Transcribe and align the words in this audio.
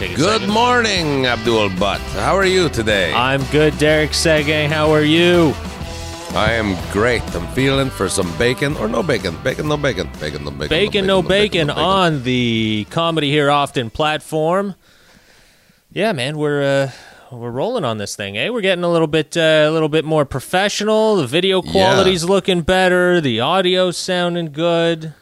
take 0.00 0.12
a 0.12 0.16
Good 0.16 0.40
second. 0.40 0.54
morning, 0.54 1.26
Abdul 1.26 1.68
Butt. 1.78 2.00
How 2.16 2.34
are 2.34 2.46
you 2.46 2.68
today? 2.70 3.12
I'm 3.12 3.42
good, 3.52 3.76
Derek 3.78 4.10
Sege. 4.10 4.66
How 4.66 4.90
are 4.90 5.02
you? 5.02 5.52
I 6.32 6.52
am 6.52 6.76
great. 6.92 7.22
I'm 7.34 7.46
feeling 7.48 7.90
for 7.90 8.08
some 8.08 8.32
bacon 8.38 8.76
or 8.76 8.88
no 8.88 9.02
bacon. 9.02 9.36
Bacon, 9.42 9.68
no 9.68 9.76
bacon. 9.76 10.08
Bacon, 10.20 10.44
no 10.44 10.50
bacon. 10.52 10.68
Bacon, 10.68 11.06
no 11.06 11.22
bacon, 11.22 11.66
no 11.66 11.74
on 11.74 12.22
the 12.22 12.86
Comedy 12.90 13.30
Here 13.30 13.50
Often 13.50 13.90
platform. 13.90 14.74
Yeah, 15.92 16.12
man, 16.12 16.38
we're 16.38 16.62
uh, 16.62 16.90
we're 17.36 17.50
rolling 17.50 17.84
on 17.84 17.98
this 17.98 18.16
thing, 18.16 18.38
eh? 18.38 18.48
We're 18.48 18.60
getting 18.60 18.84
a 18.84 18.90
little 18.90 19.08
bit 19.08 19.36
uh, 19.36 19.66
a 19.68 19.70
little 19.70 19.88
bit 19.88 20.04
more 20.04 20.24
professional. 20.24 21.16
The 21.16 21.26
video 21.26 21.60
quality's 21.62 22.24
looking 22.24 22.62
better. 22.62 23.20
The 23.20 23.40
audio's 23.40 23.96
sounding 23.98 24.52
good. 24.52 25.12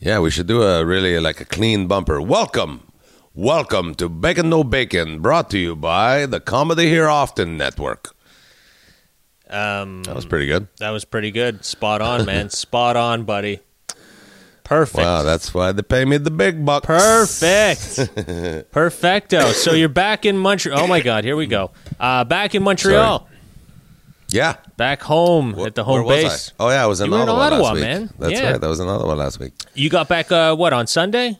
Yeah, 0.00 0.18
we 0.18 0.30
should 0.30 0.46
do 0.48 0.62
a 0.62 0.84
really 0.84 1.18
like 1.20 1.40
a 1.40 1.44
clean 1.46 1.86
bumper. 1.86 2.20
Welcome, 2.20 2.85
welcome 3.36 3.94
to 3.96 4.08
Bacon 4.08 4.48
No 4.48 4.64
Bacon, 4.64 5.20
brought 5.20 5.50
to 5.50 5.58
you 5.58 5.76
by 5.76 6.26
the 6.26 6.40
Comedy 6.40 6.86
Here 6.88 7.08
Often 7.08 7.56
Network. 7.56 8.14
Um, 9.48 10.02
That 10.04 10.14
was 10.16 10.26
pretty 10.26 10.46
good. 10.46 10.66
that 10.78 10.90
was 10.90 11.04
pretty 11.04 11.30
good. 11.30 11.64
Spot 11.64 12.00
on, 12.02 12.24
man. 12.26 12.50
Spot 12.50 12.96
on, 12.96 13.24
buddy. 13.24 13.60
Perfect. 14.64 14.98
Wow, 14.98 15.22
that's 15.22 15.54
why 15.54 15.70
they 15.70 15.82
pay 15.82 16.04
me 16.04 16.16
the 16.16 16.32
big 16.32 16.64
bucks. 16.64 16.86
Perfect. 16.86 18.70
Perfecto. 18.72 19.52
So 19.52 19.74
you're 19.74 19.88
back 19.88 20.24
in 20.26 20.36
Montreal. 20.36 20.80
Oh 20.80 20.86
my 20.88 21.00
God, 21.00 21.22
here 21.22 21.36
we 21.36 21.46
go. 21.46 21.70
Uh, 22.00 22.24
back 22.24 22.56
in 22.56 22.64
Montreal. 22.64 23.28
Yeah. 24.28 24.56
Back 24.76 25.02
home 25.02 25.54
Wh- 25.54 25.66
at 25.66 25.76
the 25.76 25.84
home 25.84 26.08
base. 26.08 26.50
I? 26.58 26.64
Oh 26.64 26.68
yeah, 26.70 26.82
I 26.82 26.86
was 26.86 27.00
in 27.00 27.06
You 27.06 27.12
were 27.12 27.18
in 27.22 27.28
Ottawa, 27.28 27.44
Ottawa, 27.46 27.62
last 27.62 27.74
week. 27.74 27.84
man. 27.84 28.10
That's 28.18 28.32
Yeah. 28.32 28.50
right. 28.52 28.60
That 28.60 28.66
was 28.66 28.80
in 28.80 28.88
Ottawa 28.88 29.14
last 29.14 29.38
week. 29.38 29.52
You 29.74 29.88
got 29.88 30.08
back, 30.08 30.32
uh, 30.32 30.56
what, 30.56 30.72
on 30.72 30.88
Sunday? 30.88 31.38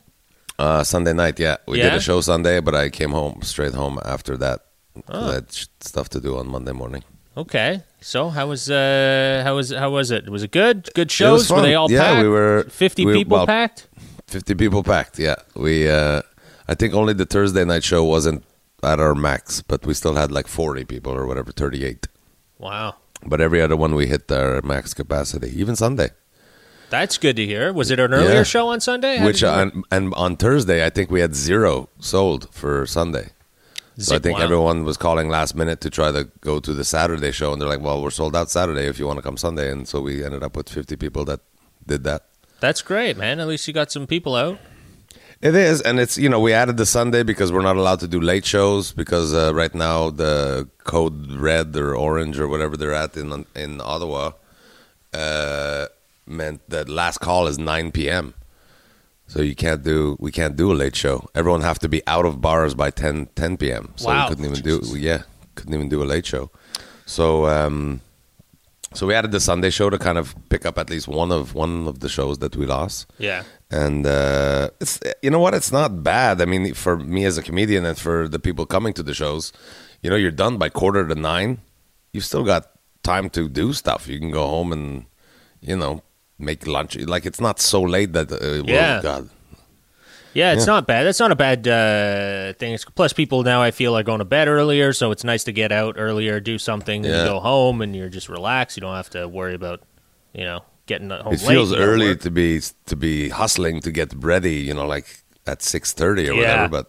Uh, 0.59 0.83
Sunday 0.83 1.13
night, 1.13 1.39
yeah. 1.39 1.57
We 1.67 1.77
did 1.77 1.93
a 1.93 1.99
show 2.01 2.21
Sunday, 2.21 2.59
but 2.59 2.73
I 2.75 2.89
came 2.89 3.11
home 3.11 3.41
straight 3.43 3.73
home 3.75 3.99
after 4.03 4.35
that. 4.37 4.61
Oh. 5.07 5.29
I 5.29 5.33
had 5.35 5.51
stuff 5.81 6.09
to 6.09 6.19
do 6.19 6.37
on 6.37 6.47
Monday 6.47 6.71
morning. 6.71 7.03
Okay. 7.35 7.83
So 8.01 8.29
how 8.29 8.47
was 8.47 8.67
uh 8.69 9.41
how 9.45 9.55
was 9.55 9.69
how 9.71 9.91
was 9.91 10.09
it? 10.09 10.27
Was 10.29 10.41
it 10.41 10.49
good? 10.51 10.89
Good 10.95 11.11
shows? 11.11 11.51
Were 11.51 11.61
they 11.61 11.75
all 11.75 11.91
Yeah, 11.91 12.01
packed? 12.01 12.23
we 12.23 12.29
were- 12.29 12.65
fifty 12.69 13.05
we- 13.05 13.13
people 13.13 13.37
well, 13.37 13.45
packed? 13.45 13.87
Fifty 14.27 14.55
people 14.55 14.81
packed. 14.83 15.19
Yeah, 15.19 15.35
we. 15.55 15.87
Uh, 15.87 16.21
I 16.67 16.73
think 16.73 16.93
only 16.95 17.13
the 17.13 17.25
Thursday 17.25 17.63
night 17.63 17.83
show 17.83 18.03
wasn't 18.03 18.43
at 18.83 18.99
our 18.99 19.13
max, 19.15 19.61
but 19.61 19.85
we 19.85 19.93
still 19.93 20.15
had 20.15 20.31
like 20.31 20.47
forty 20.47 20.83
people 20.83 21.13
or 21.13 21.25
whatever, 21.27 21.51
thirty-eight. 21.51 22.07
Wow. 22.57 22.95
But 23.25 23.39
every 23.39 23.61
other 23.61 23.77
one 23.77 23.93
we 23.95 24.07
hit 24.07 24.31
our 24.31 24.61
max 24.63 24.93
capacity, 24.93 25.49
even 25.61 25.75
Sunday. 25.75 26.09
That's 26.89 27.17
good 27.17 27.35
to 27.35 27.45
hear. 27.45 27.73
Was 27.73 27.91
it 27.91 27.99
an 27.99 28.13
earlier 28.13 28.35
Yeah. 28.35 28.43
show 28.43 28.69
on 28.69 28.79
Sunday? 28.79 29.17
How 29.17 29.25
Which 29.25 29.43
on, 29.43 29.83
and 29.91 30.13
on 30.13 30.37
Thursday, 30.37 30.85
I 30.85 30.89
think 30.89 31.11
we 31.11 31.19
had 31.19 31.35
zero 31.35 31.89
sold 31.99 32.47
for 32.51 32.85
Sunday. 32.85 33.31
So 33.99 34.15
I 34.15 34.19
think 34.19 34.37
wow. 34.37 34.43
everyone 34.43 34.85
was 34.85 34.95
calling 34.95 35.27
last 35.27 35.55
minute 35.55 35.81
to 35.81 35.89
try 35.89 36.11
to 36.11 36.29
go 36.41 36.59
to 36.59 36.71
the 36.71 36.83
Saturday 36.83 37.31
show, 37.31 37.51
and 37.51 37.59
they're 37.59 37.67
like, 37.67 37.81
"Well, 37.81 38.01
we're 38.01 38.11
sold 38.11 38.35
out 38.35 38.51
Saturday 38.51 38.85
if 38.85 38.99
you 38.99 39.07
want 39.07 39.17
to 39.17 39.23
come 39.23 39.37
Sunday." 39.37 39.71
And 39.71 39.87
so 39.87 40.01
we 40.01 40.23
ended 40.23 40.43
up 40.43 40.55
with 40.55 40.69
fifty 40.69 40.95
people 40.95 41.25
that 41.25 41.39
did 41.85 42.03
that. 42.03 42.25
That's 42.59 42.83
great, 42.83 43.17
man. 43.17 43.39
At 43.39 43.47
least 43.47 43.67
you 43.67 43.73
got 43.73 43.91
some 43.91 44.05
people 44.05 44.35
out. 44.35 44.59
It 45.41 45.55
is, 45.55 45.81
and 45.81 45.99
it's 45.99 46.15
you 46.15 46.29
know 46.29 46.39
we 46.39 46.53
added 46.53 46.77
the 46.77 46.85
Sunday 46.85 47.23
because 47.23 47.51
we're 47.51 47.63
not 47.63 47.75
allowed 47.75 47.99
to 48.01 48.07
do 48.07 48.19
late 48.21 48.45
shows 48.45 48.91
because 48.91 49.33
uh, 49.33 49.51
right 49.53 49.73
now 49.73 50.11
the 50.11 50.67
code 50.83 51.31
red 51.31 51.75
or 51.75 51.95
orange 51.95 52.39
or 52.39 52.47
whatever 52.47 52.77
they're 52.77 52.93
at 52.93 53.17
in 53.17 53.45
in 53.55 53.81
Ottawa 53.81 54.31
uh, 55.13 55.87
meant 56.27 56.61
that 56.69 56.89
last 56.89 57.19
call 57.19 57.47
is 57.47 57.57
nine 57.57 57.91
p.m. 57.91 58.33
So 59.27 59.41
you 59.41 59.55
can't 59.55 59.83
do 59.83 60.15
we 60.19 60.31
can't 60.31 60.55
do 60.55 60.71
a 60.71 60.75
late 60.75 60.95
show. 60.95 61.27
Everyone 61.35 61.61
have 61.61 61.79
to 61.79 61.89
be 61.89 62.01
out 62.07 62.25
of 62.25 62.39
bars 62.41 62.73
by 62.73 62.91
10, 62.91 63.27
10 63.35 63.57
p.m. 63.57 63.93
So 63.97 64.07
Wow. 64.07 64.23
we 64.23 64.29
couldn't 64.29 64.45
even 64.51 64.61
do 64.63 64.97
yeah 64.97 65.23
couldn't 65.55 65.73
even 65.73 65.89
do 65.89 66.01
a 66.03 66.05
late 66.05 66.25
show. 66.25 66.49
So 67.05 67.45
um, 67.47 68.01
so 68.93 69.05
we 69.07 69.13
added 69.13 69.31
the 69.31 69.39
Sunday 69.41 69.69
show 69.69 69.89
to 69.89 69.97
kind 69.97 70.17
of 70.17 70.33
pick 70.49 70.65
up 70.65 70.77
at 70.77 70.89
least 70.89 71.07
one 71.07 71.31
of 71.31 71.53
one 71.53 71.87
of 71.87 71.99
the 71.99 72.07
shows 72.09 72.37
that 72.39 72.55
we 72.55 72.65
lost 72.65 73.05
Yeah. 73.17 73.43
and 73.69 74.05
uh, 74.07 74.69
it's 74.79 74.99
you 75.21 75.29
know 75.29 75.39
what 75.39 75.53
it's 75.53 75.71
not 75.73 76.03
bad 76.03 76.41
i 76.41 76.45
mean 76.45 76.73
for 76.73 76.95
me 76.97 77.25
as 77.25 77.37
a 77.37 77.43
comedian 77.43 77.85
and 77.85 77.97
for 77.97 78.29
the 78.29 78.39
people 78.39 78.65
coming 78.65 78.93
to 78.93 79.03
the 79.03 79.13
shows 79.13 79.51
you 80.01 80.09
know 80.09 80.15
you're 80.15 80.31
done 80.45 80.57
by 80.57 80.69
quarter 80.69 81.05
to 81.05 81.15
nine 81.15 81.59
you've 82.13 82.23
still 82.23 82.45
got 82.45 82.63
time 83.03 83.29
to 83.31 83.49
do 83.49 83.73
stuff 83.73 84.07
you 84.07 84.19
can 84.19 84.31
go 84.31 84.47
home 84.47 84.71
and 84.71 85.05
you 85.59 85.75
know 85.75 86.01
make 86.39 86.67
lunch 86.67 86.95
like 86.97 87.25
it's 87.25 87.41
not 87.41 87.59
so 87.59 87.81
late 87.81 88.13
that 88.13 88.31
uh, 88.31 88.63
Yeah. 88.65 89.01
god 89.01 89.29
Yeah, 90.33 90.53
it's 90.53 90.67
Yeah. 90.67 90.73
not 90.75 90.85
bad. 90.85 91.03
That's 91.07 91.19
not 91.19 91.31
a 91.31 91.35
bad 91.35 91.67
uh, 91.67 92.53
thing. 92.59 92.77
Plus, 92.93 93.11
people 93.11 93.41
now 93.41 93.63
I 93.63 93.71
feel 93.71 93.97
are 93.97 94.03
going 94.03 94.19
to 94.19 94.25
bed 94.25 94.47
earlier, 94.47 94.93
so 94.93 95.09
it's 95.11 95.23
nice 95.23 95.43
to 95.45 95.51
get 95.51 95.71
out 95.71 95.95
earlier, 95.97 96.39
do 96.39 96.57
something, 96.59 97.05
and 97.05 97.15
Yeah. 97.15 97.25
go 97.25 97.39
home, 97.39 97.81
and 97.81 97.95
you're 97.95 98.09
just 98.13 98.29
relaxed. 98.29 98.77
You 98.77 98.81
don't 98.81 98.93
have 98.95 99.09
to 99.17 99.27
worry 99.27 99.55
about, 99.55 99.79
you 100.33 100.43
know, 100.43 100.59
getting 100.85 101.09
home 101.09 101.33
it 101.33 101.41
late. 101.41 101.47
feels 101.55 101.73
early 101.73 102.09
work. 102.09 102.21
to 102.21 102.29
be 102.29 102.61
to 102.85 102.95
be 102.95 103.29
hustling 103.29 103.81
to 103.81 103.91
get 103.91 104.09
ready 104.31 104.55
you 104.67 104.73
know 104.75 104.85
like 104.95 105.07
at 105.47 105.59
6.30 105.61 106.29
or 106.29 106.33
Yeah. 106.33 106.37
whatever 106.39 106.67
but 106.69 106.85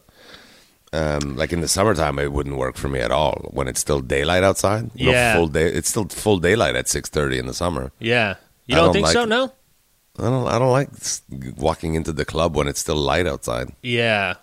um, 0.92 1.36
like 1.40 1.52
in 1.52 1.60
the 1.60 1.68
summertime 1.68 2.18
it 2.18 2.30
wouldn't 2.32 2.56
work 2.56 2.76
for 2.76 2.88
me 2.88 3.00
at 3.00 3.10
all 3.10 3.48
when 3.56 3.66
it's 3.66 3.80
still 3.80 4.00
daylight 4.00 4.44
outside 4.44 4.90
You 4.94 5.06
know, 5.06 5.12
Yeah. 5.12 5.34
full 5.36 5.48
day 5.48 5.66
it's 5.78 5.88
still 5.88 6.06
full 6.08 6.38
daylight 6.38 6.76
at 6.76 6.86
6.30 6.86 7.38
in 7.38 7.46
the 7.46 7.54
summer 7.54 7.90
Yeah, 7.98 8.34
you 8.68 8.76
don't, 8.76 8.84
don't 8.84 8.92
think 8.92 9.06
like 9.06 9.12
so? 9.12 9.24
No. 9.24 9.52
I 10.18 10.22
don't. 10.22 10.46
I 10.46 10.58
don't 10.58 10.72
like 10.72 10.90
walking 11.56 11.94
into 11.94 12.12
the 12.12 12.24
club 12.24 12.56
when 12.56 12.68
it's 12.68 12.80
still 12.80 12.96
light 12.96 13.26
outside. 13.26 13.70
Yeah, 13.82 14.34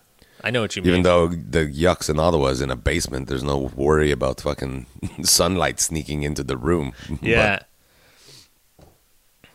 I 0.42 0.52
know 0.52 0.62
what 0.62 0.76
you 0.76 0.82
mean. 0.82 0.90
Even 0.90 1.04
though 1.04 1.28
the 1.28 1.66
yucks 1.66 2.10
in 2.10 2.20
Ottawa 2.20 2.48
is 2.48 2.62
in 2.62 2.72
a 2.72 2.76
basement, 2.76 3.28
there's 3.28 3.44
no 3.44 3.72
worry 3.76 4.12
about 4.12 4.42
fucking 4.42 4.86
sunlight 5.24 5.80
sneaking 5.80 6.24
into 6.24 6.44
the 6.44 6.58
room. 6.58 6.94
Yeah. 7.22 7.60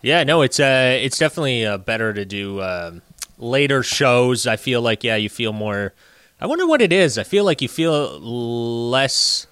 yeah, 0.03 0.25
no, 0.25 0.43
it's 0.43 0.61
uh 0.61 0.99
it's 1.01 1.19
definitely 1.19 1.65
uh, 1.65 1.79
better 1.79 2.13
to 2.13 2.25
do 2.25 2.61
um, 2.61 3.03
later 3.39 3.83
shows. 3.83 4.47
I 4.47 4.57
feel 4.57 4.83
like 4.83 5.05
yeah, 5.05 5.17
you 5.17 5.29
feel 5.29 5.53
more 5.53 5.95
I 6.41 6.47
wonder 6.47 6.67
what 6.67 6.81
it 6.81 6.93
is. 6.93 7.19
I 7.19 7.23
feel 7.23 7.45
like 7.45 7.61
you 7.61 7.69
feel 7.69 8.19
less 8.21 9.47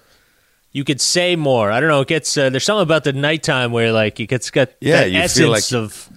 you 0.71 0.83
could 0.83 1.01
say 1.01 1.35
more. 1.35 1.71
I 1.71 1.79
don't 1.79 1.89
know, 1.89 2.01
it 2.01 2.07
gets 2.07 2.37
uh, 2.37 2.49
there's 2.49 2.63
something 2.63 2.83
about 2.83 3.03
the 3.03 3.13
nighttime 3.13 3.71
where 3.71 3.91
like 3.91 4.19
it 4.19 4.27
gets 4.27 4.49
got 4.51 4.69
Yeah, 4.81 5.01
that 5.01 5.11
you 5.11 5.19
essence 5.19 5.39
feel 5.39 5.49
like- 5.51 5.71
of 5.73 6.09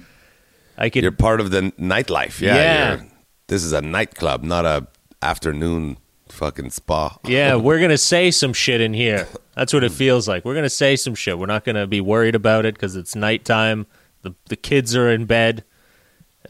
I 0.78 0.88
could 0.90 1.02
You're 1.02 1.12
part 1.12 1.40
of 1.40 1.50
the 1.50 1.72
nightlife. 1.78 2.40
Yeah. 2.40 2.54
Yeah. 2.56 3.02
This 3.48 3.62
is 3.62 3.72
a 3.72 3.82
nightclub, 3.82 4.42
not 4.42 4.64
a 4.64 4.86
afternoon 5.20 5.98
fucking 6.28 6.70
spa. 6.70 7.18
Yeah, 7.26 7.54
we're 7.66 7.78
gonna 7.80 7.98
say 7.98 8.30
some 8.30 8.52
shit 8.52 8.80
in 8.80 8.94
here. 8.94 9.28
That's 9.54 9.72
what 9.72 9.84
it 9.84 9.92
feels 9.92 10.26
like. 10.26 10.44
We're 10.44 10.54
gonna 10.54 10.70
say 10.70 10.96
some 10.96 11.14
shit. 11.14 11.38
We're 11.38 11.46
not 11.46 11.64
gonna 11.64 11.86
be 11.86 12.00
worried 12.00 12.34
about 12.34 12.64
it 12.66 12.74
because 12.74 12.96
it's 12.96 13.14
nighttime. 13.14 13.86
The 14.22 14.34
the 14.46 14.56
kids 14.56 14.96
are 14.96 15.10
in 15.10 15.26
bed. 15.26 15.64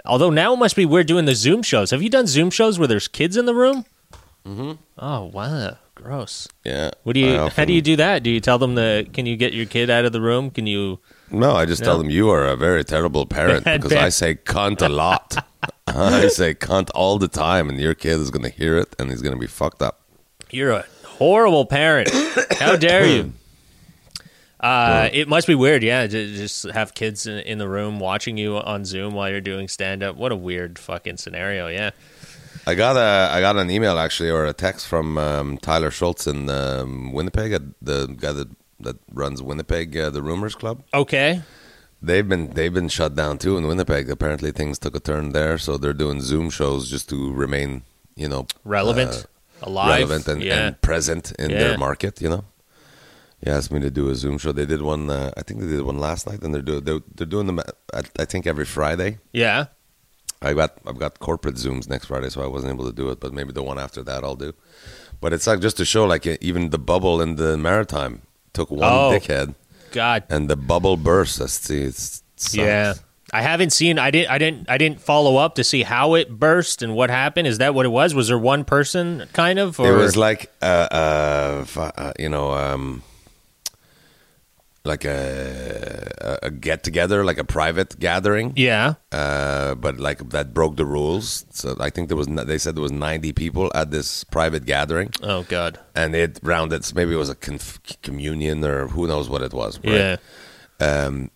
Although 0.06 0.30
now 0.30 0.54
it 0.54 0.58
must 0.58 0.76
be 0.76 0.86
weird 0.86 1.06
doing 1.06 1.26
the 1.26 1.34
Zoom 1.34 1.62
shows. 1.62 1.90
Have 1.90 2.02
you 2.02 2.08
done 2.08 2.26
Zoom 2.26 2.50
shows 2.50 2.78
where 2.78 2.88
there's 2.88 3.08
kids 3.08 3.36
in 3.36 3.44
the 3.44 3.54
room? 3.54 3.84
Mm-hmm. 4.46 4.72
Oh 4.98 5.24
wow, 5.26 5.76
gross. 6.02 6.48
Yeah. 6.64 6.90
What 7.02 7.14
do 7.14 7.20
you? 7.20 7.36
I 7.36 7.48
how 7.50 7.64
do 7.64 7.72
you 7.72 7.82
do 7.82 7.96
that? 7.96 8.22
Do 8.22 8.30
you 8.30 8.40
tell 8.40 8.58
them 8.58 8.74
the? 8.74 9.06
Can 9.12 9.26
you 9.26 9.36
get 9.36 9.52
your 9.52 9.66
kid 9.66 9.90
out 9.90 10.04
of 10.04 10.12
the 10.12 10.20
room? 10.20 10.50
Can 10.50 10.66
you? 10.66 11.00
No, 11.30 11.52
I 11.52 11.64
just 11.64 11.82
tell 11.82 11.96
them 11.98 12.10
you 12.10 12.28
are 12.30 12.46
a 12.46 12.56
very 12.56 12.84
terrible 12.84 13.24
parent 13.26 13.64
Bad 13.64 13.80
because 13.80 13.96
I 13.96 14.10
say 14.10 14.34
cunt 14.34 14.82
a 14.82 14.88
lot. 14.88 15.36
I 15.86 16.28
say 16.28 16.54
cunt 16.54 16.90
all 16.94 17.18
the 17.18 17.28
time, 17.28 17.68
and 17.68 17.80
your 17.80 17.94
kid 17.94 18.20
is 18.20 18.30
going 18.30 18.44
to 18.44 18.50
hear 18.50 18.76
it 18.76 18.94
and 18.98 19.10
he's 19.10 19.22
going 19.22 19.34
to 19.34 19.40
be 19.40 19.46
fucked 19.46 19.82
up. 19.82 20.02
You're 20.50 20.70
a 20.70 20.84
horrible 21.04 21.64
parent. 21.64 22.10
How 22.58 22.76
dare 22.88 23.06
you? 23.06 23.32
Uh, 24.62 25.08
it 25.12 25.26
must 25.26 25.48
be 25.48 25.56
weird, 25.56 25.82
yeah, 25.82 26.06
to 26.06 26.36
just 26.36 26.70
have 26.70 26.94
kids 26.94 27.26
in, 27.26 27.40
in 27.40 27.58
the 27.58 27.68
room 27.68 27.98
watching 27.98 28.36
you 28.36 28.56
on 28.56 28.84
Zoom 28.84 29.12
while 29.12 29.28
you're 29.28 29.40
doing 29.40 29.66
stand 29.66 30.04
up. 30.04 30.14
What 30.14 30.30
a 30.30 30.36
weird 30.36 30.78
fucking 30.78 31.16
scenario, 31.16 31.66
yeah. 31.66 31.90
I 32.66 32.74
got 32.74 32.96
a 32.96 33.30
I 33.34 33.40
got 33.40 33.56
an 33.56 33.70
email 33.70 33.98
actually 33.98 34.30
or 34.30 34.44
a 34.46 34.52
text 34.52 34.86
from 34.86 35.18
um, 35.18 35.58
Tyler 35.58 35.90
Schultz 35.90 36.26
in 36.26 36.48
um, 36.48 37.12
Winnipeg, 37.12 37.52
uh, 37.54 37.58
the 37.80 38.06
guy 38.06 38.32
that 38.32 38.48
that 38.80 38.96
runs 39.12 39.42
Winnipeg, 39.42 39.96
uh, 39.96 40.10
the 40.10 40.22
Rumors 40.22 40.54
Club. 40.54 40.82
Okay. 40.94 41.42
They've 42.00 42.28
been 42.28 42.50
they've 42.50 42.72
been 42.72 42.88
shut 42.88 43.14
down 43.14 43.38
too 43.38 43.56
in 43.56 43.66
Winnipeg. 43.66 44.10
Apparently 44.10 44.50
things 44.52 44.78
took 44.78 44.96
a 44.96 45.00
turn 45.00 45.30
there, 45.32 45.58
so 45.58 45.76
they're 45.76 45.92
doing 45.92 46.20
Zoom 46.20 46.50
shows 46.50 46.88
just 46.90 47.08
to 47.10 47.32
remain, 47.32 47.82
you 48.16 48.28
know, 48.28 48.46
Relevant, 48.64 49.10
uh, 49.62 49.66
alive. 49.68 49.88
relevant 50.00 50.28
and, 50.28 50.42
yeah. 50.42 50.66
and 50.66 50.80
present 50.80 51.32
in 51.38 51.50
Yeah. 51.50 51.58
their 51.58 51.78
market. 51.78 52.20
You 52.20 52.28
know. 52.30 52.44
He 53.44 53.50
asked 53.50 53.72
me 53.72 53.80
to 53.80 53.90
do 53.90 54.08
a 54.08 54.14
Zoom 54.14 54.38
show. 54.38 54.52
They 54.52 54.66
did 54.66 54.82
one. 54.82 55.10
Uh, 55.10 55.32
I 55.36 55.42
think 55.42 55.58
they 55.60 55.66
did 55.66 55.82
one 55.82 55.98
last 55.98 56.28
night, 56.28 56.42
and 56.42 56.54
they're 56.54 56.62
doing 56.62 56.84
they're, 56.84 57.00
they're 57.16 57.26
doing 57.26 57.46
them. 57.48 57.58
At, 57.92 58.08
I 58.18 58.24
think 58.24 58.46
every 58.46 58.64
Friday. 58.64 59.18
yeah. 59.32 59.66
I 60.42 60.52
got 60.54 60.76
I've 60.86 60.98
got 60.98 61.18
corporate 61.20 61.54
zooms 61.56 61.88
next 61.88 62.06
Friday, 62.06 62.28
so 62.30 62.42
I 62.42 62.46
wasn't 62.46 62.72
able 62.72 62.86
to 62.86 62.92
do 62.92 63.10
it. 63.10 63.20
But 63.20 63.32
maybe 63.32 63.52
the 63.52 63.62
one 63.62 63.78
after 63.78 64.02
that 64.02 64.24
I'll 64.24 64.36
do. 64.36 64.52
But 65.20 65.32
it's 65.32 65.46
like 65.46 65.60
just 65.60 65.76
to 65.78 65.84
show, 65.84 66.04
like 66.04 66.26
even 66.26 66.70
the 66.70 66.78
bubble 66.78 67.20
in 67.22 67.36
the 67.36 67.56
maritime 67.56 68.22
took 68.52 68.70
one 68.70 68.80
Oh. 68.82 69.12
dickhead, 69.18 69.54
God. 69.92 70.24
and 70.28 70.50
the 70.50 70.56
bubble 70.56 70.96
burst. 70.96 71.38
That's 71.38 71.52
see, 71.52 71.82
it's. 71.82 72.22
Yeah. 72.52 72.94
I 73.34 73.40
haven't 73.40 73.70
seen. 73.70 73.98
I 73.98 74.10
didn't. 74.10 74.30
I 74.30 74.36
didn't. 74.36 74.68
I 74.68 74.76
didn't 74.76 75.00
follow 75.00 75.36
up 75.38 75.54
to 75.54 75.64
see 75.64 75.84
how 75.84 76.14
it 76.14 76.28
burst 76.38 76.82
and 76.82 76.94
what 76.94 77.08
happened. 77.08 77.46
Is 77.48 77.58
that 77.58 77.74
what 77.74 77.86
it 77.86 77.88
was? 77.88 78.14
Was 78.14 78.28
there 78.28 78.38
one 78.38 78.64
person 78.64 79.26
kind 79.32 79.58
of? 79.58 79.80
Or? 79.80 79.90
It 79.90 79.96
was 79.96 80.16
like 80.18 80.50
uh, 80.60 80.88
uh, 80.90 81.64
uh, 81.96 82.12
you 82.18 82.28
know, 82.28 82.50
um, 82.52 83.02
like 84.84 85.04
a, 85.04 86.38
a 86.42 86.50
get 86.50 86.82
together, 86.82 87.24
like 87.24 87.38
a 87.38 87.44
private 87.44 87.98
gathering. 88.00 88.52
yeah. 88.56 88.94
Uh, 89.12 89.74
but 89.76 89.98
like 89.98 90.30
that 90.30 90.52
broke 90.52 90.76
the 90.76 90.84
rules. 90.86 91.44
So 91.50 91.76
I 91.78 91.88
think 91.90 92.08
there 92.08 92.16
was 92.16 92.26
they 92.26 92.58
said 92.58 92.74
there 92.74 92.82
was 92.82 92.92
ninety 92.92 93.32
people 93.32 93.70
at 93.74 93.90
this 93.90 94.24
private 94.24 94.64
gathering, 94.66 95.10
Oh 95.22 95.42
God. 95.44 95.78
and 95.94 96.14
it 96.14 96.40
rounded. 96.42 96.82
Maybe 96.94 97.12
it 97.12 97.16
was 97.16 97.30
a 97.30 97.34
conf- 97.36 97.80
communion 98.02 98.64
or 98.64 98.88
who 98.88 99.06
knows 99.06 99.28
what 99.28 99.42
it 99.42 99.52
was. 99.52 99.78
right? 99.84 99.94
Yeah. 99.94 100.16
Um, 100.80 101.30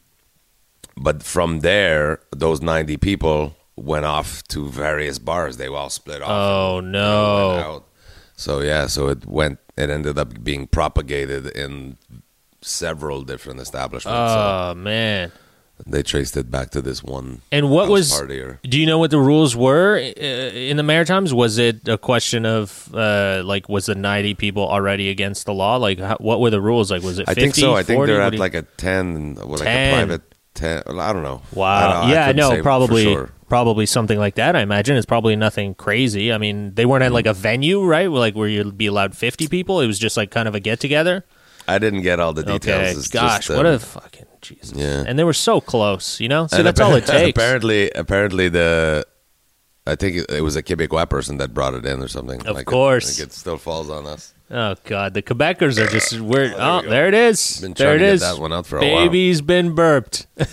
but 0.96 1.22
from 1.22 1.60
there, 1.60 2.20
those 2.34 2.62
90 2.62 2.96
people 2.96 3.54
went 3.76 4.06
off 4.06 4.42
to 4.48 4.66
various 4.68 5.18
bars. 5.18 5.58
They 5.58 5.68
all 5.68 5.90
split 5.90 6.22
off. 6.22 6.30
Oh, 6.30 6.80
no. 6.80 7.84
So 8.34 8.60
yeah, 8.60 8.86
so 8.86 9.08
it 9.08 9.24
went. 9.26 9.58
It 9.76 9.90
ended 9.90 10.18
up 10.18 10.42
being 10.42 10.66
propagated 10.66 11.46
in 11.48 11.98
several 12.66 13.22
different 13.22 13.60
establishments. 13.60 14.32
Oh 14.32 14.74
man. 14.74 15.30
so 15.78 15.84
they 15.86 16.02
traced 16.02 16.36
it 16.36 16.50
back 16.50 16.70
to 16.70 16.80
this 16.82 17.02
one. 17.02 17.42
And 17.52 17.70
what 17.70 17.88
was? 17.88 18.10
party 18.12 18.40
or 18.40 18.58
Do 18.64 18.80
you 18.80 18.86
know 18.86 18.98
what 18.98 19.10
the 19.10 19.18
rules 19.20 19.54
were 19.54 19.96
uh, 19.98 20.00
in 20.70 20.76
the 20.76 20.82
Maritimes? 20.82 21.32
Was 21.34 21.58
it 21.58 21.86
a 21.88 21.98
question 21.98 22.46
of 22.46 22.88
uh, 22.94 23.42
like 23.44 23.68
was 23.68 23.86
the 23.86 23.94
ninety 23.94 24.34
people 24.34 24.66
already 24.66 25.10
against 25.10 25.46
the 25.46 25.52
law? 25.54 25.76
Like 25.76 25.98
how, 25.98 26.16
what 26.18 26.40
were 26.40 26.50
the 26.50 26.60
rules? 26.60 26.90
Like 26.90 27.02
was 27.02 27.18
it? 27.18 27.26
50, 27.26 27.30
I 27.30 27.34
think 27.34 27.54
so. 27.54 27.74
I 27.74 27.82
think 27.82 28.06
they're 28.06 28.18
What 28.18 28.26
at 28.28 28.32
you- 28.32 28.38
like 28.38 28.54
a 28.54 28.62
10, 28.62 29.34
with 29.34 29.60
like 29.60 29.68
10. 29.68 29.92
a 29.92 29.96
private 30.06 30.22
10. 30.54 30.82
I 30.98 31.12
don't 31.12 31.22
know. 31.22 31.42
Wow. 31.52 31.92
don't- 32.02 32.10
I 32.10 32.12
yeah, 32.12 32.32
no, 32.32 32.62
probably 32.62 33.02
sure. 33.04 33.30
probably 33.48 33.84
something 33.84 34.18
like 34.18 34.36
that. 34.36 34.56
I 34.56 34.60
imagine 34.62 34.96
it's 34.96 35.04
probably 35.04 35.36
nothing 35.36 35.74
crazy. 35.74 36.32
I 36.32 36.38
mean, 36.38 36.72
they 36.74 36.86
weren't 36.86 37.04
at 37.04 37.12
like 37.12 37.26
a 37.26 37.34
venue, 37.34 37.84
right? 37.84 38.10
Like 38.10 38.34
where 38.34 38.48
you'd 38.48 38.78
be 38.78 38.86
allowed 38.86 39.14
fifty 39.14 39.46
people. 39.48 39.82
It 39.82 39.86
was 39.86 39.98
just 39.98 40.16
like 40.16 40.30
kind 40.30 40.48
of 40.48 40.54
a 40.54 40.60
get 40.60 40.80
together. 40.80 41.24
I 41.68 41.78
didn't 41.78 42.02
get 42.02 42.20
all 42.20 42.32
the 42.32 42.42
details. 42.44 42.80
Okay. 42.80 42.90
It's 42.92 43.08
Gosh, 43.08 43.46
just, 43.46 43.56
what 43.56 43.66
um, 43.66 43.74
a 43.74 43.78
fucking 43.78 44.26
Jesus. 44.40 44.72
Yeah. 44.76 45.04
And 45.06 45.18
they 45.18 45.24
were 45.24 45.32
so 45.32 45.60
close, 45.60 46.20
you 46.20 46.28
know. 46.28 46.46
So 46.46 46.58
And 46.58 46.66
that's 46.66 46.80
all 46.80 46.94
it 46.94 47.06
takes. 47.06 47.30
Apparently, 47.36 47.90
apparently 47.90 48.48
the, 48.48 49.06
I 49.86 49.94
think 49.96 50.16
it, 50.16 50.30
it 50.30 50.40
was 50.42 50.56
a 50.56 50.62
Quebecois 50.62 51.08
person 51.08 51.38
that 51.38 51.52
brought 51.54 51.74
it 51.74 51.84
in 51.84 52.02
or 52.02 52.08
something. 52.08 52.40
Of 52.46 52.54
Like 52.54 52.62
it- 52.62 52.66
course. 52.66 53.18
like 53.18 53.28
it 53.28 53.32
still 53.32 53.58
falls 53.58 53.90
on 53.90 54.06
us. 54.06 54.32
Oh 54.48 54.76
God, 54.84 55.14
the 55.14 55.22
Quebecers 55.22 55.76
are 55.76 55.88
just 55.88 56.20
weird. 56.20 56.52
there 56.52 56.60
Oh, 56.60 56.80
there 56.82 57.08
it 57.08 57.14
is. 57.14 57.60
Been 57.60 57.72
there 57.72 57.98
trying 57.98 58.08
it 58.08 58.12
to 58.12 58.18
get 58.18 58.34
that 58.34 58.38
one 58.40 58.52
out 58.52 58.64
for 58.64 58.78
a 58.78 58.80
while. 58.80 59.06
Baby's 59.06 59.40
been 59.40 59.74
burped. 59.74 60.28
uh, 60.38 60.46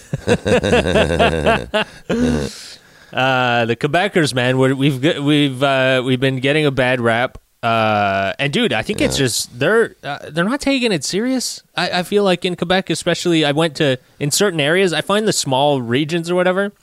the 3.65 3.75
Quebecers, 3.75 4.33
man, 4.33 4.57
we're, 4.57 4.73
we've 4.73 4.99
we've 5.23 5.61
uh, 5.61 6.01
we've 6.03 6.19
been 6.19 6.39
getting 6.39 6.65
a 6.65 6.71
bad 6.71 7.01
rap. 7.01 7.37
Uh, 7.63 8.33
and 8.39 8.51
dude, 8.51 8.73
I 8.73 8.81
think 8.81 8.99
it's 8.99 9.15
just 9.15 9.57
they're 9.57 9.95
uh, 10.03 10.29
they're 10.29 10.43
not 10.43 10.59
taking 10.59 10.91
it 10.91 11.03
serious. 11.03 11.63
I, 11.75 11.99
I 11.99 12.03
feel 12.03 12.23
like 12.23 12.43
in 12.43 12.55
Quebec, 12.55 12.89
especially, 12.89 13.45
I 13.45 13.53
went 13.53 13.77
to 13.77 13.97
in 14.19 14.31
certain 14.31 14.59
areas. 14.59 14.91
I 14.91 15.01
find 15.01 15.27
the 15.27 15.33
small 15.33 15.81
regions 15.81 16.29
or 16.29 16.35
whatever. 16.35 16.73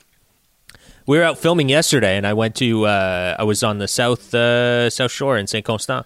We 1.05 1.17
were 1.17 1.23
out 1.23 1.37
filming 1.37 1.69
yesterday, 1.69 2.17
and 2.17 2.25
I 2.25 2.33
went 2.33 2.55
to 2.55 2.87
uh, 2.87 3.35
I 3.37 3.43
was 3.43 3.61
on 3.63 3.77
the 3.77 3.87
south 3.87 4.33
uh, 4.33 4.89
South 4.89 5.11
Shore 5.11 5.37
in 5.37 5.45
Saint 5.45 5.65
Constant 5.65 6.05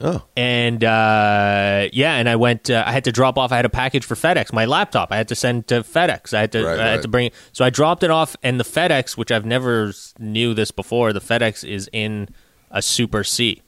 Oh, 0.00 0.22
and 0.36 0.84
uh, 0.84 1.88
yeah, 1.92 2.16
and 2.16 2.28
I 2.28 2.36
went. 2.36 2.68
Uh, 2.68 2.84
I 2.86 2.92
had 2.92 3.04
to 3.04 3.12
drop 3.12 3.38
off. 3.38 3.50
I 3.50 3.56
had 3.56 3.64
a 3.64 3.70
package 3.70 4.04
for 4.04 4.14
FedEx. 4.14 4.52
My 4.52 4.66
laptop. 4.66 5.10
I 5.10 5.16
had 5.16 5.28
to 5.28 5.34
send 5.34 5.68
to 5.68 5.80
FedEx. 5.80 6.34
I 6.34 6.40
had 6.42 6.52
to. 6.52 6.64
Right, 6.64 6.78
I 6.78 6.84
had 6.84 6.92
right. 6.92 7.02
to 7.02 7.08
bring. 7.08 7.26
it. 7.28 7.34
So 7.52 7.64
I 7.64 7.70
dropped 7.70 8.02
it 8.02 8.10
off, 8.10 8.36
and 8.42 8.60
the 8.60 8.64
FedEx, 8.64 9.16
which 9.16 9.32
I've 9.32 9.46
never 9.46 9.94
knew 10.18 10.52
this 10.52 10.70
before, 10.70 11.14
the 11.14 11.20
FedEx 11.20 11.66
is 11.66 11.88
in 11.94 12.28
a 12.70 12.82
Super 12.82 13.24
C. 13.24 13.62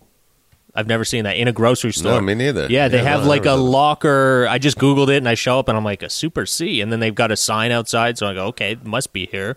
I've 0.79 0.87
never 0.87 1.05
seen 1.05 1.25
that 1.25 1.37
in 1.37 1.49
a 1.49 1.53
grocery 1.53 1.93
store. 1.93 2.13
No, 2.13 2.21
me 2.21 2.35
neither. 2.35 2.69
Yeah, 2.71 2.87
they 2.89 2.99
Yeah, 2.99 3.03
have 3.03 3.23
no, 3.25 3.29
like 3.29 3.47
a 3.47 3.55
locker. 3.55 4.47
I 4.49 4.59
just 4.59 4.79
googled 4.79 5.09
it, 5.09 5.17
and 5.17 5.29
I 5.29 5.35
show 5.35 5.59
up, 5.59 5.69
and 5.69 5.77
I'm 5.77 5.83
like 5.85 6.03
a 6.05 6.09
Super 6.11 6.47
C, 6.47 6.81
and 6.81 6.93
then 6.93 7.01
they've 7.01 7.15
got 7.15 7.33
a 7.33 7.37
sign 7.37 7.73
outside. 7.73 8.17
So 8.17 8.29
I 8.29 8.35
go, 8.35 8.47
okay, 8.47 8.73
it 8.73 8.85
must 8.87 9.13
be 9.13 9.27
here. 9.27 9.57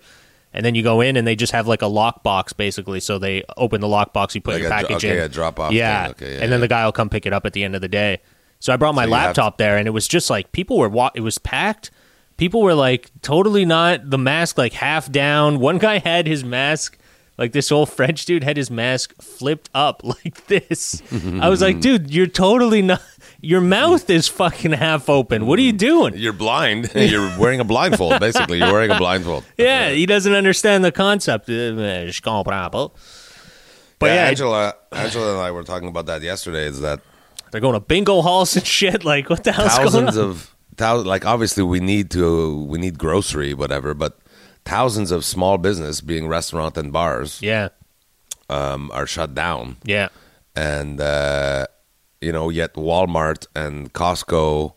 And 0.53 0.65
then 0.65 0.73
you 0.75 0.83
go 0.83 0.99
in, 0.99 1.15
and 1.17 1.27
they 1.27 1.35
just 1.35 1.53
have 1.53 1.67
like 1.67 1.81
a 1.83 1.87
lock 1.87 2.23
box, 2.23 2.53
basically. 2.53 2.99
So 2.99 3.19
they 3.19 3.43
open 3.55 3.81
the 3.81 3.87
lock 3.87 4.13
box, 4.13 4.33
you 4.35 4.41
put 4.41 4.55
Like 4.55 4.61
your 4.61 4.69
dro- 4.69 4.77
package 4.81 5.05
okay, 5.05 5.17
in, 5.17 5.23
a 5.23 5.29
drop-off 5.29 5.71
Yeah, 5.73 6.03
thing. 6.05 6.11
Okay, 6.11 6.25
yeah, 6.37 6.43
and 6.43 6.51
then 6.51 6.59
yeah. 6.59 6.61
the 6.61 6.67
guy 6.67 6.85
will 6.85 6.91
come 6.91 7.09
pick 7.09 7.25
it 7.27 7.33
up 7.33 7.45
at 7.45 7.53
the 7.53 7.63
end 7.63 7.75
of 7.75 7.81
the 7.81 7.87
day. 7.87 8.19
So 8.59 8.73
I 8.73 8.75
brought 8.75 8.95
my 8.95 9.05
So 9.05 9.11
laptop 9.11 9.57
there, 9.57 9.77
and 9.77 9.87
it 9.87 9.91
was 9.91 10.07
just 10.07 10.29
like 10.29 10.51
people 10.51 10.77
were. 10.77 10.89
Wa- 10.89 11.11
it 11.15 11.21
was 11.21 11.37
packed. 11.37 11.91
People 12.37 12.61
were 12.61 12.73
like 12.73 13.11
totally 13.21 13.63
not 13.65 14.09
the 14.09 14.17
mask 14.17 14.57
like 14.57 14.73
half 14.73 15.11
down. 15.11 15.59
One 15.59 15.77
guy 15.77 15.99
had 15.99 16.25
his 16.27 16.43
mask. 16.43 16.97
Like 17.37 17.53
this 17.53 17.71
old 17.71 17.89
French 17.89 18.25
dude 18.25 18.43
had 18.43 18.55
his 18.57 18.69
mask 18.69 19.19
flipped 19.21 19.69
up 19.73 20.01
like 20.03 20.45
this. 20.47 21.01
I 21.41 21.49
was 21.49 21.61
like, 21.61 21.79
dude, 21.79 22.11
you're 22.13 22.27
totally 22.27 22.81
not. 22.81 23.01
Your 23.41 23.61
mouth 23.61 24.07
is 24.09 24.27
fucking 24.27 24.73
half 24.73 25.09
open. 25.09 25.47
What 25.47 25.57
are 25.57 25.63
you 25.63 25.71
doing? 25.73 26.13
You're 26.15 26.33
blind. 26.33 26.91
You're 26.95 27.35
wearing 27.39 27.59
a 27.59 27.63
blindfold. 27.63 28.19
Basically, 28.19 28.59
you're 28.59 28.71
wearing 28.71 28.91
a 28.91 28.97
blindfold. 28.97 29.43
Yeah, 29.57 29.89
he 29.89 30.05
doesn't 30.05 30.33
understand 30.33 30.85
the 30.85 30.91
concept. 30.91 31.49
Uh, 31.49 32.05
Je 32.11 32.21
comprends 32.21 32.69
pas. 32.71 32.89
But 33.97 34.07
yeah, 34.07 34.15
yeah, 34.15 34.29
Angela, 34.29 34.75
Angela 34.91 35.31
and 35.33 35.41
I 35.41 35.51
were 35.51 35.63
talking 35.63 35.87
about 35.87 36.05
that 36.05 36.21
yesterday. 36.21 36.65
Is 36.67 36.81
that 36.81 36.99
they're 37.51 37.61
going 37.61 37.73
to 37.73 37.79
bingo 37.79 38.21
halls 38.21 38.55
and 38.55 38.65
shit. 38.65 39.03
Like, 39.03 39.29
what 39.29 39.43
the 39.43 39.51
hell's 39.51 39.77
going 39.77 39.89
thousands 39.89 40.17
of 40.17 40.55
thou- 40.77 41.01
like 41.01 41.25
obviously 41.25 41.63
we 41.63 41.79
need 41.79 42.11
to 42.11 42.63
we 42.65 42.77
need 42.77 42.97
grocery 42.99 43.53
whatever, 43.55 43.93
but 43.95 44.19
thousands 44.65 45.11
of 45.11 45.25
small 45.25 45.57
business, 45.57 46.01
being 46.01 46.27
restaurant 46.27 46.77
and 46.77 46.91
bars, 46.91 47.41
yeah, 47.41 47.69
um, 48.49 48.91
are 48.93 49.07
shut 49.07 49.33
down, 49.35 49.77
yeah. 49.83 50.09
and 50.55 50.99
uh, 51.01 51.67
you 52.21 52.31
know 52.31 52.49
yet 52.49 52.73
Walmart 52.75 53.47
and 53.55 53.93
Costco. 53.93 54.73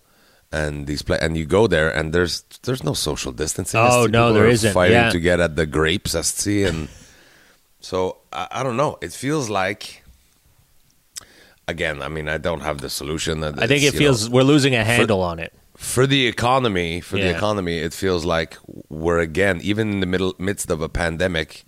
And 0.52 0.86
these 0.86 1.02
pla- 1.02 1.18
and 1.20 1.36
you 1.36 1.46
go 1.46 1.66
there 1.66 1.90
and 1.90 2.12
there's 2.12 2.42
there's 2.62 2.84
no 2.84 2.94
social 2.94 3.32
distancing. 3.32 3.80
Oh, 3.80 4.06
no, 4.06 4.32
there 4.32 4.46
isn't. 4.46 4.72
Fighting 4.72 4.94
Yeah. 4.94 5.10
to 5.10 5.18
get 5.18 5.40
at 5.40 5.56
the 5.56 5.66
grapes, 5.66 6.14
as 6.14 6.28
see, 6.28 6.62
and 6.62 6.86
so 7.80 8.18
I, 8.32 8.46
I 8.52 8.62
don't 8.62 8.76
know. 8.76 8.96
It 9.02 9.12
feels 9.12 9.50
like 9.50 10.04
again. 11.66 12.02
I 12.02 12.08
mean, 12.08 12.28
I 12.28 12.38
don't 12.38 12.60
have 12.60 12.78
the 12.78 12.88
solution. 12.88 13.42
I 13.42 13.66
think 13.66 13.82
it 13.82 13.94
feels 13.94 14.30
we're 14.30 14.44
losing 14.44 14.76
a 14.76 14.84
handle 14.84 15.22
on 15.22 15.40
it. 15.40 15.52
For 15.84 16.06
the 16.06 16.26
economy 16.26 17.00
for 17.00 17.18
the 17.18 17.30
economy 17.36 17.76
it 17.78 17.92
feels 17.92 18.24
like 18.24 18.56
we're 18.88 19.18
again 19.20 19.60
even 19.62 19.90
in 19.92 20.00
the 20.00 20.06
middle 20.06 20.34
midst 20.38 20.70
of 20.70 20.80
a 20.80 20.88
pandemic 20.88 21.64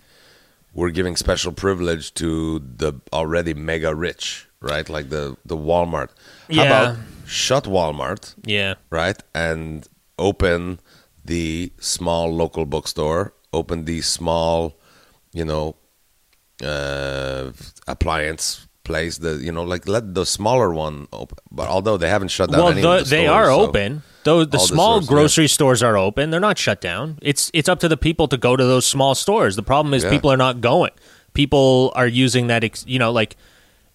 we're 0.73 0.89
giving 0.91 1.15
special 1.15 1.51
privilege 1.51 2.13
to 2.13 2.59
the 2.59 2.93
already 3.13 3.53
mega 3.53 3.93
rich 3.95 4.47
right? 4.59 4.89
Like 4.89 5.09
the 5.09 5.37
the 5.45 5.55
walmart. 5.57 6.09
How 6.49 6.63
Yeah. 6.63 6.65
about 6.65 6.97
shut 7.25 7.65
walmart 7.65 8.35
Yeah, 8.45 8.75
right? 8.89 9.21
And 9.33 9.87
open 10.17 10.79
the 11.25 11.71
small 11.79 12.33
local 12.33 12.65
bookstore 12.65 13.33
open 13.53 13.85
the 13.85 14.01
small 14.01 14.79
you 15.33 15.45
know 15.45 15.75
uh 16.63 17.51
appliance 17.87 18.66
place 18.89 19.13
the 19.25 19.33
you 19.47 19.51
know 19.55 19.63
like 19.73 19.83
let 19.95 20.03
the 20.19 20.25
smaller 20.25 20.69
one 20.85 20.95
open 21.21 21.37
but 21.59 21.67
although 21.75 21.97
they 22.01 22.09
haven't 22.15 22.31
shut 22.37 22.47
down 22.51 22.59
well, 22.59 22.69
any 22.75 22.81
the, 22.81 22.97
the 23.03 23.09
they 23.15 23.27
are 23.27 23.45
so- 23.51 23.61
open. 23.67 24.01
Though 24.27 24.43
the 24.43 24.59
small 24.59 24.95
stores, 25.01 25.05
yeah. 25.05 25.13
grocery 25.15 25.47
stores 25.57 25.81
are 25.87 25.95
open, 26.07 26.31
they're 26.31 26.47
not 26.49 26.57
shut 26.65 26.79
down. 26.81 27.17
It's 27.21 27.43
it's 27.53 27.69
up 27.71 27.79
to 27.83 27.87
the 27.87 27.95
people 28.07 28.27
to 28.33 28.37
go 28.47 28.51
to 28.61 28.65
those 28.73 28.85
small 28.85 29.15
stores. 29.15 29.55
The 29.55 29.63
problem 29.71 29.93
is 29.97 30.03
Yeah. 30.03 30.09
people 30.15 30.29
are 30.35 30.41
not 30.47 30.59
going. 30.59 30.91
People 31.33 31.93
are 31.95 32.07
using 32.25 32.47
that. 32.47 32.61
Ex, 32.63 32.83
you 32.93 32.99
know, 32.99 33.11
like 33.21 33.37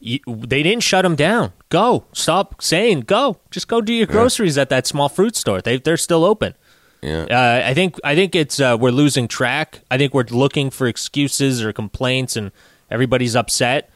you, 0.00 0.20
they 0.52 0.62
didn't 0.62 0.82
shut 0.90 1.02
them 1.04 1.16
down. 1.16 1.52
Go, 1.68 2.04
stop 2.14 2.62
saying 2.62 3.00
go. 3.16 3.36
Just 3.50 3.68
go 3.68 3.82
do 3.82 3.92
your 3.92 4.06
groceries 4.06 4.56
at 4.56 4.68
that 4.70 4.86
small 4.86 5.08
fruit 5.10 5.36
store. 5.36 5.60
They 5.60 5.76
they're 5.78 5.98
still 6.08 6.24
open. 6.24 6.54
yeah 7.02 7.26
Uh, 7.38 7.70
I 7.70 7.74
think 7.74 7.90
I 8.02 8.14
think 8.14 8.34
it's 8.34 8.58
uh, 8.58 8.74
we're 8.82 8.96
losing 9.04 9.28
track. 9.28 9.68
I 9.90 9.98
think 9.98 10.14
we're 10.14 10.32
looking 10.44 10.70
for 10.70 10.86
excuses 10.88 11.62
or 11.62 11.72
complaints, 11.74 12.36
and 12.38 12.52
everybody's 12.90 13.36
upset. 13.36 13.90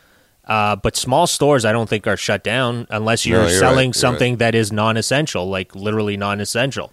Uh, 0.47 0.76
but 0.76 0.97
small 0.97 1.26
stores, 1.26 1.65
I 1.65 1.73
don't 1.73 1.88
think 1.88 2.07
are 2.07 2.17
shut 2.17 2.45
down 2.45 2.87
unless 2.91 3.26
you're, 3.26 3.43
No, 3.43 3.49
you're 3.49 3.59
selling 3.59 3.88
right, 3.88 3.97
something 3.97 4.37
that 4.37 4.55
is 4.55 4.71
non-essential, 4.71 5.49
like 5.49 5.75
literally 5.75 6.17
non-essential. 6.17 6.93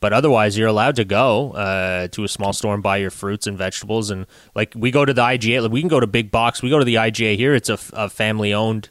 But 0.00 0.12
otherwise, 0.12 0.58
you're 0.58 0.68
allowed 0.68 0.96
to 0.96 1.04
go 1.04 1.52
uh, 1.52 2.08
to 2.08 2.24
a 2.24 2.28
small 2.28 2.52
store 2.52 2.74
and 2.74 2.82
buy 2.82 2.98
your 2.98 3.10
fruits 3.10 3.46
and 3.46 3.56
vegetables. 3.56 4.10
And 4.10 4.26
like 4.54 4.74
we 4.76 4.90
go 4.90 5.04
to 5.04 5.14
the 5.14 5.22
IGA, 5.22 5.62
like, 5.62 5.72
we 5.72 5.80
can 5.80 5.88
go 5.88 5.98
to 5.98 6.06
big 6.06 6.30
box. 6.30 6.62
We 6.62 6.70
go 6.70 6.78
to 6.78 6.84
the 6.84 6.96
IGA 6.96 7.36
here. 7.36 7.54
It's 7.54 7.68
a 7.70 7.76
family-owned 7.76 8.90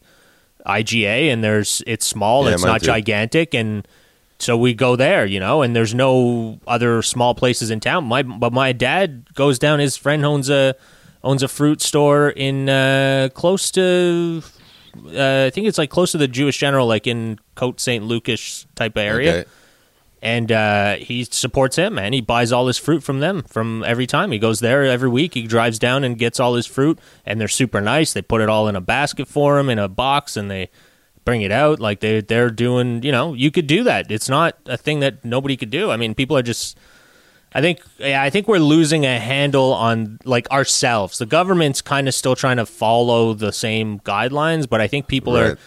IGA, 0.66 1.32
and 1.32 1.44
there's 1.44 1.84
it's 1.86 2.06
small. 2.06 2.46
Yeah, 2.46 2.54
it's 2.54 2.64
not 2.64 2.80
too. 2.80 2.88
gigantic, 2.88 3.54
and 3.54 3.88
so 4.40 4.58
we 4.58 4.74
go 4.74 4.96
there, 4.96 5.26
you 5.26 5.40
know, 5.40 5.62
and 5.62 5.76
there's 5.76 5.94
no 5.94 6.60
other 6.68 7.02
small 7.02 7.36
places 7.36 7.70
in 7.70 7.80
town. 7.80 8.06
My 8.06 8.24
but 8.24 8.54
my 8.54 8.72
dad 8.72 9.34
goes 9.34 9.60
down. 9.60 9.80
His 9.80 9.98
friend 9.98 10.26
owns 10.26 10.50
a 10.50 10.76
owns 11.24 11.44
a 11.44 11.48
fruit 11.48 11.82
store 11.82 12.30
in 12.30 12.70
uh, 12.70 13.30
close 13.34 13.72
to. 13.72 14.44
Uh, 14.96 15.46
I 15.48 15.50
think 15.50 15.68
it's 15.68 15.77
like 15.77 15.89
close 15.89 16.12
to 16.12 16.18
the 16.20 16.27
Jewish 16.27 16.58
General, 16.58 16.86
like 16.86 17.08
in 17.08 17.39
Cote 17.56 17.80
St. 17.80 18.03
Luc 18.03 18.25
type 18.75 18.96
of 18.96 19.01
area. 19.01 19.32
Okay. 19.39 19.50
and 20.22 20.51
uh, 20.51 20.96
he 20.96 21.24
supports 21.25 21.75
him, 21.75 21.98
and 21.98 22.13
he 22.13 22.22
buys 22.22 22.51
all 22.51 22.68
his 22.68 22.77
fruit 22.77 23.01
from 23.03 23.20
them 23.20 23.44
from 23.44 23.84
every 23.86 24.06
time 24.08 24.32
he 24.32 24.39
goes 24.39 24.60
there 24.60 24.84
every 24.86 25.10
week. 25.10 25.34
He 25.34 25.48
drives 25.48 25.80
down 25.80 26.03
and 26.03 26.18
gets 26.18 26.39
all 26.39 26.53
his 26.56 26.68
fruit, 26.68 27.00
and 27.25 27.42
they're 27.42 27.48
super 27.48 27.82
nice. 27.82 28.13
They 28.13 28.22
put 28.22 28.39
it 28.42 28.50
all 28.50 28.68
in 28.68 28.75
a 28.75 28.82
basket 28.82 29.27
for 29.27 29.58
him 29.60 29.70
in 29.70 29.80
a 29.80 29.88
box, 29.89 30.38
and 30.38 30.51
they 30.51 30.70
bring 31.25 31.42
it 31.42 31.51
out 31.51 31.80
like 31.80 32.00
they 32.01 32.22
they're 32.22 32.51
doing. 32.51 33.01
You 33.01 33.12
know, 33.12 33.34
you 33.34 33.50
could 33.50 33.65
do 33.68 33.84
that. 33.86 34.12
It's 34.12 34.30
not 34.30 34.58
a 34.68 34.77
thing 34.77 35.00
that 35.00 35.25
nobody 35.25 35.58
could 35.58 35.72
do. 35.72 35.89
I 35.89 35.98
mean, 35.98 36.13
people 36.13 36.38
are 36.38 36.44
just. 36.44 36.77
I 37.56 37.62
think 37.62 37.82
yeah, 38.00 38.22
I 38.22 38.30
think 38.30 38.48
we're 38.48 38.60
losing 38.60 39.06
a 39.06 39.20
handle 39.20 39.74
on 39.74 40.20
like 40.26 40.50
ourselves. 40.52 41.18
The 41.18 41.26
government's 41.26 41.82
kind 41.82 42.08
of 42.08 42.14
still 42.14 42.36
trying 42.36 42.58
to 42.58 42.66
follow 42.66 43.34
the 43.34 43.52
same 43.52 44.00
guidelines, 44.00 44.68
but 44.68 44.82
I 44.82 44.88
think 44.88 45.08
people 45.08 45.38
are 45.38 45.58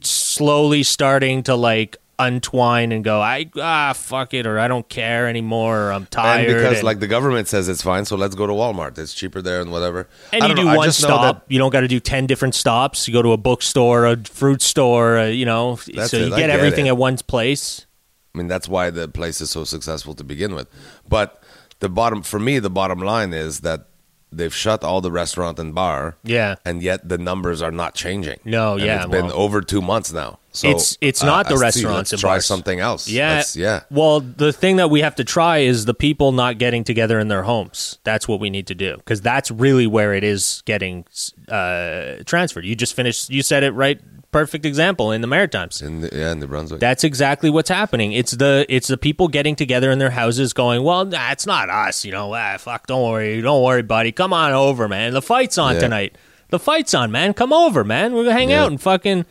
slowly 0.00 0.82
starting 0.82 1.42
to 1.44 1.54
like 1.54 1.96
untwine 2.18 2.90
and 2.90 3.04
go, 3.04 3.20
I 3.20 3.48
ah 3.56 3.92
fuck 3.92 4.34
it, 4.34 4.46
or 4.46 4.58
I 4.58 4.68
don't 4.68 4.88
care 4.88 5.28
anymore, 5.28 5.88
or 5.88 5.92
I'm 5.92 6.06
tired. 6.06 6.48
And 6.48 6.58
because 6.58 6.78
and- 6.78 6.84
like 6.84 6.98
the 7.00 7.06
government 7.06 7.48
says 7.48 7.68
it's 7.68 7.82
fine, 7.82 8.04
so 8.04 8.16
let's 8.16 8.34
go 8.34 8.46
to 8.46 8.52
Walmart. 8.52 8.98
It's 8.98 9.14
cheaper 9.14 9.40
there 9.40 9.60
and 9.60 9.70
whatever. 9.70 10.08
and 10.32 10.42
you 10.42 10.54
don't 10.54 10.66
know, 10.66 10.76
one 10.76 10.92
stop. 10.92 11.46
that- 11.46 11.52
you 11.52 11.58
don't 11.58 11.70
got 11.70 11.80
to 11.80 11.88
do 11.88 12.00
ten 12.00 12.26
different 12.26 12.54
stops. 12.54 13.06
You 13.06 13.14
go 13.14 13.22
to 13.22 13.32
a 13.32 13.36
bookstore, 13.36 14.06
a 14.06 14.16
fruit 14.24 14.62
store, 14.62 15.18
uh, 15.18 15.26
you 15.26 15.46
know, 15.46 15.76
so 15.76 15.90
it, 15.92 16.12
you 16.12 16.30
get 16.30 16.36
get 16.36 16.50
everything 16.50 16.86
it. 16.86 16.90
at 16.90 16.96
one 16.96 17.16
place. 17.18 17.86
I 18.34 18.38
mean, 18.38 18.48
that's 18.48 18.68
why 18.68 18.90
the 18.90 19.08
place 19.08 19.40
is 19.40 19.50
so 19.50 19.64
successful 19.64 20.14
to 20.14 20.22
begin 20.22 20.54
with. 20.54 20.68
But 21.08 21.42
the 21.80 21.88
bottom, 21.88 22.22
for 22.22 22.38
me, 22.38 22.58
the 22.58 22.70
bottom 22.70 23.00
line 23.00 23.32
is 23.32 23.60
that 23.60 23.86
they've 24.30 24.54
shut 24.54 24.84
all 24.84 25.00
the 25.00 25.10
restaurant 25.10 25.58
and 25.58 25.74
bar. 25.74 26.16
Yeah. 26.22 26.56
And 26.64 26.82
yet 26.82 27.08
the 27.08 27.16
numbers 27.16 27.62
are 27.62 27.70
not 27.70 27.94
changing. 27.94 28.38
No, 28.44 28.74
And 28.74 28.82
yeah, 28.82 29.02
It's 29.02 29.10
been 29.10 29.32
over 29.32 29.62
two 29.62 29.80
months 29.80 30.12
now. 30.12 30.38
So 30.52 30.68
It's- 30.68 30.98
it's 31.00 31.22
uh, 31.22 31.26
not 31.26 31.48
the 31.48 31.54
I 31.54 31.56
see, 31.56 31.62
restaurants 31.62 31.96
Let's 31.96 32.12
and 32.12 32.20
try 32.20 32.30
bars. 32.34 32.46
something 32.46 32.78
else. 32.80 33.08
Yeah, 33.08 33.36
Let's- 33.36 33.56
yeah. 33.56 33.80
Well, 33.90 34.20
the 34.20 34.52
thing 34.52 34.76
that 34.76 34.90
we 34.90 35.00
have 35.00 35.14
to 35.16 35.24
try 35.24 35.58
is 35.58 35.86
the 35.86 35.94
people 35.94 36.32
not 36.32 36.58
getting 36.58 36.84
together 36.84 37.18
in 37.18 37.28
their 37.28 37.44
homes. 37.44 37.98
That's 38.04 38.28
what 38.28 38.38
we 38.38 38.50
need 38.50 38.66
to 38.66 38.74
do 38.74 38.96
because 38.98 39.22
that's 39.22 39.50
really 39.50 39.86
where 39.86 40.12
it 40.12 40.24
is 40.24 40.62
getting 40.66 41.06
uh, 41.48 42.16
transferred. 42.26 42.64
You 42.66 42.74
just 42.76 42.94
finished. 42.94 43.30
You 43.30 43.42
said 43.42 43.62
it 43.62 43.70
right. 43.72 44.00
Perfect 44.30 44.66
example 44.66 45.10
in 45.10 45.22
the 45.22 45.26
Maritimes. 45.26 45.80
In 45.80 46.02
the, 46.02 46.10
yeah, 46.12 46.32
in 46.32 46.40
New 46.40 46.46
Brunswick. 46.46 46.80
That's 46.80 47.02
exactly 47.02 47.48
what's 47.48 47.70
happening. 47.70 48.12
It's 48.12 48.32
the 48.32 48.66
it's 48.68 48.88
the 48.88 48.98
people 48.98 49.28
getting 49.28 49.56
together 49.56 49.90
in 49.90 49.98
their 49.98 50.10
houses, 50.10 50.52
going, 50.52 50.82
"Well, 50.82 51.06
nah, 51.06 51.30
it's 51.32 51.46
not 51.46 51.70
us, 51.70 52.04
you 52.04 52.12
know. 52.12 52.34
Ah, 52.34 52.56
fuck, 52.58 52.86
don't 52.86 53.02
worry, 53.10 53.40
don't 53.40 53.62
worry, 53.62 53.82
buddy. 53.82 54.12
Come 54.12 54.34
on 54.34 54.52
over, 54.52 54.86
man. 54.86 55.14
The 55.14 55.22
fight's 55.22 55.56
on 55.56 55.74
Yeah. 55.74 55.80
tonight. 55.80 56.16
The 56.50 56.58
fight's 56.58 56.92
on, 56.92 57.10
man. 57.10 57.32
Come 57.32 57.54
over, 57.54 57.84
man. 57.84 58.12
We're 58.12 58.24
gonna 58.24 58.34
hang 58.36 58.50
Yeah. 58.50 58.64
out 58.64 58.70
and 58.70 58.80
fucking." 58.80 59.24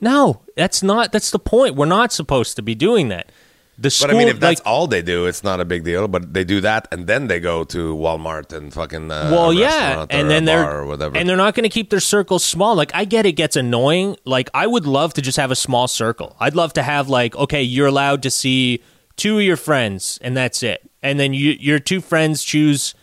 No, 0.00 0.42
that's 0.56 0.82
not. 0.84 1.10
That's 1.10 1.30
the 1.32 1.38
point. 1.40 1.74
We're 1.74 1.86
not 1.86 2.12
supposed 2.12 2.54
to 2.56 2.62
be 2.62 2.74
doing 2.76 3.08
that. 3.08 3.30
The 3.76 3.90
school, 3.90 4.08
but 4.08 4.14
I 4.14 4.18
mean, 4.18 4.28
if 4.28 4.38
that's 4.38 4.60
like, 4.60 4.66
all 4.66 4.86
they 4.86 5.02
do, 5.02 5.26
it's 5.26 5.42
not 5.42 5.60
a 5.60 5.64
big 5.64 5.82
deal. 5.82 6.06
But 6.06 6.32
they 6.32 6.44
do 6.44 6.60
that, 6.60 6.86
and 6.92 7.08
then 7.08 7.26
they 7.26 7.40
go 7.40 7.64
to 7.64 7.94
Walmart 7.94 8.52
and 8.52 8.72
fucking 8.72 9.10
uh, 9.10 9.30
well, 9.32 9.52
yeah, 9.52 10.06
and 10.10 10.30
then 10.30 10.44
they're 10.44 10.70
or 10.70 10.86
whatever. 10.86 11.16
and 11.16 11.28
they're 11.28 11.36
not 11.36 11.54
going 11.54 11.64
to 11.64 11.68
keep 11.68 11.90
their 11.90 12.00
circles 12.00 12.44
small. 12.44 12.76
Like 12.76 12.92
I 12.94 13.04
get 13.04 13.26
it 13.26 13.32
gets 13.32 13.56
annoying. 13.56 14.16
Like 14.24 14.48
I 14.54 14.68
would 14.68 14.86
love 14.86 15.14
to 15.14 15.22
just 15.22 15.38
have 15.38 15.50
a 15.50 15.56
small 15.56 15.88
circle. 15.88 16.36
I'd 16.38 16.54
love 16.54 16.72
to 16.74 16.82
have 16.82 17.08
like 17.08 17.34
okay, 17.34 17.62
you're 17.62 17.88
allowed 17.88 18.22
to 18.22 18.30
see 18.30 18.82
two 19.16 19.38
of 19.38 19.44
your 19.44 19.56
friends, 19.56 20.20
and 20.22 20.36
that's 20.36 20.62
it. 20.62 20.88
And 21.02 21.18
then 21.18 21.34
you, 21.34 21.52
your 21.58 21.80
two 21.80 22.00
friends 22.00 22.44
choose. 22.44 22.94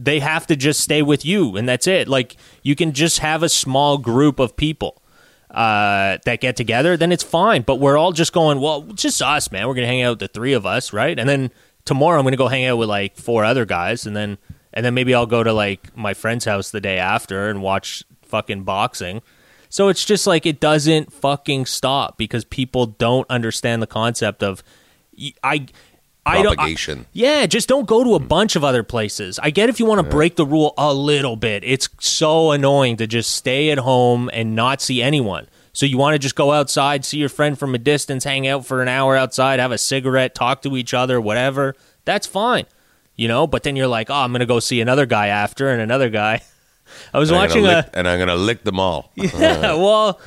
They 0.00 0.20
have 0.20 0.46
to 0.48 0.56
just 0.56 0.80
stay 0.80 1.02
with 1.02 1.24
you, 1.24 1.56
and 1.56 1.66
that's 1.66 1.86
it. 1.86 2.06
Like 2.06 2.36
you 2.62 2.76
can 2.76 2.92
just 2.92 3.20
have 3.20 3.42
a 3.42 3.48
small 3.48 3.96
group 3.96 4.38
of 4.38 4.56
people 4.56 5.02
uh, 5.58 6.18
that 6.24 6.40
get 6.40 6.54
together, 6.54 6.96
then 6.96 7.10
it's 7.10 7.24
fine. 7.24 7.62
But 7.62 7.80
we're 7.80 7.96
all 7.96 8.12
just 8.12 8.32
going, 8.32 8.60
well, 8.60 8.82
just 8.82 9.20
us, 9.20 9.50
man. 9.50 9.66
We're 9.66 9.74
gonna 9.74 9.88
hang 9.88 10.02
out 10.02 10.20
the 10.20 10.28
three 10.28 10.52
of 10.52 10.64
us, 10.64 10.92
right? 10.92 11.18
And 11.18 11.28
then 11.28 11.50
tomorrow 11.84 12.18
I'm 12.18 12.24
gonna 12.24 12.36
go 12.36 12.46
hang 12.46 12.64
out 12.66 12.76
with 12.78 12.88
like 12.88 13.16
four 13.16 13.44
other 13.44 13.64
guys, 13.64 14.06
and 14.06 14.14
then 14.14 14.38
and 14.72 14.86
then 14.86 14.94
maybe 14.94 15.14
I'll 15.14 15.26
go 15.26 15.42
to 15.42 15.52
like 15.52 15.96
my 15.96 16.14
friend's 16.14 16.44
house 16.44 16.70
the 16.70 16.80
day 16.80 16.98
after 16.98 17.48
and 17.50 17.60
watch 17.60 18.04
fucking 18.22 18.62
boxing. 18.62 19.20
So 19.68 19.88
it's 19.88 20.04
just 20.04 20.28
like 20.28 20.46
it 20.46 20.60
doesn't 20.60 21.12
fucking 21.12 21.66
stop 21.66 22.16
because 22.16 22.44
people 22.44 22.86
don't 22.86 23.28
understand 23.28 23.82
the 23.82 23.88
concept 23.88 24.44
of 24.44 24.62
y- 25.18 25.34
I. 26.28 26.38
I 26.38 26.42
I- 26.58 26.66
yeah, 27.12 27.46
just 27.46 27.68
don't 27.68 27.86
go 27.86 28.04
to 28.04 28.14
a 28.14 28.18
bunch 28.18 28.56
of 28.56 28.64
other 28.64 28.82
places. 28.82 29.38
I 29.42 29.50
get 29.50 29.68
if 29.68 29.80
you 29.80 29.86
want 29.86 29.98
to 30.00 30.08
break 30.08 30.36
the 30.36 30.46
rule 30.46 30.74
a 30.78 30.92
little 30.92 31.36
bit. 31.36 31.64
It's 31.64 31.88
so 32.00 32.50
annoying 32.52 32.96
to 32.98 33.06
just 33.06 33.30
stay 33.34 33.70
at 33.70 33.78
home 33.78 34.30
and 34.32 34.54
not 34.54 34.80
see 34.80 35.02
anyone. 35.02 35.48
So 35.72 35.86
you 35.86 35.96
want 35.98 36.14
to 36.14 36.18
just 36.18 36.34
go 36.34 36.52
outside, 36.52 37.04
see 37.04 37.18
your 37.18 37.28
friend 37.28 37.56
from 37.58 37.74
a 37.74 37.78
distance, 37.78 38.24
hang 38.24 38.48
out 38.48 38.66
for 38.66 38.82
an 38.82 38.88
hour 38.88 39.14
outside, 39.16 39.60
have 39.60 39.70
a 39.70 39.78
cigarette, 39.78 40.34
talk 40.34 40.62
to 40.62 40.76
each 40.76 40.92
other, 40.92 41.20
whatever. 41.20 41.76
That's 42.04 42.26
fine. 42.26 42.66
You 43.14 43.28
know, 43.28 43.46
but 43.46 43.62
then 43.64 43.74
you're 43.76 43.86
like, 43.88 44.10
"Oh, 44.10 44.14
I'm 44.14 44.30
going 44.32 44.40
to 44.40 44.46
go 44.46 44.60
see 44.60 44.80
another 44.80 45.06
guy 45.06 45.26
after 45.28 45.68
and 45.70 45.80
another 45.80 46.08
guy." 46.10 46.42
I 47.12 47.18
was 47.18 47.30
And 47.30 47.38
watching 47.38 47.64
gonna 47.64 47.88
a 47.92 47.96
and 47.98 48.08
I'm 48.08 48.18
gonna 48.18 48.36
lick 48.36 48.64
them 48.64 48.78
all. 48.78 49.12
yeah, 49.16 49.74
well, 49.74 50.20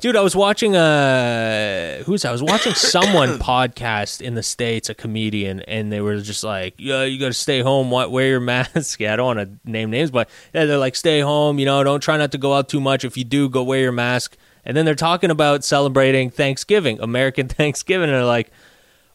dude, 0.00 0.16
I 0.16 0.20
was 0.20 0.36
watching 0.36 0.76
a 0.76 2.02
who's 2.06 2.24
I 2.24 2.32
was 2.32 2.42
watching 2.42 2.74
someone 2.94 3.38
podcast 3.38 4.20
in 4.20 4.34
the 4.34 4.42
states, 4.42 4.88
a 4.88 4.94
comedian, 4.94 5.60
and 5.60 5.92
they 5.92 6.00
were 6.00 6.18
just 6.20 6.44
like, 6.44 6.74
"Yeah, 6.78 7.04
you 7.04 7.18
got 7.18 7.28
to 7.28 7.32
stay 7.32 7.60
home, 7.60 7.90
wear 7.90 8.26
your 8.28 8.40
mask." 8.54 9.00
Yeah, 9.00 9.12
I 9.12 9.16
don't 9.16 9.36
want 9.36 9.38
to 9.64 9.70
name 9.70 9.90
names, 9.90 10.10
but 10.10 10.28
yeah, 10.54 10.66
they're 10.66 10.78
like, 10.78 10.96
"Stay 10.96 11.20
home, 11.20 11.58
you 11.58 11.66
know, 11.66 11.82
don't 11.84 12.00
try 12.02 12.16
not 12.16 12.32
to 12.32 12.38
go 12.38 12.54
out 12.54 12.68
too 12.68 12.80
much. 12.80 13.04
If 13.04 13.16
you 13.16 13.24
do, 13.24 13.48
go 13.48 13.62
wear 13.62 13.80
your 13.80 13.92
mask." 13.92 14.36
And 14.64 14.76
then 14.76 14.84
they're 14.84 14.94
talking 14.94 15.30
about 15.30 15.64
celebrating 15.64 16.30
Thanksgiving, 16.30 17.00
American 17.00 17.48
Thanksgiving, 17.48 18.08
and 18.08 18.14
they're 18.16 18.24
like. 18.24 18.50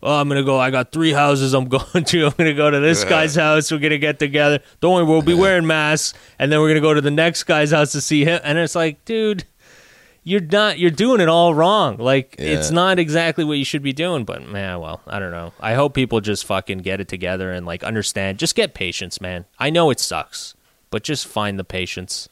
Oh, 0.06 0.20
I'm 0.22 0.28
gonna 0.30 0.44
go. 0.44 0.60
I 0.60 0.70
got 0.70 0.92
three 0.92 1.12
houses 1.12 1.54
I'm 1.54 1.66
going 1.70 2.04
to. 2.06 2.26
I'm 2.28 2.34
gonna 2.38 2.54
go 2.54 2.70
to 2.70 2.80
this 2.80 3.04
guy's 3.04 3.34
house. 3.36 3.72
We're 3.72 3.80
gonna 3.80 3.98
get 3.98 4.20
together. 4.20 4.60
Don't 4.80 4.94
worry, 4.94 5.04
we'll 5.04 5.22
be 5.24 5.34
wearing 5.34 5.66
masks, 5.66 6.18
and 6.40 6.52
then 6.52 6.60
we're 6.62 6.70
gonna 6.70 6.80
go 6.82 6.94
to 6.94 7.02
the 7.02 7.12
next 7.12 7.44
guy's 7.44 7.72
house 7.72 7.92
to 7.94 8.02
see 8.02 8.24
him. 8.24 8.40
And 8.44 8.58
it's 8.60 8.76
like, 8.76 9.04
dude, 9.04 9.46
you're 10.24 10.42
not. 10.42 10.78
You're 10.78 10.92
doing 10.92 11.22
it 11.22 11.28
all 11.28 11.56
wrong. 11.56 11.98
Like 11.98 12.36
it's 12.38 12.70
not 12.72 13.00
exactly 13.00 13.44
what 13.44 13.58
you 13.58 13.66
should 13.66 13.82
be 13.84 13.94
doing. 13.94 14.26
But 14.26 14.48
man, 14.48 14.80
well, 14.80 15.02
I 15.08 15.18
don't 15.20 15.32
know. 15.32 15.54
I 15.60 15.74
hope 15.74 15.94
people 15.96 16.22
just 16.22 16.46
fucking 16.46 16.80
get 16.80 17.00
it 17.02 17.08
together 17.08 17.52
and 17.52 17.66
like 17.66 17.84
understand. 17.84 18.38
Just 18.38 18.56
get 18.56 18.74
patience, 18.76 19.20
man. 19.20 19.46
I 19.58 19.72
know 19.72 19.90
it 19.90 20.00
sucks, 20.00 20.54
but 20.92 21.04
just 21.04 21.26
find 21.28 21.58
the 21.58 21.64
patience. 21.64 22.30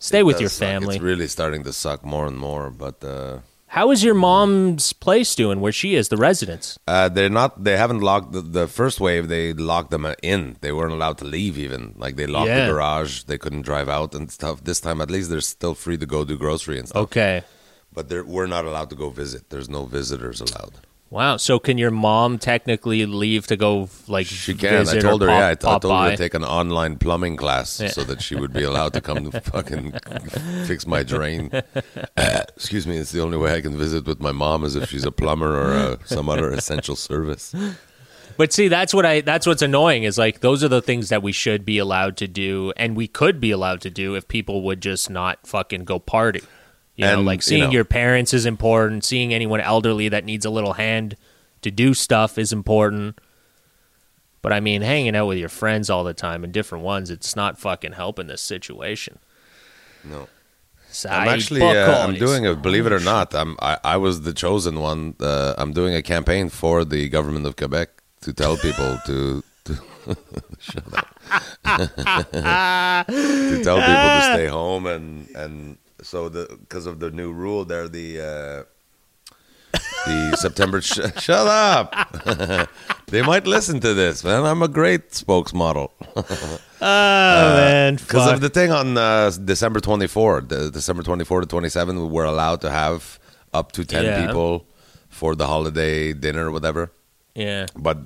Stay 0.00 0.22
with 0.22 0.34
Does 0.36 0.40
your 0.42 0.50
suck. 0.50 0.68
family. 0.68 0.96
It's 0.96 1.02
really 1.02 1.28
starting 1.28 1.64
to 1.64 1.72
suck 1.72 2.04
more 2.04 2.26
and 2.26 2.36
more. 2.38 2.70
But 2.70 3.02
uh, 3.02 3.38
How 3.68 3.90
is 3.90 4.02
your 4.02 4.14
mom's 4.14 4.92
place 4.94 5.34
doing? 5.34 5.60
Where 5.60 5.72
she 5.72 5.94
is, 5.94 6.08
the 6.08 6.16
residence? 6.16 6.78
uh, 6.88 7.08
they're 7.10 7.28
not. 7.28 7.62
They 7.64 7.76
haven't 7.76 8.00
locked 8.00 8.32
the, 8.32 8.40
the 8.40 8.66
first 8.66 8.98
wave. 8.98 9.28
They 9.28 9.52
locked 9.52 9.90
them 9.90 10.06
in. 10.22 10.56
They 10.62 10.72
weren't 10.72 10.92
allowed 10.92 11.18
to 11.18 11.24
leave. 11.26 11.58
Even 11.58 11.92
like 11.96 12.16
they 12.16 12.26
locked 12.26 12.48
Yeah. 12.48 12.66
the 12.66 12.72
garage. 12.72 13.24
They 13.24 13.36
couldn't 13.38 13.62
drive 13.62 13.88
out 13.88 14.14
and 14.14 14.30
stuff. 14.32 14.64
This 14.64 14.80
time, 14.80 15.00
at 15.00 15.10
least, 15.10 15.28
they're 15.30 15.40
still 15.42 15.74
free 15.74 15.98
to 15.98 16.06
go 16.06 16.24
do 16.24 16.36
grocery 16.38 16.78
and 16.78 16.88
stuff. 16.88 17.02
Okay. 17.04 17.42
But 17.92 18.08
they're, 18.08 18.24
we're 18.24 18.46
not 18.46 18.64
allowed 18.64 18.90
to 18.90 18.96
go 18.96 19.10
visit. 19.10 19.50
There's 19.50 19.68
no 19.68 19.84
visitors 19.84 20.40
allowed. 20.40 20.74
Wow. 21.10 21.38
So 21.38 21.58
can 21.58 21.78
your 21.78 21.90
mom 21.90 22.38
technically 22.38 23.06
leave 23.06 23.46
to 23.46 23.56
go 23.56 23.88
like 24.08 24.26
She 24.26 24.52
can. 24.54 24.86
I 24.88 24.98
told 24.98 25.22
her. 25.22 25.28
pop, 25.28 25.38
yeah, 25.40 25.48
I, 25.48 25.54
t- 25.54 25.66
I 25.66 25.70
told 25.70 25.82
her 25.84 25.88
by? 25.88 26.10
to 26.10 26.16
take 26.18 26.34
an 26.34 26.44
online 26.44 26.96
plumbing 26.98 27.36
class 27.36 27.80
Yeah. 27.80 27.88
so 27.88 28.04
that 28.04 28.20
she 28.20 28.34
would 28.34 28.52
be 28.52 28.62
allowed 28.62 28.92
to 28.92 29.00
come 29.00 29.30
to 29.30 29.40
fucking 29.52 29.92
fix 30.66 30.86
my 30.86 31.02
drain. 31.02 31.50
Excuse 32.16 32.86
me. 32.86 32.98
It's 32.98 33.12
the 33.12 33.22
only 33.22 33.38
way 33.38 33.54
I 33.54 33.60
can 33.62 33.76
visit 33.78 34.06
with 34.06 34.20
my 34.20 34.32
mom 34.32 34.64
is 34.64 34.76
if 34.76 34.90
she's 34.90 35.04
a 35.04 35.12
plumber 35.12 35.58
or 35.58 35.72
uh, 35.72 35.96
some 36.04 36.28
other 36.28 36.50
essential 36.52 36.94
service. 36.96 37.54
But 38.36 38.52
see, 38.52 38.68
that's 38.68 38.92
what 38.94 39.04
I 39.06 39.20
that's 39.22 39.46
what's 39.46 39.62
annoying 39.62 40.04
is 40.04 40.18
like 40.18 40.40
those 40.40 40.62
are 40.62 40.68
the 40.68 40.82
things 40.82 41.08
that 41.08 41.22
we 41.22 41.32
should 41.32 41.64
be 41.64 41.78
allowed 41.78 42.16
to 42.18 42.28
do 42.28 42.72
and 42.76 42.96
we 42.96 43.08
could 43.08 43.40
be 43.40 43.50
allowed 43.50 43.80
to 43.80 43.90
do 43.90 44.14
if 44.14 44.28
people 44.28 44.62
would 44.62 44.80
just 44.82 45.08
not 45.10 45.44
fucking 45.46 45.84
go 45.84 45.98
party. 45.98 46.42
You 46.98 47.06
know, 47.06 47.18
And, 47.18 47.26
like 47.26 47.38
you 47.38 47.42
seeing 47.42 47.64
know- 47.64 47.70
your 47.70 47.84
parents 47.84 48.34
is 48.34 48.44
important, 48.44 49.04
seeing 49.04 49.32
anyone 49.32 49.60
elderly 49.60 50.08
that 50.08 50.24
needs 50.24 50.44
a 50.44 50.50
little 50.50 50.72
hand 50.72 51.16
to 51.62 51.70
do 51.70 51.94
stuff 51.94 52.36
is 52.38 52.52
important. 52.52 53.20
But 54.42 54.52
I 54.52 54.58
mean, 54.58 54.82
hanging 54.82 55.14
out 55.14 55.26
with 55.26 55.38
your 55.38 55.48
friends 55.48 55.88
all 55.90 56.02
the 56.02 56.12
time 56.12 56.42
and 56.42 56.52
different 56.52 56.82
ones, 56.84 57.08
it's 57.08 57.36
not 57.36 57.56
fucking 57.58 57.92
helping 57.92 58.26
this 58.26 58.42
situation. 58.42 59.20
No. 60.02 60.26
So 60.90 61.08
I'm 61.08 61.28
actually 61.28 61.62
uh, 61.62 62.04
I'm 62.04 62.14
doing 62.14 62.46
a 62.46 62.54
believe 62.56 62.86
it 62.86 62.92
or 62.92 62.98
not 63.00 63.34
I'm 63.34 63.56
I, 63.60 63.78
I 63.84 63.96
was 63.98 64.22
the 64.22 64.32
chosen 64.32 64.80
one 64.80 65.14
uh, 65.20 65.54
I'm 65.58 65.72
doing 65.72 65.94
a 65.94 66.02
campaign 66.02 66.48
for 66.48 66.84
the 66.84 67.08
government 67.10 67.46
of 67.46 67.56
Quebec 67.56 67.90
to 68.22 68.32
tell 68.32 68.56
people 68.56 68.98
to, 69.06 69.44
to 69.66 69.76
shut 70.58 70.84
up 70.94 71.14
to 73.06 73.60
tell 73.62 73.76
people 73.76 74.10
to 74.16 74.22
stay 74.32 74.46
home 74.46 74.86
and 74.86 75.28
and 75.36 75.76
so 76.02 76.28
the 76.28 76.46
because 76.60 76.86
of 76.86 77.00
the 77.00 77.10
new 77.10 77.32
rule 77.32 77.64
there 77.64 77.88
the 77.88 78.20
uh, 78.20 79.78
the 80.06 80.36
September 80.40 80.80
sh- 80.80 81.00
shut 81.20 81.46
up 81.46 81.94
they 83.06 83.22
might 83.22 83.46
listen 83.46 83.80
to 83.80 83.94
this 83.94 84.22
man 84.24 84.44
I'm 84.44 84.62
a 84.62 84.68
great 84.68 85.10
spokesmodel 85.10 85.90
Oh 86.80 87.56
man, 87.56 87.96
because 87.96 88.32
of 88.32 88.40
the 88.40 88.48
thing 88.48 88.70
on 88.70 88.96
uh, 88.96 89.30
December 89.44 89.80
24, 89.80 90.42
the 90.42 90.70
December 90.70 91.02
24 91.02 91.40
to 91.40 91.46
27, 91.48 92.00
we 92.00 92.06
were 92.08 92.24
allowed 92.24 92.60
to 92.60 92.70
have 92.70 93.18
up 93.52 93.72
to 93.72 93.84
10 93.84 94.04
Yeah. 94.04 94.26
people 94.26 94.64
for 95.08 95.34
the 95.34 95.48
holiday 95.48 96.12
dinner 96.12 96.46
or 96.48 96.52
whatever. 96.52 96.92
Yeah. 97.34 97.66
But 97.76 97.98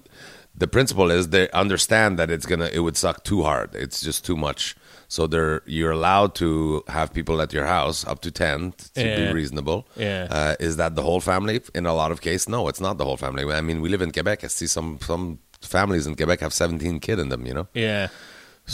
the 0.56 0.66
principle 0.66 1.10
is 1.10 1.28
they 1.28 1.50
understand 1.50 2.18
that 2.18 2.30
it's 2.30 2.46
gonna 2.46 2.70
it 2.72 2.78
would 2.78 2.96
suck 2.96 3.24
too 3.24 3.42
hard. 3.42 3.74
It's 3.74 4.00
just 4.00 4.24
too 4.24 4.36
much. 4.36 4.74
So 5.16 5.26
they're 5.32 5.60
you're 5.66 5.94
allowed 6.00 6.30
to 6.36 6.46
have 6.88 7.12
people 7.18 7.36
at 7.44 7.52
your 7.52 7.66
house 7.66 7.98
up 8.10 8.18
to 8.22 8.30
ten 8.30 8.72
to 8.94 9.00
Yeah. 9.04 9.16
be 9.20 9.32
reasonable. 9.40 9.80
Yeah. 9.94 10.26
Uh, 10.38 10.54
is 10.68 10.74
that 10.80 10.94
the 10.98 11.02
whole 11.08 11.20
family? 11.32 11.60
In 11.74 11.84
a 11.84 11.92
lot 12.02 12.10
of 12.14 12.18
cases, 12.28 12.48
no, 12.48 12.60
it's 12.70 12.80
not 12.80 12.94
the 12.96 13.04
whole 13.04 13.18
family. 13.18 13.42
I 13.60 13.60
mean, 13.68 13.78
we 13.84 13.88
live 13.94 14.00
in 14.06 14.10
Quebec. 14.16 14.38
I 14.42 14.48
see 14.48 14.66
some 14.76 14.98
some 15.10 15.24
families 15.60 16.06
in 16.08 16.14
Quebec 16.14 16.40
have 16.40 16.54
17 16.54 16.98
kid 17.06 17.18
in 17.18 17.28
them. 17.28 17.42
You 17.48 17.54
know. 17.58 17.66
Yeah. 17.74 18.08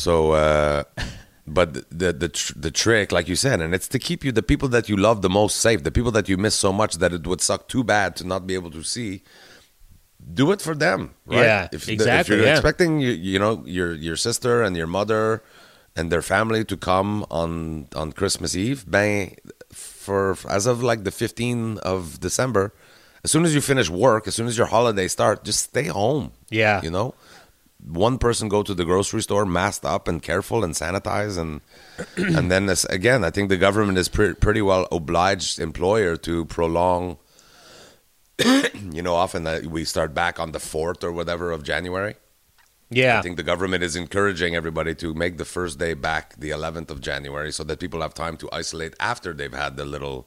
So, 0.04 0.12
uh, 0.44 0.82
but 1.58 1.68
the 2.00 2.12
the 2.22 2.28
tr- 2.28 2.56
the 2.66 2.70
trick, 2.82 3.10
like 3.10 3.26
you 3.32 3.36
said, 3.36 3.60
and 3.60 3.74
it's 3.74 3.88
to 3.88 3.98
keep 3.98 4.20
you 4.26 4.30
the 4.40 4.46
people 4.52 4.68
that 4.76 4.88
you 4.90 4.96
love 5.08 5.22
the 5.22 5.30
most 5.40 5.54
safe, 5.66 5.82
the 5.82 5.90
people 5.98 6.12
that 6.12 6.28
you 6.28 6.36
miss 6.46 6.54
so 6.54 6.72
much 6.72 6.92
that 7.02 7.12
it 7.12 7.26
would 7.26 7.40
suck 7.40 7.62
too 7.74 7.82
bad 7.82 8.14
to 8.18 8.24
not 8.32 8.46
be 8.46 8.54
able 8.60 8.70
to 8.78 8.82
see. 8.84 9.22
Do 10.34 10.52
it 10.54 10.60
for 10.62 10.74
them, 10.76 11.00
right? 11.26 11.44
Yeah, 11.46 11.68
if, 11.76 11.88
exactly, 11.88 12.20
If 12.20 12.28
you're 12.28 12.46
yeah. 12.46 12.52
expecting 12.58 13.00
you, 13.04 13.12
you 13.30 13.38
know 13.42 13.54
your 13.78 13.90
your 14.08 14.16
sister 14.16 14.62
and 14.66 14.76
your 14.76 14.86
mother 14.98 15.42
and 15.98 16.10
their 16.12 16.22
family 16.22 16.64
to 16.64 16.76
come 16.76 17.26
on 17.30 17.88
on 17.94 18.12
Christmas 18.12 18.56
Eve, 18.56 18.84
bang, 18.88 19.36
for 19.72 20.36
as 20.48 20.66
of 20.66 20.82
like 20.82 21.04
the 21.04 21.10
15th 21.10 21.78
of 21.78 22.20
December, 22.20 22.72
as 23.24 23.30
soon 23.32 23.44
as 23.44 23.54
you 23.54 23.60
finish 23.60 23.90
work, 23.90 24.26
as 24.28 24.34
soon 24.34 24.46
as 24.46 24.56
your 24.56 24.68
holiday 24.68 25.08
start, 25.08 25.44
just 25.44 25.60
stay 25.60 25.88
home. 25.88 26.32
Yeah. 26.50 26.80
you 26.82 26.90
know 26.90 27.14
one 27.86 28.18
person 28.18 28.48
go 28.48 28.62
to 28.62 28.74
the 28.74 28.84
grocery 28.84 29.22
store 29.22 29.46
masked 29.46 29.84
up 29.84 30.08
and 30.08 30.22
careful 30.22 30.64
and 30.64 30.74
sanitize 30.74 31.38
and 31.38 31.60
and 32.36 32.50
then 32.50 32.66
this, 32.66 32.84
again 32.86 33.24
i 33.24 33.30
think 33.30 33.48
the 33.48 33.56
government 33.56 33.96
is 33.98 34.08
pre- 34.08 34.34
pretty 34.34 34.60
well 34.62 34.88
obliged 34.90 35.58
employer 35.60 36.16
to 36.16 36.44
prolong 36.46 37.16
you 38.92 39.02
know 39.02 39.14
often 39.14 39.70
we 39.70 39.84
start 39.84 40.12
back 40.12 40.40
on 40.40 40.52
the 40.52 40.58
4th 40.58 41.04
or 41.04 41.12
whatever 41.12 41.52
of 41.52 41.62
january 41.62 42.16
Yeah. 42.90 43.18
i 43.18 43.22
think 43.22 43.36
the 43.36 43.42
government 43.42 43.82
is 43.82 43.96
encouraging 43.96 44.56
everybody 44.56 44.94
to 44.96 45.12
make 45.14 45.36
the 45.36 45.44
first 45.44 45.78
day 45.78 45.92
back 45.94 46.34
the 46.38 46.50
11th 46.50 46.90
of 46.90 47.00
january 47.00 47.52
so 47.52 47.62
that 47.64 47.78
people 47.80 48.00
have 48.00 48.14
time 48.14 48.36
to 48.38 48.48
isolate 48.52 48.94
after 48.98 49.32
they've 49.34 49.52
had 49.52 49.76
the 49.76 49.84
little 49.84 50.26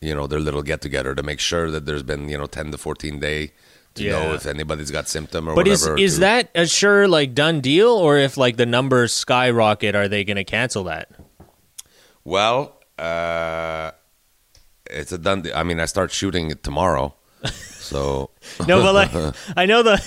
you 0.00 0.14
know 0.14 0.26
their 0.26 0.40
little 0.40 0.62
get 0.62 0.80
together 0.80 1.14
to 1.14 1.22
make 1.22 1.38
sure 1.40 1.70
that 1.70 1.86
there's 1.86 2.02
been 2.02 2.28
you 2.28 2.36
know 2.38 2.46
10 2.46 2.72
to 2.72 2.78
14 2.78 3.20
day 3.20 3.52
to 3.94 4.10
know 4.10 4.34
if 4.34 4.46
anybody's 4.46 4.90
got 4.90 5.08
symptom 5.08 5.48
or 5.48 5.54
But 5.54 5.66
is 5.68 5.82
whatever 5.82 5.98
is 5.98 6.14
to- 6.14 6.20
that 6.20 6.50
a 6.54 6.66
sure 6.66 7.08
like 7.08 7.34
done 7.34 7.60
deal, 7.60 7.88
or 7.90 8.16
if 8.16 8.36
like 8.36 8.56
the 8.56 8.66
numbers 8.66 9.12
skyrocket, 9.12 9.96
are 9.96 10.06
they 10.06 10.22
going 10.22 10.36
to 10.36 10.44
cancel 10.44 10.84
that? 10.84 11.08
Well, 12.22 12.78
uh, 12.96 13.90
it's 14.88 15.10
a 15.10 15.18
done. 15.18 15.42
deal. 15.42 15.52
I 15.56 15.62
mean, 15.64 15.80
I 15.80 15.86
start 15.86 16.12
shooting 16.12 16.50
it 16.50 16.62
tomorrow, 16.62 17.14
so 17.80 18.30
No, 18.68 18.82
but 18.82 18.94
like 18.94 19.34
I 19.56 19.66
know 19.66 19.82
the 19.82 19.98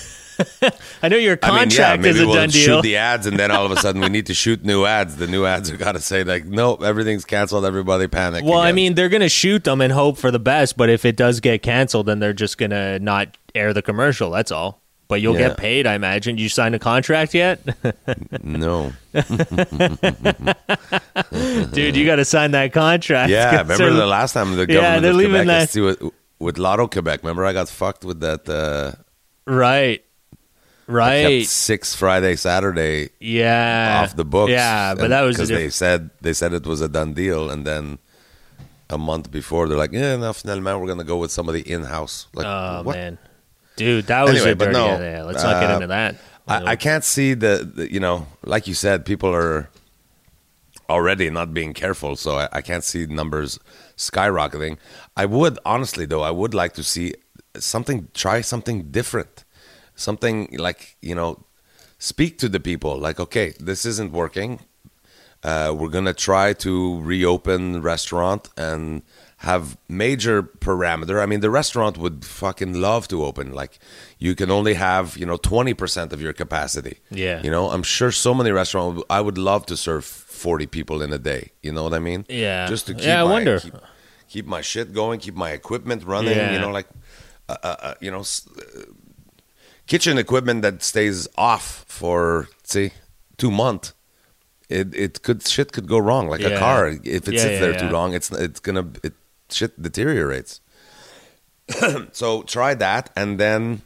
I 1.02 1.08
know 1.08 1.16
your 1.16 1.38
I 1.42 1.48
mean, 1.50 1.58
contract 1.58 1.78
yeah, 1.78 1.96
maybe 1.96 2.08
is 2.10 2.20
a 2.20 2.26
we'll 2.26 2.34
done 2.34 2.50
shoot 2.50 2.82
the 2.82 2.96
ads, 2.96 3.26
and 3.26 3.38
then 3.38 3.50
all 3.50 3.66
of 3.66 3.72
a 3.72 3.76
sudden 3.76 4.00
we 4.00 4.08
need 4.08 4.26
to 4.26 4.34
shoot 4.34 4.64
new 4.64 4.84
ads. 4.84 5.16
The 5.16 5.26
new 5.26 5.44
ads 5.46 5.70
are 5.70 5.76
got 5.76 5.92
to 5.92 6.00
say 6.00 6.24
like, 6.24 6.44
nope, 6.44 6.82
everything's 6.82 7.24
canceled. 7.24 7.64
Everybody 7.64 8.06
panic. 8.08 8.44
well, 8.44 8.60
I 8.60 8.72
mean, 8.72 8.94
they're 8.94 9.08
going 9.08 9.20
to 9.22 9.28
shoot 9.28 9.64
them 9.64 9.80
and 9.80 9.92
hope 9.92 10.18
for 10.18 10.30
the 10.30 10.38
best, 10.38 10.76
but 10.76 10.88
if 10.90 11.04
it 11.04 11.16
does 11.16 11.40
get 11.40 11.62
canceled, 11.62 12.06
then 12.06 12.18
they're 12.18 12.32
just 12.32 12.58
going 12.58 12.70
to 12.70 12.98
not 12.98 13.36
air 13.54 13.72
the 13.72 13.82
commercial. 13.82 14.30
That's 14.30 14.50
all. 14.52 14.80
But 15.08 15.20
you'll 15.20 15.34
Yeah. 15.34 15.48
get 15.48 15.58
paid, 15.58 15.86
I 15.86 15.94
imagine. 15.94 16.38
You 16.38 16.48
signed 16.48 16.74
a 16.74 16.78
contract 16.78 17.34
yet, 17.34 17.60
no. 18.42 18.92
dude? 21.72 21.96
You 21.96 22.06
got 22.06 22.16
to 22.16 22.24
sign 22.24 22.52
that 22.52 22.72
contract. 22.72 23.30
Yeah, 23.30 23.60
remember 23.62 23.90
the 23.92 24.06
last 24.06 24.32
time 24.32 24.54
the 24.56 24.60
Yeah, 24.68 24.74
government 24.98 25.02
they're 25.02 25.10
of 25.10 25.16
leaving 25.16 25.32
Quebec 25.44 25.70
that- 25.70 25.80
with, 25.82 26.12
with 26.38 26.58
Lotto 26.58 26.86
Quebec. 26.88 27.22
Remember, 27.22 27.44
I 27.44 27.52
got 27.52 27.68
fucked 27.68 28.04
with 28.04 28.20
that. 28.20 28.48
Uh, 28.48 28.92
right, 29.46 30.02
right, 30.92 31.46
six 31.46 31.94
Friday, 31.94 32.36
Saturday 32.36 33.10
yeah, 33.20 34.02
off 34.02 34.14
the 34.16 34.24
books. 34.24 34.50
Yeah, 34.52 34.94
but 34.94 35.04
and- 35.04 35.12
that 35.12 35.22
was 35.22 35.36
because 35.36 35.48
they 35.48 35.70
said 35.70 36.10
they 36.20 36.32
said 36.32 36.52
it 36.52 36.66
was 36.66 36.80
a 36.80 36.88
done 36.88 37.14
deal, 37.14 37.50
and 37.50 37.66
then 37.66 37.98
a 38.90 38.98
month 38.98 39.30
before 39.30 39.68
they're 39.68 39.78
like, 39.78 39.92
yeah, 39.92 40.16
no, 40.16 40.32
finalement 40.32 40.80
we're 40.80 40.86
gonna 40.86 41.04
go 41.04 41.16
with 41.16 41.30
somebody 41.30 41.60
in 41.60 41.82
house. 41.84 42.26
Like, 42.34 42.46
oh 42.46 42.82
what? 42.84 42.96
man, 42.96 43.18
dude, 43.76 44.06
that 44.06 44.22
was 44.22 44.36
Anyway, 44.36 44.50
a 44.50 44.54
dirty. 44.54 44.72
no, 44.72 44.86
yeah, 45.00 45.22
let's 45.24 45.42
not 45.42 45.60
get 45.60 45.70
uh, 45.70 45.74
into 45.74 45.86
that. 45.88 46.16
I, 46.48 46.72
I 46.72 46.76
can't 46.76 47.04
see 47.04 47.34
the, 47.34 47.70
the, 47.74 47.92
you 47.92 48.00
know, 48.00 48.26
like 48.44 48.66
you 48.66 48.74
said, 48.74 49.04
people 49.06 49.32
are 49.32 49.70
already 50.90 51.30
not 51.30 51.54
being 51.54 51.72
careful, 51.72 52.16
so 52.16 52.36
I, 52.36 52.48
I 52.52 52.60
can't 52.62 52.84
see 52.84 53.06
numbers 53.06 53.58
skyrocketing. 53.96 54.76
I 55.16 55.24
would 55.26 55.58
honestly, 55.64 56.04
though, 56.04 56.22
I 56.22 56.30
would 56.30 56.52
like 56.52 56.74
to 56.74 56.82
see 56.82 57.14
something. 57.56 58.08
Try 58.12 58.40
something 58.40 58.90
different, 58.90 59.44
something 59.94 60.54
like 60.58 60.96
you 61.00 61.14
know, 61.14 61.44
speak 61.98 62.38
to 62.38 62.48
the 62.48 62.60
people. 62.60 62.96
Like, 62.98 63.20
okay, 63.20 63.54
this 63.60 63.84
isn't 63.86 64.12
working. 64.12 64.60
Uh, 65.42 65.74
we're 65.76 65.88
gonna 65.88 66.14
try 66.14 66.52
to 66.52 67.00
reopen 67.00 67.72
the 67.72 67.80
restaurant 67.80 68.48
and 68.56 69.02
have 69.38 69.76
major 69.88 70.40
parameter. 70.40 71.20
I 71.20 71.26
mean, 71.26 71.40
the 71.40 71.50
restaurant 71.50 71.98
would 71.98 72.24
fucking 72.24 72.74
love 72.74 73.08
to 73.08 73.24
open. 73.24 73.52
Like, 73.52 73.80
you 74.20 74.36
can 74.36 74.52
only 74.52 74.74
have 74.74 75.16
you 75.16 75.26
know 75.26 75.36
twenty 75.36 75.74
percent 75.74 76.12
of 76.12 76.20
your 76.22 76.32
capacity. 76.32 77.00
Yeah. 77.10 77.42
you 77.42 77.50
know, 77.50 77.70
I'm 77.70 77.82
sure 77.82 78.12
so 78.12 78.34
many 78.34 78.52
restaurants. 78.52 79.02
I 79.10 79.20
would 79.20 79.36
love 79.36 79.66
to 79.66 79.76
serve 79.76 80.04
forty 80.04 80.66
people 80.68 81.02
in 81.02 81.12
a 81.12 81.18
day. 81.18 81.50
You 81.60 81.72
know 81.72 81.82
what 81.82 81.94
I 81.94 81.98
mean? 81.98 82.24
Yeah. 82.28 82.68
just 82.68 82.86
to 82.86 82.94
keep 82.94 83.04
Yeah, 83.04 83.22
I 83.22 83.24
my, 83.24 83.30
wonder. 83.32 83.58
Keep, 83.58 83.74
keep 84.28 84.46
my 84.46 84.60
shit 84.60 84.92
going, 84.94 85.18
keep 85.18 85.34
my 85.34 85.50
equipment 85.50 86.04
running. 86.04 86.36
Yeah. 86.36 86.52
You 86.52 86.60
know, 86.60 86.70
like 86.70 86.86
uh, 87.48 87.56
uh, 87.64 87.76
uh, 87.80 87.94
you 88.00 88.12
know. 88.12 88.22
Kitchen 89.86 90.18
equipment 90.18 90.62
that 90.62 90.82
stays 90.82 91.28
off 91.36 91.84
for 91.88 92.48
say 92.64 92.92
two 93.36 93.50
months 93.50 93.94
it 94.68 94.94
it 94.94 95.22
could 95.22 95.46
shit 95.46 95.72
could 95.72 95.86
go 95.86 95.98
wrong 95.98 96.28
like 96.28 96.40
a 96.40 96.58
car. 96.58 96.88
If 96.88 97.28
it 97.28 97.34
Yeah, 97.34 97.40
sits 97.40 97.52
yeah, 97.52 97.58
there 97.60 97.72
yeah. 97.72 97.78
too 97.78 97.90
long 97.90 98.14
it's 98.14 98.30
it's 98.32 98.60
gonna 98.60 98.86
it 99.02 99.12
shit 99.50 99.80
deteriorates. 99.80 100.60
So 102.12 102.42
try 102.42 102.74
that 102.74 103.10
and 103.16 103.38
then 103.38 103.82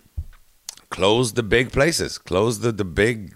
close 0.91 1.33
the 1.33 1.43
big 1.43 1.73
places. 1.73 2.19
Close 2.19 2.61
the 2.61 2.73
the 2.73 2.85
big 2.85 3.35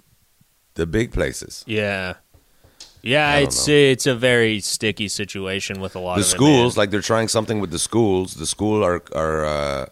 the 0.75 0.87
big 0.87 1.13
places. 1.13 1.65
Yeah. 1.67 2.15
Yeah, 3.03 3.37
it's 3.39 3.67
know. 3.67 3.75
it's 3.75 4.07
a 4.07 4.15
very 4.15 4.61
sticky 4.61 5.09
situation 5.09 5.81
with 5.81 5.97
a 5.97 5.99
lot 5.99 6.17
the 6.17 6.21
of 6.21 6.27
schools 6.27 6.77
It, 6.77 6.81
like 6.81 6.91
they're 6.91 7.01
trying 7.15 7.29
something 7.29 7.59
with 7.61 7.71
the 7.71 7.79
schools. 7.79 8.35
The 8.35 8.47
school 8.47 8.85
are 8.85 9.03
are 9.15 9.45
uh, 9.47 9.87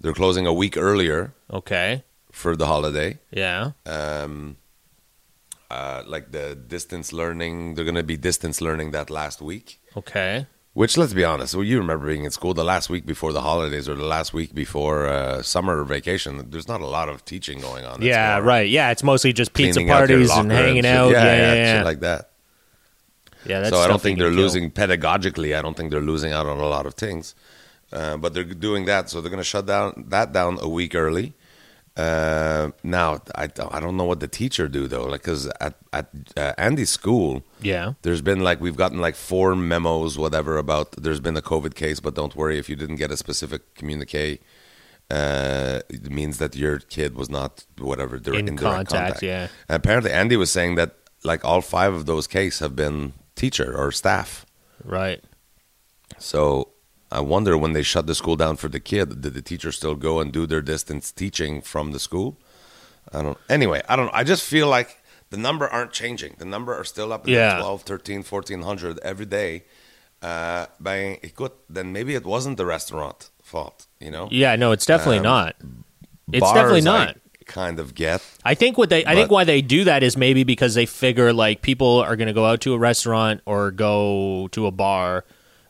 they're 0.00 0.12
closing 0.14 0.46
a 0.46 0.52
week 0.52 0.76
earlier 0.76 1.34
okay. 1.52 2.04
for 2.32 2.56
the 2.56 2.66
holiday 2.66 3.18
Yeah. 3.30 3.72
um 3.86 4.56
uh, 5.70 6.02
like 6.06 6.32
the 6.32 6.54
distance 6.54 7.12
learning 7.12 7.74
they're 7.74 7.84
gonna 7.84 8.02
be 8.02 8.16
distance 8.16 8.60
learning 8.60 8.90
that 8.92 9.10
last 9.10 9.40
week 9.42 9.80
Okay. 9.96 10.46
Which, 10.74 10.96
let's 10.96 11.12
be 11.12 11.24
honest, 11.24 11.56
well, 11.56 11.64
you 11.64 11.78
remember 11.78 12.06
being 12.06 12.24
in 12.24 12.30
school 12.30 12.54
the 12.54 12.62
last 12.62 12.88
week 12.88 13.04
before 13.04 13.32
the 13.32 13.40
holidays 13.40 13.88
or 13.88 13.96
the 13.96 14.04
last 14.04 14.32
week 14.32 14.54
before 14.54 15.08
uh, 15.08 15.42
summer 15.42 15.82
vacation. 15.82 16.50
There's 16.50 16.68
not 16.68 16.80
a 16.82 16.86
lot 16.86 17.08
of 17.08 17.24
teaching 17.24 17.58
going 17.58 17.84
on. 17.84 18.00
Yeah. 18.00 18.36
more 18.36 18.44
Right. 18.44 18.68
Yeah. 18.70 18.92
It's 18.92 19.02
mostly 19.02 19.32
just 19.32 19.54
pizza 19.54 19.80
cleaning 19.80 19.90
out 19.90 20.08
your 20.08 20.18
parties 20.18 20.30
and 20.30 20.52
hanging 20.52 20.84
shit. 20.84 20.94
out. 20.94 21.10
Yeah, 21.10 21.24
Yeah. 21.24 21.32
yeah, 21.34 21.54
Yeah. 21.54 21.64
shit 21.72 21.74
Yeah. 21.80 21.82
like 21.82 22.00
that. 22.00 22.30
Yeah, 23.44 23.60
that's 23.60 23.74
so 23.74 23.80
I 23.80 23.88
don't 23.88 24.00
think 24.00 24.20
they're 24.20 24.30
losing 24.30 24.70
pedagogically. 24.70 25.58
I 25.58 25.62
don't 25.62 25.76
think 25.76 25.90
they're 25.90 26.00
losing 26.00 26.32
out 26.32 26.46
on 26.46 26.58
a 26.58 26.66
lot 26.68 26.86
of 26.86 26.94
things, 26.94 27.34
uh, 27.92 28.16
but 28.16 28.34
they're 28.34 28.44
doing 28.44 28.84
that. 28.86 29.08
So 29.10 29.20
they're 29.20 29.30
going 29.30 29.40
to 29.40 29.44
shut 29.44 29.66
down 29.66 30.04
that 30.08 30.32
down 30.32 30.58
a 30.60 30.68
week 30.68 30.94
early. 30.94 31.34
Uh, 31.96 32.70
now 32.84 33.18
I 33.34 33.48
don't- 33.48 33.74
I 33.74 33.80
don't 33.80 33.96
know 33.96 34.04
what 34.04 34.20
the 34.20 34.28
teacher 34.28 34.68
do 34.68 34.86
though, 34.86 35.06
like 35.06 35.22
because 35.22 35.46
at 35.60 35.74
at 35.92 36.06
uh, 36.36 36.52
Andy's 36.56 36.90
school, 36.90 37.42
Yeah. 37.60 37.94
there's 38.02 38.22
been 38.22 38.38
like 38.48 38.60
we've 38.60 38.76
gotten 38.76 39.00
like 39.00 39.16
four 39.16 39.56
memos, 39.56 40.16
whatever, 40.16 40.58
about 40.58 40.92
there's 41.02 41.18
been 41.20 41.36
a 41.36 41.42
COVID 41.42 41.74
case, 41.74 41.98
but 41.98 42.14
don't 42.14 42.36
worry 42.36 42.56
if 42.56 42.68
you 42.68 42.76
didn't 42.76 42.96
get 42.96 43.10
a 43.10 43.16
specific 43.16 43.74
communique. 43.74 44.38
Uh, 45.10 45.80
it 45.88 46.10
means 46.10 46.38
that 46.38 46.54
your 46.54 46.78
kid 46.78 47.16
was 47.16 47.28
not 47.30 47.64
whatever 47.78 48.18
they're 48.20 48.34
In 48.34 48.46
in, 48.48 48.56
contact, 48.56 48.90
contact. 48.90 49.22
yeah. 49.22 49.48
Apparently, 49.68 50.12
Andy 50.12 50.36
was 50.36 50.52
saying 50.52 50.76
that 50.76 50.90
like 51.24 51.44
all 51.44 51.62
five 51.62 51.94
of 51.94 52.06
those 52.06 52.28
cases 52.28 52.60
have 52.60 52.76
been 52.76 53.12
teacher 53.34 53.74
or 53.76 53.90
staff. 53.90 54.46
Right. 54.84 55.20
So 56.18 56.68
I 57.10 57.20
wonder 57.20 57.56
when 57.56 57.72
they 57.72 57.82
shut 57.82 58.06
the 58.06 58.14
school 58.14 58.36
down 58.36 58.56
for 58.56 58.68
the 58.68 58.80
kid, 58.80 59.20
did 59.22 59.34
the 59.34 59.42
teacher 59.42 59.72
still 59.72 59.94
go 59.94 60.20
and 60.20 60.30
do 60.32 60.46
their 60.46 60.60
distance 60.60 61.10
teaching 61.12 61.62
from 61.62 61.92
the 61.92 61.98
school? 61.98 62.36
I 63.12 63.22
don't. 63.22 63.38
Anyway, 63.48 63.80
I 63.88 63.96
don't. 63.96 64.06
know. 64.06 64.12
I 64.12 64.24
just 64.24 64.42
feel 64.44 64.68
like 64.68 64.98
the 65.30 65.38
number 65.38 65.66
aren't 65.66 65.92
changing. 65.92 66.34
The 66.38 66.44
number 66.44 66.74
are 66.74 66.84
still 66.84 67.12
up 67.12 67.26
in 67.26 67.32
Yeah. 67.34 67.54
the 67.56 67.60
12, 67.62 67.82
13, 67.82 68.22
1400 68.22 68.98
every 69.02 69.24
day. 69.26 69.64
Uh, 70.20 70.66
ben, 70.80 71.16
écoute, 71.22 71.52
then 71.70 71.92
maybe 71.92 72.14
it 72.14 72.26
wasn't 72.26 72.56
the 72.58 72.66
restaurant 72.66 73.30
fault. 73.42 73.86
You 74.00 74.10
know, 74.10 74.28
Yeah. 74.30 74.56
No, 74.56 74.72
it's 74.72 74.84
definitely 74.84 75.18
Um, 75.18 75.22
not. 75.24 75.56
It's 76.32 76.52
definitely 76.52 76.80
I 76.80 76.84
not. 77.06 77.16
kind 77.46 77.78
of 77.80 77.94
get. 77.94 78.20
I 78.44 78.54
think 78.54 78.76
what 78.76 78.90
they 78.90 79.06
I 79.06 79.14
think 79.14 79.30
why 79.30 79.44
they 79.44 79.62
do 79.62 79.84
that 79.84 80.02
is 80.02 80.16
maybe 80.18 80.44
because 80.44 80.74
they 80.74 80.84
figure 80.84 81.32
like 81.32 81.62
people 81.62 82.00
are 82.00 82.16
going 82.16 82.26
to 82.28 82.34
go 82.34 82.44
out 82.44 82.60
to 82.62 82.74
a 82.74 82.78
restaurant 82.78 83.40
or 83.46 83.70
go 83.70 84.48
to 84.52 84.66
a 84.66 84.70
bar 84.70 85.24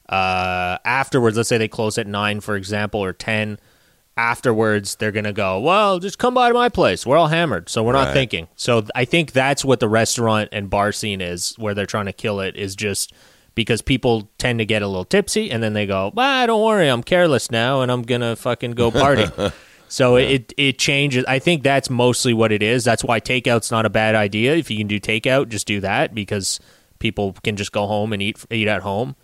uh, 0.08 0.78
afterwards. 0.84 1.36
Let's 1.36 1.48
say 1.48 1.58
they 1.58 1.68
close 1.68 1.98
at 1.98 2.06
nine, 2.06 2.40
for 2.40 2.56
example, 2.56 3.02
or 3.02 3.12
ten. 3.12 3.58
afterwards 4.16 4.96
they're 4.96 5.12
gonna 5.12 5.32
go, 5.32 5.60
well, 5.60 6.00
just 6.00 6.18
come 6.18 6.34
by 6.34 6.48
to 6.48 6.54
my 6.54 6.68
place. 6.68 7.06
We're 7.06 7.16
all 7.16 7.28
hammered, 7.28 7.68
so 7.68 7.84
we're 7.84 7.92
not 7.92 8.08
Right. 8.08 8.14
thinking. 8.14 8.48
So 8.56 8.84
I 8.96 9.04
think 9.04 9.30
that's 9.30 9.64
what 9.64 9.78
the 9.78 9.88
restaurant 9.88 10.48
and 10.50 10.68
bar 10.68 10.90
scene 10.90 11.20
is, 11.20 11.54
where 11.56 11.72
they're 11.72 11.86
trying 11.86 12.06
to 12.06 12.12
kill 12.12 12.40
it, 12.40 12.56
is 12.56 12.74
just 12.74 13.12
because 13.54 13.80
people 13.80 14.28
tend 14.38 14.58
to 14.58 14.64
get 14.66 14.82
a 14.82 14.88
little 14.88 15.04
tipsy 15.04 15.52
and 15.52 15.62
then 15.62 15.72
they 15.72 15.86
go, 15.86 16.12
ah, 16.16 16.46
don't 16.46 16.64
worry, 16.64 16.88
I'm 16.88 17.04
careless 17.04 17.48
now 17.52 17.80
and 17.80 17.92
I'm 17.92 18.02
gonna 18.02 18.34
fucking 18.34 18.72
go 18.72 18.90
party. 18.90 19.26
So 19.90 20.16
it 20.16 20.52
it 20.58 20.78
changes. 20.78 21.24
I 21.26 21.38
think 21.38 21.62
that's 21.62 21.88
mostly 21.88 22.34
what 22.34 22.52
it 22.52 22.62
is. 22.62 22.84
That's 22.84 23.02
why 23.02 23.20
takeout's 23.20 23.70
not 23.70 23.86
a 23.86 23.88
bad 23.88 24.14
idea. 24.16 24.54
If 24.54 24.70
you 24.70 24.76
can 24.76 24.86
do 24.86 25.00
takeout, 25.00 25.48
just 25.48 25.66
do 25.66 25.80
that 25.80 26.14
because 26.14 26.60
people 26.98 27.34
can 27.42 27.56
just 27.56 27.72
go 27.72 27.86
home 27.86 28.12
and 28.12 28.20
eat 28.20 28.36
eat 28.50 28.68
at 28.68 28.82
home. 28.82 29.16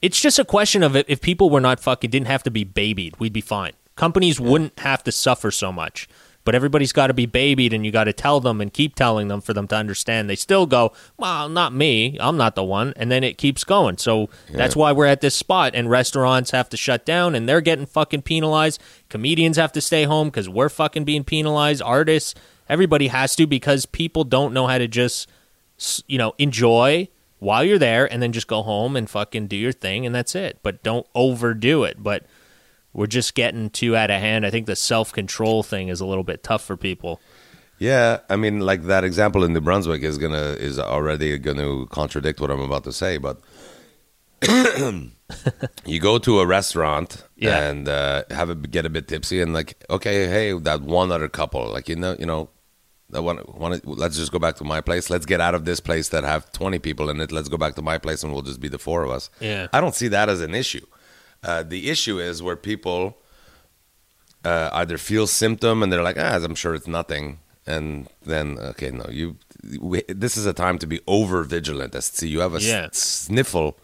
It's 0.00 0.20
just 0.20 0.38
a 0.38 0.44
question 0.44 0.82
of 0.82 0.94
if 0.94 1.20
people 1.20 1.50
were 1.50 1.60
not 1.60 1.80
fucking 1.80 2.10
didn't 2.10 2.28
have 2.28 2.42
to 2.44 2.50
be 2.50 2.64
babied, 2.64 3.18
we'd 3.18 3.32
be 3.32 3.40
fine. 3.40 3.72
Companies 3.96 4.38
wouldn't 4.38 4.78
have 4.78 5.02
to 5.04 5.12
suffer 5.12 5.50
so 5.50 5.72
much. 5.72 6.08
But 6.44 6.54
everybody's 6.54 6.92
got 6.92 7.08
to 7.08 7.14
be 7.14 7.26
babied, 7.26 7.74
and 7.74 7.84
you 7.84 7.92
got 7.92 8.04
to 8.04 8.12
tell 8.14 8.40
them 8.40 8.62
and 8.62 8.72
keep 8.72 8.94
telling 8.94 9.28
them 9.28 9.42
for 9.42 9.52
them 9.52 9.68
to 9.68 9.76
understand. 9.76 10.30
They 10.30 10.36
still 10.36 10.64
go, 10.64 10.92
"Well, 11.18 11.50
not 11.50 11.74
me. 11.74 12.16
I'm 12.20 12.38
not 12.38 12.54
the 12.54 12.64
one," 12.64 12.94
and 12.96 13.12
then 13.12 13.22
it 13.22 13.36
keeps 13.36 13.64
going. 13.64 13.98
So 13.98 14.30
that's 14.50 14.74
why 14.74 14.92
we're 14.92 15.04
at 15.04 15.20
this 15.20 15.34
spot, 15.34 15.74
and 15.74 15.90
restaurants 15.90 16.52
have 16.52 16.70
to 16.70 16.78
shut 16.78 17.04
down, 17.04 17.34
and 17.34 17.46
they're 17.46 17.60
getting 17.60 17.84
fucking 17.84 18.22
penalized. 18.22 18.80
Comedians 19.10 19.58
have 19.58 19.72
to 19.72 19.82
stay 19.82 20.04
home 20.04 20.28
because 20.28 20.48
we're 20.48 20.70
fucking 20.70 21.04
being 21.04 21.22
penalized. 21.24 21.82
Artists, 21.82 22.34
everybody 22.66 23.08
has 23.08 23.36
to 23.36 23.46
because 23.46 23.84
people 23.84 24.24
don't 24.24 24.54
know 24.54 24.68
how 24.68 24.78
to 24.78 24.88
just 24.88 25.28
you 26.06 26.18
know, 26.18 26.34
enjoy 26.38 27.08
while 27.38 27.64
you're 27.64 27.78
there 27.78 28.10
and 28.12 28.22
then 28.22 28.32
just 28.32 28.46
go 28.46 28.62
home 28.62 28.96
and 28.96 29.08
fucking 29.08 29.46
do 29.46 29.56
your 29.56 29.72
thing 29.72 30.04
and 30.06 30.14
that's 30.14 30.34
it. 30.34 30.58
But 30.62 30.82
don't 30.82 31.06
overdo 31.14 31.84
it. 31.84 32.02
But 32.02 32.26
we're 32.92 33.06
just 33.06 33.34
getting 33.34 33.70
too 33.70 33.96
out 33.96 34.10
of 34.10 34.20
hand. 34.20 34.44
I 34.46 34.50
think 34.50 34.66
the 34.66 34.76
self 34.76 35.12
control 35.12 35.62
thing 35.62 35.88
is 35.88 36.00
a 36.00 36.06
little 36.06 36.24
bit 36.24 36.42
tough 36.42 36.64
for 36.64 36.76
people. 36.76 37.20
Yeah, 37.78 38.18
I 38.28 38.34
mean, 38.36 38.58
like 38.60 38.84
that 38.84 39.04
example 39.04 39.44
in 39.44 39.52
New 39.52 39.60
Brunswick 39.60 40.02
is 40.02 40.18
gonna 40.18 40.56
is 40.58 40.80
already 40.80 41.38
gonna 41.38 41.86
contradict 41.86 42.40
what 42.40 42.50
I'm 42.50 42.60
about 42.60 42.82
to 42.84 42.92
say, 42.92 43.18
but 43.18 43.40
you 45.84 46.00
go 46.00 46.18
to 46.18 46.40
a 46.40 46.46
restaurant 46.46 47.24
Yeah. 47.36 47.58
and 47.68 47.88
uh, 47.88 48.24
have 48.30 48.50
a 48.50 48.54
get 48.54 48.84
a 48.86 48.90
bit 48.90 49.08
tipsy 49.08 49.40
and 49.40 49.52
like, 49.52 49.82
okay, 49.90 50.26
hey, 50.26 50.58
that 50.58 50.82
one 50.82 51.12
other 51.12 51.28
couple, 51.28 51.68
like 51.70 51.88
you 51.88 51.96
know, 51.96 52.16
you 52.18 52.26
know, 52.26 52.50
that 53.10 53.22
one, 53.22 53.38
one, 53.38 53.80
let's 53.84 54.16
just 54.16 54.32
go 54.32 54.38
back 54.38 54.56
to 54.56 54.64
my 54.64 54.80
place. 54.80 55.08
Let's 55.10 55.24
get 55.26 55.40
out 55.40 55.54
of 55.54 55.64
this 55.64 55.80
place 55.80 56.08
that 56.10 56.24
have 56.24 56.52
20 56.52 56.78
people 56.78 57.08
in 57.10 57.20
it. 57.20 57.32
Let's 57.32 57.48
go 57.48 57.56
back 57.56 57.74
to 57.76 57.82
my 57.82 57.96
place 57.98 58.22
and 58.22 58.32
we'll 58.32 58.42
just 58.42 58.60
be 58.60 58.68
the 58.68 58.78
four 58.78 59.02
of 59.02 59.10
us. 59.10 59.30
Yeah. 59.40 59.68
I 59.72 59.80
don't 59.80 59.94
see 59.94 60.08
that 60.08 60.28
as 60.28 60.40
an 60.42 60.54
issue. 60.54 60.84
Uh, 61.42 61.62
the 61.62 61.88
issue 61.88 62.18
is 62.18 62.42
where 62.42 62.56
people 62.56 63.16
uh, 64.44 64.70
either 64.72 64.98
feel 64.98 65.26
symptom 65.26 65.82
and 65.82 65.92
they're 65.92 66.02
like, 66.02 66.18
ah, 66.18 66.36
I'm 66.42 66.54
sure 66.54 66.74
it's 66.74 66.86
nothing, 66.86 67.38
and 67.66 68.08
then 68.24 68.58
okay, 68.58 68.90
no, 68.90 69.06
you. 69.10 69.36
We, 69.80 70.02
this 70.08 70.36
is 70.36 70.46
a 70.46 70.52
time 70.52 70.78
to 70.78 70.86
be 70.86 71.00
over 71.06 71.42
vigilant. 71.42 72.00
See, 72.02 72.28
you 72.28 72.40
have 72.40 72.54
a 72.54 72.60
Yeah. 72.60 72.88
sniffle. 72.92 73.76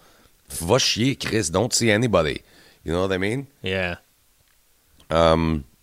Va 0.49 0.79
Chris. 1.21 1.49
Don't 1.51 1.73
see 1.73 1.91
anybody. 1.91 2.43
You 2.85 2.93
know 2.93 3.03
what 3.03 3.13
I 3.13 3.19
mean? 3.19 3.49
Yeah. 3.63 3.97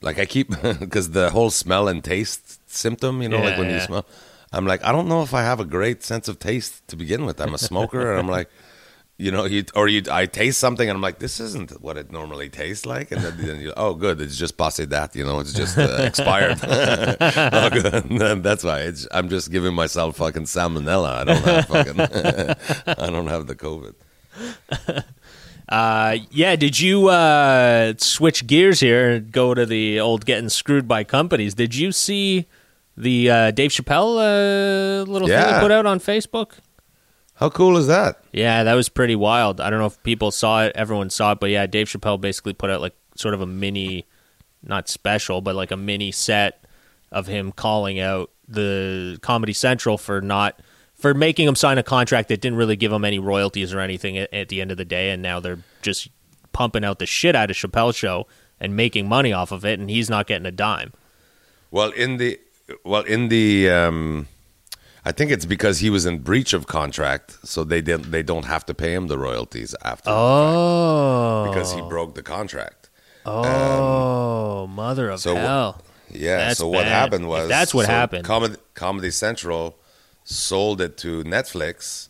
Like 0.04 0.18
I 0.20 0.26
keep 0.26 0.50
because 0.80 1.12
the 1.12 1.30
whole 1.30 1.50
smell 1.52 1.88
and 1.88 2.04
taste 2.04 2.60
symptom. 2.76 3.22
You 3.22 3.30
know, 3.30 3.38
like 3.38 3.54
Yeah, 3.54 3.60
when 3.60 3.70
you 3.70 3.80
smell. 3.80 4.06
I'm 4.54 4.66
like, 4.66 4.84
I 4.84 4.92
don't 4.92 5.08
know 5.08 5.22
if 5.22 5.34
I 5.34 5.44
have 5.44 5.60
a 5.60 5.66
great 5.66 6.04
sense 6.04 6.28
of 6.28 6.38
taste 6.38 6.86
to 6.90 6.98
begin 6.98 7.26
with. 7.26 7.40
I'm 7.40 7.54
a 7.54 7.58
smoker, 7.58 8.12
and 8.12 8.20
I'm 8.20 8.28
like, 8.28 8.50
you 9.22 9.32
know, 9.32 9.46
you 9.46 9.64
or 9.76 9.88
you, 9.88 10.02
I 10.12 10.26
taste 10.26 10.60
something, 10.60 10.90
and 10.90 10.96
I'm 10.96 11.02
like, 11.02 11.20
this 11.20 11.40
isn't 11.40 11.80
what 11.82 11.96
it 11.96 12.12
normally 12.12 12.50
tastes 12.50 12.86
like, 12.86 13.12
and 13.12 13.22
then, 13.22 13.38
then 13.38 13.62
you, 13.62 13.72
oh, 13.78 13.94
good, 13.94 14.20
it's 14.20 14.36
just 14.36 14.58
passé 14.58 14.90
that, 14.90 15.16
you 15.16 15.24
know, 15.24 15.40
it's 15.40 15.54
just 15.54 15.78
uh, 15.78 15.98
expired. 16.00 16.58
oh, 16.64 17.70
good, 17.70 18.42
that's 18.44 18.64
why 18.64 18.80
it's, 18.80 19.08
I'm 19.12 19.30
just 19.30 19.52
giving 19.52 19.76
myself 19.76 20.18
fucking 20.18 20.46
salmonella. 20.46 21.12
I 21.20 21.24
don't 21.24 21.44
have 21.44 21.68
fucking, 21.68 22.02
I 22.88 23.10
don't 23.12 23.28
have 23.28 23.46
the 23.48 23.56
COVID. 23.56 23.94
Uh, 25.70 26.18
yeah. 26.32 26.58
Did 26.58 26.80
you 26.80 27.08
uh, 27.08 27.94
switch 27.98 28.46
gears 28.46 28.82
here 28.82 29.12
and 29.12 29.32
go 29.32 29.54
to 29.54 29.66
the 29.66 30.02
old 30.02 30.26
getting 30.26 30.50
screwed 30.50 30.86
by 30.86 31.06
companies? 31.06 31.54
Did 31.54 31.74
you 31.76 31.94
see 31.94 32.48
the 32.98 33.30
uh, 33.30 33.52
Dave 33.52 33.72
Chappelle 33.72 34.18
uh, 34.18 35.04
little 35.12 35.28
thing 35.28 35.38
he 35.38 35.44
Yeah. 35.44 35.60
put 35.60 35.72
out 35.72 35.86
on 35.86 36.00
Facebook? 36.00 36.54
How 37.36 37.50
cool 37.50 37.76
is 37.78 37.88
that? 37.88 38.24
Yeah, 38.32 38.64
that 38.64 38.74
was 38.76 38.88
pretty 38.90 39.16
wild. 39.16 39.60
I 39.60 39.70
don't 39.70 39.80
know 39.80 39.88
if 39.88 40.02
people 40.04 40.30
saw 40.32 40.64
it, 40.66 40.74
everyone 40.76 41.10
saw 41.10 41.32
it, 41.32 41.40
but 41.40 41.50
yeah, 41.50 41.66
Dave 41.66 41.88
Chappelle 41.88 42.22
basically 42.22 42.54
put 42.54 42.70
out 42.70 42.82
like 42.82 42.94
sort 43.16 43.34
of 43.34 43.42
a 43.42 43.48
mini, 43.48 44.06
not 44.62 44.88
special, 44.88 45.42
but 45.42 45.56
like 45.56 45.72
a 45.72 45.78
mini 45.78 46.12
set 46.12 46.64
of 47.12 47.28
him 47.28 47.52
calling 47.52 48.00
out 48.00 48.30
the 48.48 49.18
Comedy 49.22 49.54
Central 49.54 49.98
for 49.98 50.22
not 50.22 50.62
for 50.94 51.14
making 51.16 51.48
him 51.48 51.56
sign 51.56 51.80
a 51.80 51.84
contract 51.84 52.30
that 52.30 52.42
didn't 52.42 52.58
really 52.60 52.76
give 52.76 52.92
him 52.92 53.04
any 53.04 53.18
royalties 53.18 53.74
or 53.74 53.80
anything 53.80 54.18
at, 54.20 54.32
at 54.32 54.50
the 54.50 54.62
end 54.62 54.70
of 54.70 54.78
the 54.78 54.86
day, 54.86 55.10
and 55.10 55.22
now 55.24 55.40
they're 55.40 55.60
just 55.82 56.10
pumping 56.54 56.84
out 56.86 57.00
the 57.00 57.08
shit 57.08 57.36
out 57.36 57.50
of 57.50 57.56
Chappelle's 57.58 57.96
show 57.96 58.28
and 58.60 58.76
making 58.76 59.10
money 59.10 59.34
off 59.34 59.52
of 59.52 59.66
it, 59.66 59.80
and 59.80 59.90
he's 59.90 60.12
not 60.12 60.28
getting 60.28 60.46
a 60.46 60.52
dime. 60.52 60.94
Well, 61.72 61.90
in 61.92 62.18
the 62.18 62.40
well 62.84 63.04
in 63.04 63.30
the 63.30 63.70
um, 63.70 64.28
I 65.06 65.12
think 65.12 65.32
it's 65.32 65.46
because 65.46 65.80
he 65.80 65.90
was 65.90 66.06
in 66.06 66.20
breach 66.20 66.54
of 66.54 66.68
contract, 66.68 67.38
so 67.44 67.64
they 67.64 67.82
didn't 67.82 68.12
they 68.12 68.24
don't 68.24 68.46
have 68.46 68.66
to 68.68 68.74
pay 68.74 68.94
him 68.94 69.08
the 69.08 69.18
royalties 69.18 69.74
after 69.84 70.10
Oh, 70.12 71.46
because 71.50 71.74
he 71.74 71.82
broke 71.82 72.16
the 72.16 72.24
contract. 72.24 72.90
oh, 73.26 74.68
mother 74.68 75.10
of 75.10 75.20
so 75.20 75.36
hell! 75.36 75.82
Yeah. 76.12 76.38
That's 76.38 76.60
so 76.60 76.68
what 76.68 76.84
bad. 76.84 76.92
happened 76.92 77.24
If 77.26 77.30
was 77.30 77.48
that's 77.50 77.74
what 77.74 77.86
so 77.86 77.92
happened. 77.92 78.26
Comedy, 78.26 78.56
Comedy 78.74 79.12
Central 79.12 79.78
sold 80.24 80.82
it 80.82 80.98
to 81.00 81.24
Netflix, 81.24 82.10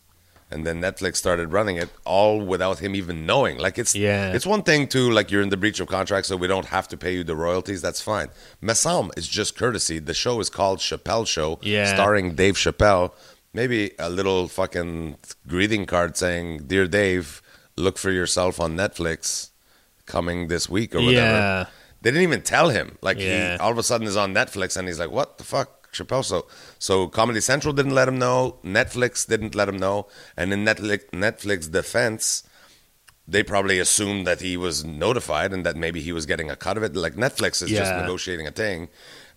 and 0.51 0.65
then 0.65 0.81
Netflix 0.81 1.15
started 1.17 1.51
running 1.51 1.77
it 1.77 1.89
all 2.05 2.39
without 2.41 2.79
him 2.79 2.95
even 2.95 3.25
knowing. 3.25 3.57
Like 3.57 3.77
it's 3.77 3.95
Yeah. 3.95 4.33
it's 4.33 4.45
one 4.45 4.63
thing 4.63 4.87
to 4.89 5.09
like 5.11 5.31
you're 5.31 5.41
in 5.41 5.49
the 5.49 5.57
breach 5.57 5.79
of 5.79 5.87
contract, 5.87 6.27
so 6.27 6.35
we 6.35 6.47
don't 6.47 6.67
have 6.67 6.87
to 6.89 6.97
pay 6.97 7.13
you 7.15 7.23
the 7.23 7.35
royalties. 7.35 7.81
That's 7.81 8.01
fine. 8.01 8.29
Mesam 8.61 9.09
is 9.17 9.27
just 9.27 9.57
courtesy. 9.57 9.99
The 9.99 10.13
show 10.13 10.39
is 10.39 10.49
called 10.49 10.79
Chappelle 10.79 11.25
Show, 11.27 11.59
Yeah. 11.61 11.85
starring 11.93 12.35
Dave 12.35 12.55
Chappelle. 12.55 13.11
Maybe 13.53 13.91
a 13.99 14.09
little 14.09 14.47
fucking 14.47 15.17
greeting 15.47 15.85
card 15.85 16.15
saying, 16.17 16.63
"Dear 16.67 16.87
Dave, 16.87 17.41
look 17.75 17.97
for 17.97 18.11
yourself 18.11 18.59
on 18.59 18.75
Netflix." 18.77 19.49
Coming 20.05 20.47
this 20.47 20.67
week 20.67 20.93
or 20.95 20.99
whatever. 21.01 21.15
Yeah. 21.37 21.65
They 22.01 22.09
didn't 22.11 22.23
even 22.23 22.41
tell 22.41 22.69
him. 22.69 22.97
Like 23.01 23.17
Yeah. 23.19 23.53
he 23.53 23.59
all 23.59 23.71
of 23.71 23.77
a 23.77 23.83
sudden 23.83 24.07
is 24.07 24.17
on 24.17 24.33
Netflix 24.33 24.75
and 24.75 24.87
he's 24.87 24.99
like, 24.99 25.11
"What 25.11 25.37
the 25.37 25.43
fuck, 25.45 25.80
Chappelle?" 25.91 26.23
So, 26.23 26.47
so 26.79 27.07
Comedy 27.07 27.41
Central 27.41 27.73
didn't 27.73 27.93
let 27.95 28.07
him 28.07 28.17
know. 28.19 28.57
Netflix 28.63 29.27
didn't 29.27 29.55
let 29.55 29.67
him 29.69 29.77
know. 29.77 30.07
And 30.37 30.51
in 30.53 30.63
Netflix, 30.65 31.09
Netflix 31.11 31.71
defense, 31.71 32.43
they 33.27 33.43
probably 33.43 33.79
assumed 33.79 34.25
that 34.27 34.41
he 34.41 34.57
was 34.57 34.83
notified 34.83 35.53
and 35.53 35.65
that 35.65 35.75
maybe 35.75 36.01
he 36.01 36.11
was 36.11 36.25
getting 36.25 36.49
a 36.49 36.55
cut 36.55 36.77
of 36.77 36.83
it. 36.83 36.95
Like 36.95 37.15
Netflix 37.15 37.61
is 37.61 37.69
just 37.69 37.93
negotiating 37.95 38.47
a 38.47 38.51
thing. 38.51 38.89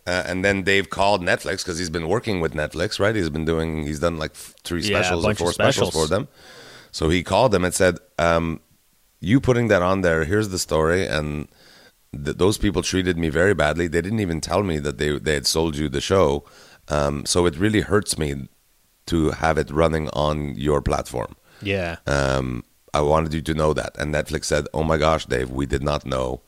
Uh, 0.06 0.22
and 0.26 0.44
then 0.44 0.62
Dave 0.62 0.90
called 0.90 1.22
Netflix 1.22 1.58
because 1.64 1.78
he's 1.78 1.88
been 1.90 2.08
working 2.08 2.40
with 2.40 2.52
Netflix, 2.52 3.00
right? 3.00 3.14
He's 3.16 3.30
been 3.30 3.46
doing, 3.46 3.86
he's 3.86 4.00
done 4.00 4.18
like 4.18 4.34
three 4.34 4.82
Yeah, 4.82 5.00
specials 5.00 5.24
or 5.24 5.34
four 5.34 5.52
specials. 5.52 5.88
specials. 5.88 6.08
for 6.08 6.14
them. 6.14 6.28
So 6.92 7.08
he 7.08 7.22
called 7.22 7.52
them 7.52 7.64
and 7.64 7.72
said, 7.74 7.98
um, 8.18 8.60
"You 9.20 9.40
putting 9.40 9.68
that 9.68 9.80
on 9.82 10.02
there? 10.02 10.24
Here's 10.24 10.50
the 10.50 10.58
story." 10.58 11.06
And 11.06 11.48
th- 12.22 12.36
those 12.36 12.58
people 12.58 12.82
treated 12.82 13.16
me 13.18 13.28
very 13.28 13.54
badly. 13.54 13.88
They 13.88 14.00
didn't 14.00 14.20
even 14.20 14.40
tell 14.40 14.62
me 14.62 14.78
that 14.80 14.98
they 14.98 15.18
they 15.18 15.34
had 15.34 15.46
sold 15.46 15.76
you 15.76 15.88
the 15.88 16.00
show. 16.00 16.44
Um, 16.88 17.24
so 17.24 17.46
it 17.46 17.56
really 17.56 17.80
hurts 17.80 18.18
me 18.18 18.48
to 19.06 19.30
have 19.30 19.58
it 19.58 19.70
running 19.70 20.08
on 20.10 20.54
your 20.56 20.80
platform. 20.82 21.36
Yeah. 21.62 21.96
Um, 22.06 22.64
I 22.92 23.00
wanted 23.00 23.34
you 23.34 23.42
to 23.42 23.54
know 23.54 23.72
that. 23.74 23.96
And 23.98 24.14
Netflix 24.14 24.44
said, 24.44 24.66
"Oh 24.72 24.84
my 24.84 24.98
gosh, 24.98 25.26
Dave, 25.26 25.50
we 25.50 25.66
did 25.66 25.82
not 25.82 26.04
know. 26.06 26.42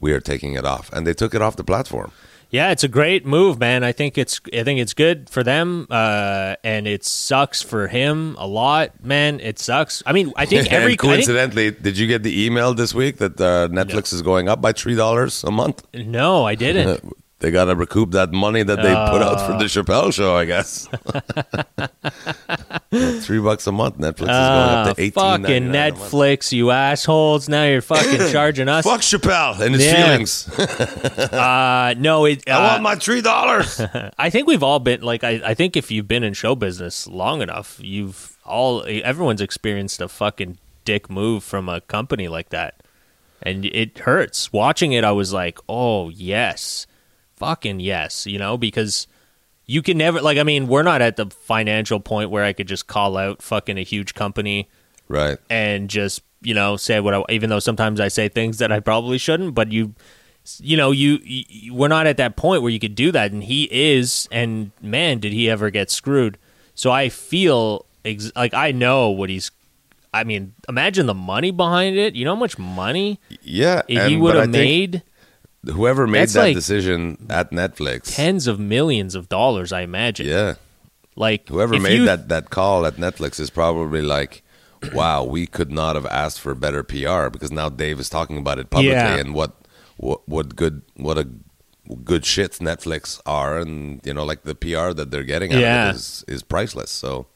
We 0.00 0.12
are 0.12 0.20
taking 0.20 0.54
it 0.54 0.64
off." 0.64 0.92
And 0.92 1.06
they 1.06 1.14
took 1.14 1.34
it 1.34 1.42
off 1.42 1.56
the 1.56 1.64
platform. 1.64 2.10
Yeah, 2.52 2.70
it's 2.70 2.84
a 2.84 2.88
great 2.88 3.24
move, 3.24 3.58
man. 3.58 3.82
I 3.82 3.92
think 3.92 4.18
it's 4.18 4.38
I 4.52 4.62
think 4.62 4.78
it's 4.78 4.92
good 4.92 5.30
for 5.30 5.42
them, 5.42 5.86
uh, 5.90 6.56
and 6.62 6.86
it 6.86 7.02
sucks 7.02 7.62
for 7.62 7.88
him 7.88 8.36
a 8.38 8.46
lot, 8.46 9.02
man. 9.02 9.40
It 9.40 9.58
sucks. 9.58 10.02
I 10.04 10.12
mean, 10.12 10.34
I 10.36 10.44
think 10.44 10.70
every 10.72 10.84
I 10.84 10.88
think- 10.88 11.00
coincidentally, 11.00 11.70
did 11.70 11.96
you 11.96 12.06
get 12.06 12.22
the 12.22 12.44
email 12.44 12.74
this 12.74 12.94
week 12.94 13.16
that 13.16 13.40
uh, 13.40 13.68
Netflix 13.68 14.12
is 14.12 14.20
going 14.20 14.50
up 14.50 14.60
by 14.60 14.72
three 14.72 14.94
dollars 14.94 15.42
a 15.44 15.50
month? 15.50 15.82
no, 15.94 16.44
I 16.44 16.54
didn't. 16.54 17.02
They 17.42 17.50
got 17.50 17.64
to 17.64 17.74
recoup 17.74 18.12
that 18.12 18.30
money 18.32 18.62
that 18.62 18.76
they 18.76 18.94
put 18.94 19.20
out 19.20 19.38
Uh. 19.38 19.46
for 19.46 19.52
the 19.58 19.64
Chappelle 19.64 20.14
show, 20.14 20.36
I 20.36 20.44
guess. 20.44 20.86
Three 23.24 23.40
bucks 23.40 23.66
a 23.66 23.72
month. 23.72 23.98
Netflix 23.98 24.12
is 24.12 24.18
going 24.18 24.30
Ah, 24.30 24.88
up 24.90 24.96
to 24.96 25.02
eighteen. 25.02 25.12
fucking 25.12 25.64
Netflix, 25.64 26.52
you 26.52 26.70
assholes! 26.70 27.48
Now 27.48 27.64
you're 27.64 27.80
fucking 27.82 28.28
charging 28.32 28.68
us. 28.68 28.84
Fuck 28.84 29.00
Chappelle 29.00 29.58
and 29.60 29.74
his 29.74 29.84
Yeah. 29.84 30.04
feelings. 30.06 30.48
Uh, 31.32 31.94
no, 31.98 32.24
it. 32.26 32.48
I 32.48 32.52
Uh, 32.52 32.62
want 32.68 32.82
my 32.82 32.94
three 32.94 33.20
dollars. 33.22 33.80
I 34.18 34.30
think 34.30 34.46
we've 34.46 34.62
all 34.62 34.78
been 34.78 35.02
like 35.02 35.24
I, 35.24 35.40
I 35.44 35.54
think 35.54 35.76
if 35.76 35.90
you've 35.90 36.06
been 36.08 36.22
in 36.22 36.34
show 36.34 36.54
business 36.54 37.06
long 37.08 37.42
enough, 37.42 37.78
you've 37.82 38.36
all 38.44 38.84
everyone's 38.86 39.40
experienced 39.40 40.00
a 40.00 40.08
fucking 40.08 40.58
dick 40.84 41.10
move 41.10 41.42
from 41.42 41.68
a 41.68 41.80
company 41.80 42.28
like 42.28 42.50
that. 42.50 42.74
and 43.44 43.64
it 43.64 43.98
hurts. 43.98 44.52
Watching 44.52 44.92
it, 44.92 45.02
I 45.02 45.10
was 45.12 45.32
like, 45.32 45.58
oh 45.68 46.10
yes, 46.10 46.86
fucking 47.42 47.80
yes, 47.80 48.26
you 48.26 48.38
know, 48.38 48.56
because 48.56 49.06
you 49.66 49.82
can 49.82 49.98
never 49.98 50.20
like. 50.20 50.38
I 50.38 50.42
mean, 50.42 50.66
we're 50.68 50.82
not 50.82 51.02
at 51.02 51.16
the 51.16 51.26
financial 51.26 52.00
point 52.00 52.30
where 52.30 52.44
I 52.44 52.52
could 52.52 52.68
just 52.68 52.86
call 52.86 53.16
out 53.16 53.42
fucking 53.42 53.78
a 53.78 53.82
huge 53.82 54.14
company 54.14 54.68
Right. 55.08 55.38
and 55.50 55.88
just 55.90 56.22
you 56.40 56.54
know 56.54 56.76
say 56.76 57.00
what 57.00 57.14
I 57.14 57.22
even 57.30 57.50
though 57.50 57.58
sometimes 57.60 58.00
I 58.00 58.08
say 58.08 58.28
things 58.28 58.58
that 58.58 58.72
I 58.72 58.80
probably 58.80 59.18
shouldn't 59.18 59.54
but 59.54 59.70
you 59.70 59.94
you 60.58 60.76
know 60.76 60.90
you, 60.90 61.20
you 61.22 61.72
we're 61.74 61.86
not 61.88 62.06
at 62.08 62.16
that 62.16 62.34
point 62.36 62.62
where 62.62 62.70
you 62.72 62.80
could 62.80 62.94
do 62.96 63.12
that 63.12 63.30
and 63.30 63.44
he 63.44 63.68
is 63.70 64.28
and 64.32 64.72
man 64.80 65.20
did 65.20 65.32
he 65.32 65.48
ever 65.50 65.70
get 65.70 65.90
screwed 65.90 66.38
so 66.74 66.90
I 66.90 67.10
feel 67.10 67.84
ex- 68.04 68.32
like 68.34 68.54
I 68.54 68.72
know 68.72 69.10
what 69.10 69.28
he's 69.30 69.52
I 70.12 70.24
mean 70.24 70.54
imagine 70.68 71.06
the 71.06 71.14
money 71.14 71.50
behind 71.52 71.96
it 71.96 72.16
you 72.16 72.24
know 72.24 72.34
how 72.34 72.40
much 72.40 72.58
money 72.58 73.20
Yeah. 73.42 73.82
he 73.86 74.16
would 74.16 74.34
have 74.34 74.48
made 74.50 75.02
Whoever 75.64 76.06
made 76.06 76.20
That's 76.22 76.32
that 76.34 76.40
like 76.42 76.54
decision 76.56 77.26
at 77.30 77.50
Netflix. 77.52 78.14
tens 78.16 78.46
of 78.46 78.58
millions 78.58 79.14
of 79.14 79.28
dollars 79.28 79.72
I 79.72 79.82
imagine 79.82 80.26
Yeah. 80.26 80.54
like 81.14 81.48
Whoever 81.48 81.78
made 81.78 81.98
you- 81.98 82.04
that, 82.06 82.28
that 82.28 82.50
call 82.50 82.84
at 82.86 82.96
Netflix 82.96 83.38
is 83.38 83.50
probably 83.50 84.02
like, 84.02 84.42
wow, 84.92 85.22
we 85.22 85.46
could 85.46 85.70
not 85.70 85.94
have 85.94 86.06
asked 86.06 86.40
for 86.40 86.54
better 86.56 86.82
PR 86.82 87.28
because 87.30 87.52
now 87.52 87.68
Dave 87.68 88.00
is 88.00 88.08
talking 88.10 88.38
about 88.38 88.58
it 88.58 88.70
publicly 88.70 88.92
Yeah. 88.96 89.16
and 89.18 89.34
what, 89.34 89.52
what 89.98 90.26
what 90.28 90.56
good 90.56 90.82
what 90.96 91.16
a 91.18 91.28
good 92.04 92.22
shits 92.22 92.58
Netflix 92.58 93.20
are 93.26 93.58
and 93.58 94.00
you 94.04 94.14
know 94.14 94.24
like 94.24 94.42
the 94.42 94.54
PR 94.54 94.92
that 94.94 95.10
they're 95.12 95.22
getting 95.22 95.52
out 95.52 95.60
Yeah. 95.60 95.88
of 95.90 95.94
it 95.94 95.98
is 95.98 96.24
is 96.26 96.42
priceless. 96.42 96.90
So 96.90 97.26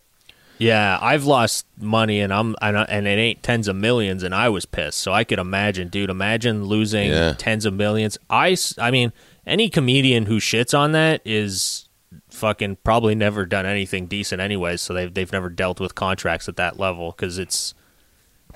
Yeah, 0.58 0.98
I've 1.02 1.24
lost 1.24 1.66
money 1.78 2.20
and 2.20 2.32
I'm 2.32 2.54
and, 2.62 2.76
and 2.76 3.06
it 3.06 3.10
ain't 3.18 3.42
tens 3.42 3.68
of 3.68 3.76
millions 3.76 4.22
and 4.22 4.34
I 4.34 4.48
was 4.48 4.64
pissed. 4.66 4.98
So 4.98 5.12
I 5.12 5.22
could 5.24 5.38
imagine, 5.38 5.88
dude, 5.88 6.08
imagine 6.10 6.64
losing 6.64 7.10
Yeah. 7.10 7.34
tens 7.36 7.66
of 7.66 7.74
millions. 7.74 8.16
I, 8.30 8.56
I 8.78 8.90
mean, 8.90 9.12
any 9.46 9.68
comedian 9.68 10.26
who 10.26 10.38
shits 10.38 10.76
on 10.76 10.92
that 10.92 11.20
is 11.24 11.88
fucking 12.30 12.76
probably 12.84 13.14
never 13.14 13.44
done 13.46 13.66
anything 13.66 14.06
decent 14.06 14.40
anyways, 14.40 14.80
so 14.80 14.94
they've 14.94 15.12
they've 15.12 15.32
never 15.32 15.48
dealt 15.50 15.78
with 15.80 15.94
contracts 15.94 16.48
at 16.48 16.56
that 16.56 16.78
level 16.78 17.12
cuz 17.12 17.38
it's 17.38 17.74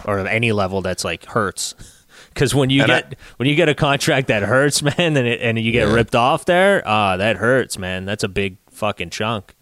or 0.06 0.18
any 0.26 0.52
level 0.52 0.80
that's 0.80 1.04
like 1.04 1.26
hurts. 1.26 1.74
Cuz 2.34 2.54
when 2.54 2.70
you 2.70 2.82
And 2.82 2.92
I- 2.92 3.00
get 3.02 3.18
when 3.36 3.48
you 3.48 3.54
get 3.56 3.68
a 3.68 3.74
contract 3.74 4.28
that 4.28 4.42
hurts, 4.42 4.82
man, 4.82 4.94
and 4.98 5.26
it, 5.26 5.40
and 5.42 5.58
you 5.58 5.72
get 5.72 5.88
Yeah. 5.88 5.94
ripped 5.94 6.14
off 6.14 6.44
there, 6.46 6.82
ah, 6.86 7.16
that 7.16 7.36
hurts, 7.36 7.76
man. 7.76 8.04
That's 8.06 8.22
a 8.24 8.28
big 8.28 8.56
fucking 8.70 9.10
chunk. 9.10 9.54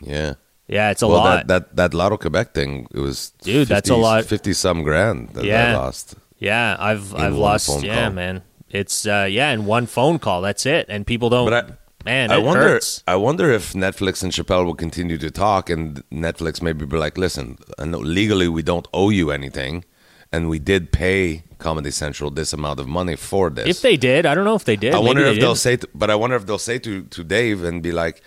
yeah. 0.00 0.34
Yeah, 0.70 0.90
it's 0.92 1.02
a 1.02 1.08
well, 1.08 1.18
lot. 1.18 1.46
that 1.48 1.48
that 1.48 1.76
that 1.76 1.94
Lotto 1.94 2.16
Quebec 2.16 2.54
thing, 2.54 2.86
it 2.94 3.00
was 3.00 3.30
Dude, 3.42 3.66
that's 3.68 3.90
a 3.90 3.96
lot. 3.96 4.24
Fifty 4.24 4.52
some 4.54 4.82
grand 4.82 5.30
that 5.34 5.44
Yeah. 5.44 5.72
I 5.72 5.76
lost. 5.76 6.14
Yeah, 6.38 6.76
I've 6.78 7.14
I've 7.14 7.34
lost. 7.36 7.82
Yeah, 7.82 8.04
call. 8.04 8.12
man. 8.12 8.42
It's 8.70 9.04
uh, 9.06 9.26
yeah, 9.28 9.50
in 9.50 9.66
one 9.66 9.86
phone 9.86 10.18
call. 10.18 10.40
That's 10.42 10.64
it, 10.64 10.86
and 10.88 11.04
people 11.06 11.28
don't. 11.28 11.50
But 11.50 11.54
I- 11.54 11.72
man, 12.04 12.30
I 12.30 12.38
wonder. 12.38 12.62
hurts. 12.62 13.02
I 13.06 13.16
wonder 13.16 13.50
if 13.50 13.72
Netflix 13.74 14.22
and 14.22 14.32
Chappelle 14.32 14.64
will 14.64 14.76
continue 14.86 15.18
to 15.18 15.30
talk, 15.30 15.68
and 15.68 16.02
Netflix 16.10 16.62
maybe 16.62 16.86
be 16.86 16.96
like, 16.96 17.18
"Listen, 17.18 17.58
I 17.78 17.84
know 17.84 17.98
legally 17.98 18.48
we 18.48 18.62
don't 18.62 18.86
owe 18.94 19.10
you 19.10 19.32
anything, 19.32 19.84
and 20.32 20.48
we 20.48 20.58
did 20.60 20.92
pay 20.92 21.42
Comedy 21.58 21.90
Central 21.90 22.30
this 22.30 22.52
amount 22.54 22.78
of 22.80 22.86
money 22.86 23.16
for 23.16 23.50
this." 23.50 23.66
If 23.66 23.82
they 23.82 23.96
did, 23.96 24.24
I 24.24 24.34
don't 24.36 24.44
know 24.44 24.54
if 24.54 24.64
they 24.64 24.76
did. 24.76 24.94
I 24.94 24.98
Maybe 24.98 25.06
wonder 25.08 25.24
they 25.24 25.30
if 25.32 25.40
they'll 25.40 25.48
didn't. 25.58 25.58
say, 25.58 25.76
to, 25.76 25.88
but 25.94 26.08
I 26.10 26.14
wonder 26.14 26.36
if 26.36 26.46
they'll 26.46 26.58
say 26.70 26.78
to 26.78 27.02
to 27.02 27.24
Dave 27.24 27.64
and 27.64 27.82
be 27.82 27.90
like, 27.92 28.22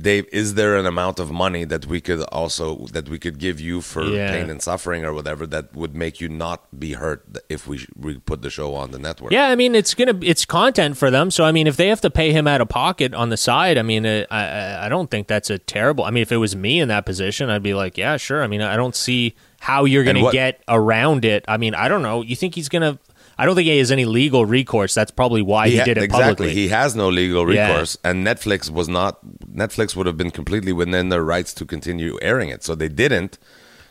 "Dave, 0.00 0.26
is 0.32 0.54
there 0.54 0.76
an 0.76 0.86
amount 0.86 1.20
of 1.20 1.30
money 1.30 1.64
that 1.64 1.86
we 1.86 2.00
could 2.00 2.20
also 2.24 2.86
that 2.92 3.08
we 3.08 3.18
could 3.18 3.38
give 3.38 3.60
you 3.60 3.80
for 3.80 4.04
Yeah. 4.04 4.30
pain 4.32 4.50
and 4.50 4.60
suffering 4.60 5.04
or 5.04 5.12
whatever 5.12 5.46
that 5.46 5.74
would 5.74 5.94
make 5.94 6.20
you 6.20 6.28
not 6.28 6.60
be 6.78 6.94
hurt 6.94 7.24
if 7.48 7.66
we 7.68 7.86
we 7.96 8.18
put 8.18 8.42
the 8.42 8.50
show 8.50 8.74
on 8.74 8.90
the 8.90 8.98
network?" 8.98 9.30
Yeah, 9.32 9.46
I 9.48 9.54
mean 9.54 9.74
it's 9.74 9.94
gonna 9.94 10.18
it's 10.22 10.44
content 10.44 10.96
for 10.98 11.10
them. 11.10 11.30
So 11.30 11.44
I 11.44 11.52
mean, 11.52 11.66
if 11.66 11.76
they 11.76 11.88
have 11.88 12.00
to 12.02 12.10
pay 12.10 12.32
him 12.32 12.46
out 12.48 12.60
of 12.60 12.68
pocket 12.68 13.14
on 13.14 13.28
the 13.30 13.36
side, 13.36 13.78
I 13.78 13.82
mean, 13.82 14.04
uh, 14.04 14.24
I 14.30 14.42
I 14.44 14.86
I 14.86 14.88
don't 14.88 15.10
think 15.10 15.28
that's 15.28 15.48
a 15.50 15.58
terrible. 15.58 16.04
I 16.04 16.10
mean, 16.10 16.22
if 16.22 16.32
it 16.32 16.38
was 16.38 16.54
me 16.56 16.80
in 16.80 16.88
that 16.88 17.06
position, 17.06 17.48
I'd 17.48 17.62
be 17.62 17.74
like, 17.74 17.96
yeah, 17.96 18.16
sure. 18.16 18.42
I 18.42 18.46
mean, 18.48 18.62
I 18.62 18.76
don't 18.76 18.96
see 18.96 19.34
how 19.60 19.84
you're 19.84 20.04
gonna 20.04 20.22
what- 20.22 20.32
get 20.32 20.60
around 20.68 21.24
it. 21.24 21.44
I 21.48 21.56
mean, 21.56 21.74
I 21.74 21.88
don't 21.88 22.02
know. 22.02 22.20
You 22.22 22.36
think 22.36 22.54
he's 22.56 22.68
gonna? 22.68 22.98
I 23.38 23.46
don't 23.46 23.54
think 23.56 23.66
he 23.66 23.78
has 23.78 23.90
any 23.90 24.04
legal 24.04 24.46
recourse. 24.46 24.94
That's 24.94 25.10
probably 25.10 25.42
why 25.42 25.68
he, 25.68 25.76
ha- 25.78 25.84
did 25.84 25.98
it 25.98 26.04
exactly. 26.04 26.32
publicly. 26.34 26.54
He 26.54 26.68
has 26.68 26.94
no 26.94 27.08
legal 27.08 27.52
Yeah. 27.52 27.68
recourse, 27.68 27.96
and 28.04 28.26
Netflix 28.26 28.70
was 28.70 28.88
not. 28.88 29.18
Netflix 29.46 29.96
would 29.96 30.06
have 30.06 30.16
been 30.16 30.30
completely 30.30 30.72
within 30.72 31.08
their 31.08 31.22
rights 31.24 31.52
to 31.54 31.64
continue 31.66 32.18
airing 32.22 32.48
it, 32.48 32.62
so 32.62 32.74
they 32.74 32.88
didn't. 32.88 33.38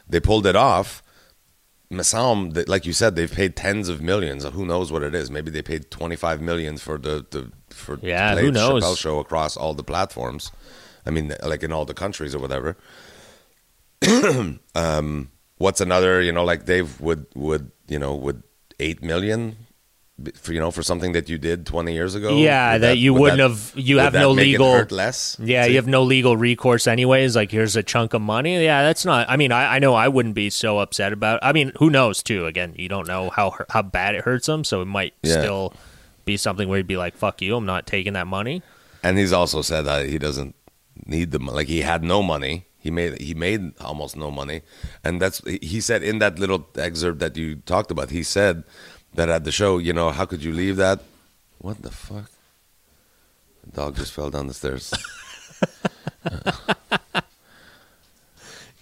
They 0.08 0.20
pulled 0.20 0.46
it 0.48 0.56
off. 0.56 1.02
Masam, 1.92 2.68
like 2.68 2.86
you 2.88 2.94
said, 2.94 3.16
they've 3.16 3.32
paid 3.32 3.56
tens 3.56 3.88
of 3.88 4.02
millions. 4.02 4.44
Who 4.46 4.66
knows 4.66 4.92
what 4.92 5.04
it 5.04 5.14
is? 5.14 5.30
Maybe 5.30 5.52
they 5.52 5.62
paid 5.62 5.92
twenty 5.92 6.16
five 6.16 6.42
millions 6.42 6.82
for 6.82 6.98
the, 6.98 7.26
the 7.30 7.52
for 7.70 8.00
Yeah, 8.02 8.34
play 8.34 8.42
who 8.46 8.52
the 8.52 8.60
knows? 8.60 8.84
Chappelle 8.84 8.98
show 8.98 9.20
across 9.20 9.56
all 9.56 9.74
the 9.74 9.84
platforms. 9.84 10.52
I 11.06 11.12
mean, 11.12 11.34
like 11.44 11.62
in 11.64 11.72
all 11.72 11.86
the 11.86 11.94
countries 11.94 12.34
or 12.34 12.40
whatever. 12.40 12.78
um, 14.76 15.32
what's 15.58 15.82
another? 15.82 16.22
You 16.22 16.32
know, 16.32 16.44
like 16.44 16.66
Dave 16.66 17.00
would 17.00 17.26
would 17.36 17.72
you 17.88 18.00
know 18.00 18.16
would 18.16 18.42
eight 18.80 19.02
million 19.04 19.56
for 20.36 20.54
you 20.54 20.60
know 20.60 20.70
for 20.70 20.84
something 20.84 21.12
that 21.14 21.28
you 21.28 21.40
did 21.40 21.66
20 21.66 21.92
years 21.92 22.14
ago 22.14 22.38
Yeah, 22.38 22.74
Would 22.74 22.82
that 22.84 22.98
you 23.00 23.14
would 23.14 23.20
wouldn't 23.34 23.38
that- 23.40 23.50
have- 23.50 23.74
you 23.76 23.98
have 23.98 24.14
that 24.14 24.22
no 24.22 24.32
legal- 24.32 24.72
hurt 24.72 24.92
less 24.92 25.36
Yeah, 25.40 25.64
See? 25.66 25.72
you 25.72 25.76
have 25.78 25.88
no 25.88 26.04
legal 26.04 26.38
recourse 26.38 26.86
anyways. 26.86 27.36
Like 27.36 27.50
here's 27.52 27.76
a 27.76 27.82
chunk 27.84 28.14
of 28.14 28.22
money. 28.22 28.64
Yeah, 28.64 28.84
that's 28.84 29.06
not. 29.06 29.26
I 29.28 29.38
mean, 29.38 29.52
I, 29.52 29.76
I 29.76 29.80
know 29.80 29.96
I 29.96 30.08
wouldn't 30.08 30.36
be 30.36 30.50
so 30.52 30.78
upset 30.80 31.14
about. 31.14 31.40
I 31.42 31.52
mean, 31.52 31.72
who 31.80 31.90
knows 31.90 32.22
too? 32.22 32.46
Again, 32.46 32.76
you 32.78 32.88
don't 32.90 33.08
know 33.08 33.32
how 33.32 33.56
how 33.70 33.82
bad 33.82 34.14
it 34.16 34.24
hurts 34.24 34.46
them, 34.46 34.64
so 34.64 34.82
it 34.82 34.86
might 34.86 35.14
Yeah. 35.24 35.42
still 35.42 35.74
be 36.26 36.38
something 36.38 36.70
where 36.70 36.78
you'd 36.78 36.88
be 36.88 36.96
like, 36.96 37.18
"Fuck 37.18 37.42
you, 37.42 37.56
I'm 37.58 37.66
not 37.66 37.88
taking 37.88 38.14
that 38.14 38.28
money." 38.28 38.62
and 39.06 39.18
he's 39.18 39.34
also 39.34 39.62
said 39.62 39.82
that 39.82 40.08
he 40.08 40.18
doesn't 40.18 40.56
need 41.08 41.32
the 41.32 41.40
like 41.40 41.68
he 41.68 41.82
had 41.82 42.04
no 42.04 42.22
money 42.24 42.66
he 42.84 42.92
made 42.92 43.20
he 43.22 43.34
made 43.34 43.62
almost 43.80 44.16
no 44.18 44.30
money 44.30 44.62
and 45.04 45.22
that's 45.22 45.42
he 45.62 45.80
said 45.80 46.04
in 46.04 46.20
that 46.20 46.38
little 46.38 46.68
excerpt 46.76 47.20
that 47.20 47.38
you 47.38 47.56
talked 47.56 47.90
about 47.90 48.10
he 48.10 48.24
said 48.24 48.64
that 49.14 49.30
at 49.30 49.44
the 49.46 49.52
show 49.52 49.78
you 49.78 49.94
know 49.94 50.12
how 50.12 50.26
could 50.26 50.44
you 50.44 50.52
leave 50.52 50.76
that 50.76 51.00
what 51.60 51.82
the 51.82 51.92
fuck 51.92 52.30
the 53.64 53.72
dog 53.72 53.96
just 53.96 54.12
fell 54.12 54.30
down 54.30 54.48
the 54.48 54.54
stairs 54.54 54.94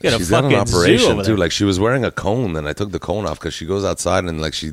You 0.04 0.10
got 0.10 0.18
she's 0.18 0.32
at 0.32 0.46
an 0.46 0.56
operation 0.56 1.24
too. 1.24 1.36
Like 1.36 1.52
she 1.52 1.64
was 1.64 1.80
wearing 1.80 2.04
a 2.04 2.12
cone, 2.12 2.56
and 2.56 2.68
I 2.68 2.74
took 2.74 2.92
the 2.92 3.00
cone 3.00 3.26
off 3.28 3.40
because 3.40 3.54
she 3.54 3.66
goes 3.68 3.86
outside 3.86 4.24
and 4.26 4.42
like 4.42 4.56
she 4.56 4.72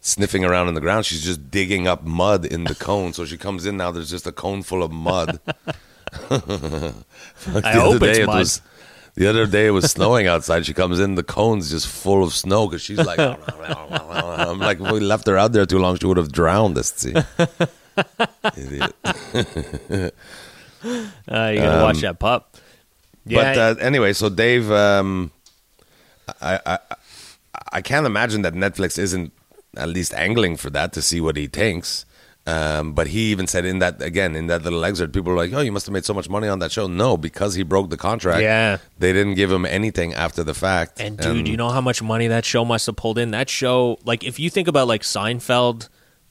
sniffing 0.00 0.44
around 0.44 0.66
in 0.68 0.74
the 0.74 0.80
ground. 0.80 1.06
She's 1.06 1.22
just 1.22 1.50
digging 1.50 1.86
up 1.86 2.02
mud 2.02 2.44
in 2.44 2.64
the 2.64 2.74
cone. 2.74 3.12
So 3.12 3.24
she 3.24 3.36
comes 3.36 3.64
in 3.64 3.76
now. 3.76 3.92
There's 3.92 4.10
just 4.10 4.26
a 4.26 4.32
cone 4.32 4.62
full 4.62 4.82
of 4.82 4.90
mud. 4.90 5.38
Fuck, 6.16 7.64
I 7.64 7.72
the 7.74 7.80
hope 7.80 7.96
other 7.96 8.06
it's 8.08 8.18
day 8.18 8.22
it 8.22 8.26
mud. 8.26 8.38
was. 8.38 8.60
The 9.14 9.26
other 9.28 9.46
day 9.46 9.66
it 9.66 9.70
was 9.70 9.90
snowing 9.90 10.26
outside. 10.26 10.66
She 10.66 10.74
comes 10.74 11.00
in, 11.00 11.14
the 11.14 11.22
cone's 11.22 11.70
just 11.70 11.86
full 11.88 12.22
of 12.22 12.34
snow 12.34 12.66
because 12.66 12.82
she's 12.82 12.98
like, 12.98 13.18
I'm 13.18 14.58
like, 14.58 14.78
if 14.78 14.90
we 14.92 15.00
left 15.00 15.26
her 15.26 15.38
out 15.38 15.52
there 15.52 15.64
too 15.64 15.78
long, 15.78 15.96
she 15.98 16.04
would 16.06 16.18
have 16.18 16.30
drowned 16.32 16.76
us. 16.76 16.92
See, 16.94 17.14
idiot. 18.56 18.94
Uh, 20.84 21.50
you 21.52 21.60
gotta 21.60 21.82
watch 21.82 22.00
that 22.02 22.18
pup. 22.20 22.56
Yeah, 23.24 23.40
Um, 23.40 23.44
But 23.54 23.58
uh, 23.58 23.74
anyway, 23.80 24.12
so 24.12 24.28
Dave, 24.28 24.70
um, 24.70 25.32
I, 26.40 26.60
I 26.64 26.78
I 27.72 27.80
can't 27.82 28.06
imagine 28.06 28.42
that 28.42 28.52
Netflix 28.52 28.96
isn't 28.98 29.32
at 29.76 29.88
least 29.88 30.14
angling 30.14 30.58
for 30.58 30.70
that 30.70 30.92
to 30.92 31.02
see 31.02 31.20
what 31.20 31.36
he 31.36 31.48
thinks. 31.48 32.04
Um, 32.46 32.92
but 32.92 33.08
he 33.08 33.32
even 33.32 33.48
said 33.48 33.64
in 33.64 33.80
that 33.80 34.00
again 34.00 34.36
in 34.36 34.46
that 34.46 34.62
little 34.62 34.84
excerpt, 34.84 35.12
people 35.12 35.32
were 35.32 35.38
like, 35.38 35.52
"Oh, 35.52 35.60
you 35.60 35.72
must 35.72 35.86
have 35.86 35.92
made 35.92 36.04
so 36.04 36.14
much 36.14 36.28
money 36.28 36.46
on 36.46 36.60
that 36.60 36.70
show." 36.70 36.86
No, 36.86 37.16
because 37.16 37.54
he 37.54 37.64
broke 37.64 37.90
the 37.90 37.96
contract. 37.96 38.42
Yeah. 38.42 38.78
they 38.98 39.12
didn't 39.12 39.34
give 39.34 39.50
him 39.50 39.66
anything 39.66 40.14
after 40.14 40.44
the 40.44 40.54
fact. 40.54 41.00
And 41.00 41.18
dude, 41.18 41.48
you 41.48 41.56
know 41.56 41.70
how 41.70 41.80
much 41.80 42.02
money 42.02 42.28
that 42.28 42.44
show 42.44 42.64
must 42.64 42.86
have 42.86 42.96
pulled 42.96 43.18
in? 43.18 43.32
That 43.32 43.50
show, 43.50 43.98
like, 44.04 44.22
if 44.22 44.38
you 44.38 44.48
think 44.48 44.68
about 44.68 44.86
like 44.86 45.02
Seinfeld 45.02 45.88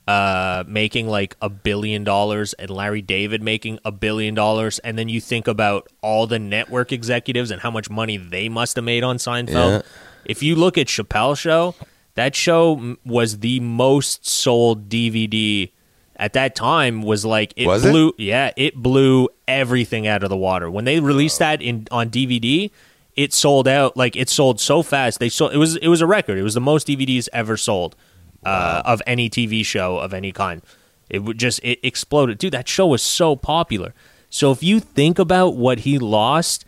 uh, 0.07 0.63
making 0.67 1.07
like 1.07 1.35
a 1.41 1.49
billion 1.49 2.03
dollars 2.03 2.53
and 2.53 2.69
Larry 2.69 3.01
David 3.01 3.41
making 3.41 3.79
a 3.83 3.91
billion 3.91 4.35
dollars, 4.35 4.79
and 4.79 4.97
then 4.97 5.09
you 5.09 5.19
think 5.19 5.47
about 5.47 5.89
all 6.01 6.27
the 6.27 6.39
network 6.39 6.91
executives 6.91 7.51
and 7.51 7.61
how 7.61 7.71
much 7.71 7.89
money 7.89 8.15
they 8.15 8.47
must 8.47 8.75
have 8.77 8.85
made 8.85 9.03
on 9.03 9.17
Seinfeld. 9.17 9.79
Yeah. 9.79 9.81
If 10.23 10.41
you 10.41 10.55
look 10.55 10.77
at 10.77 10.87
Chappelle's 10.87 11.39
Show, 11.39 11.75
that 12.15 12.35
show 12.35 12.95
was 13.05 13.39
the 13.39 13.59
most 13.59 14.25
sold 14.25 14.87
DVD 14.89 15.71
at 16.17 16.33
that 16.33 16.55
time. 16.55 17.01
Was 17.01 17.25
like 17.25 17.53
it 17.55 17.67
Was 17.67 17.85
it? 17.85 17.91
blew, 17.91 18.13
yeah, 18.17 18.51
it 18.55 18.75
blew 18.75 19.29
everything 19.47 20.07
out 20.07 20.23
of 20.23 20.29
the 20.29 20.37
water. 20.37 20.69
When 20.69 20.85
they 20.85 20.99
released 20.99 21.39
that 21.39 21.61
in 21.61 21.87
on 21.91 22.09
DVD 22.09 22.71
it 23.15 23.33
sold 23.33 23.67
out 23.67 23.95
like 23.95 24.15
it 24.15 24.29
sold 24.29 24.59
so 24.59 24.83
fast. 24.83 25.19
They 25.19 25.29
sold 25.29 25.53
it 25.53 25.57
was 25.57 25.77
it 25.77 25.87
was 25.87 26.01
a 26.01 26.07
record. 26.07 26.37
It 26.37 26.43
was 26.43 26.53
the 26.53 26.61
most 26.61 26.87
dvds 26.87 27.29
ever 27.33 27.57
sold 27.57 27.95
uh, 28.43 28.83
of 28.85 29.01
any 29.07 29.29
tv 29.29 29.65
show 29.65 29.97
of 29.97 30.13
any 30.13 30.31
kind. 30.31 30.61
It 31.09 31.19
would 31.19 31.37
just 31.37 31.59
it 31.63 31.79
exploded. 31.81 32.37
Dude 32.37 32.53
that 32.53 32.67
show 32.67 32.87
was 32.87 33.01
so 33.01 33.35
popular. 33.35 33.93
So 34.29 34.51
if 34.51 34.61
you 34.61 34.79
think 34.79 35.17
about 35.17 35.55
what 35.55 35.79
he 35.79 35.97
lost 35.97 36.65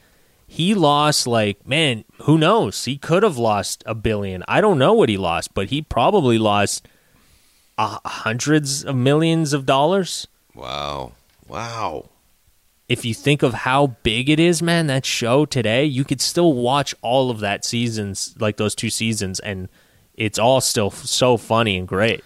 he 0.49 0.73
lost 0.73 1.27
like 1.27 1.67
man 1.67 2.05
who 2.21 2.37
knows? 2.37 2.85
He 2.85 2.97
could 2.97 3.23
have 3.23 3.37
lost 3.37 3.83
a 3.85 3.93
billion. 3.93 4.43
I 4.47 4.61
don't 4.61 4.79
know 4.79 4.93
what 4.93 5.09
he 5.09 5.17
lost 5.17 5.53
but 5.53 5.67
he 5.67 5.81
probably 5.81 6.37
lost 6.37 6.87
uh, 7.77 7.99
hundreds 8.05 8.83
of 8.83 8.95
millions 8.95 9.53
of 9.53 9.65
dollars. 9.65 10.27
Wow. 10.55 11.13
Wow. 11.47 12.09
If 12.89 13.03
you 13.03 13.13
think 13.13 13.43
of 13.43 13.53
how 13.53 13.87
big 14.03 14.29
it 14.29 14.39
is, 14.39 14.61
man, 14.61 14.87
that 14.87 15.05
show 15.05 15.45
today, 15.45 15.83
you 15.85 16.03
could 16.05 16.21
still 16.21 16.53
watch 16.53 16.95
all 17.01 17.29
of 17.29 17.39
that 17.41 17.65
seasons, 17.65 18.33
like 18.39 18.57
those 18.57 18.75
two 18.75 18.89
seasons, 18.89 19.39
and 19.41 19.67
it's 20.15 20.39
all 20.39 20.61
still 20.61 20.87
f- 20.87 21.03
so 21.03 21.35
funny 21.37 21.77
and 21.77 21.87
great. 21.87 22.23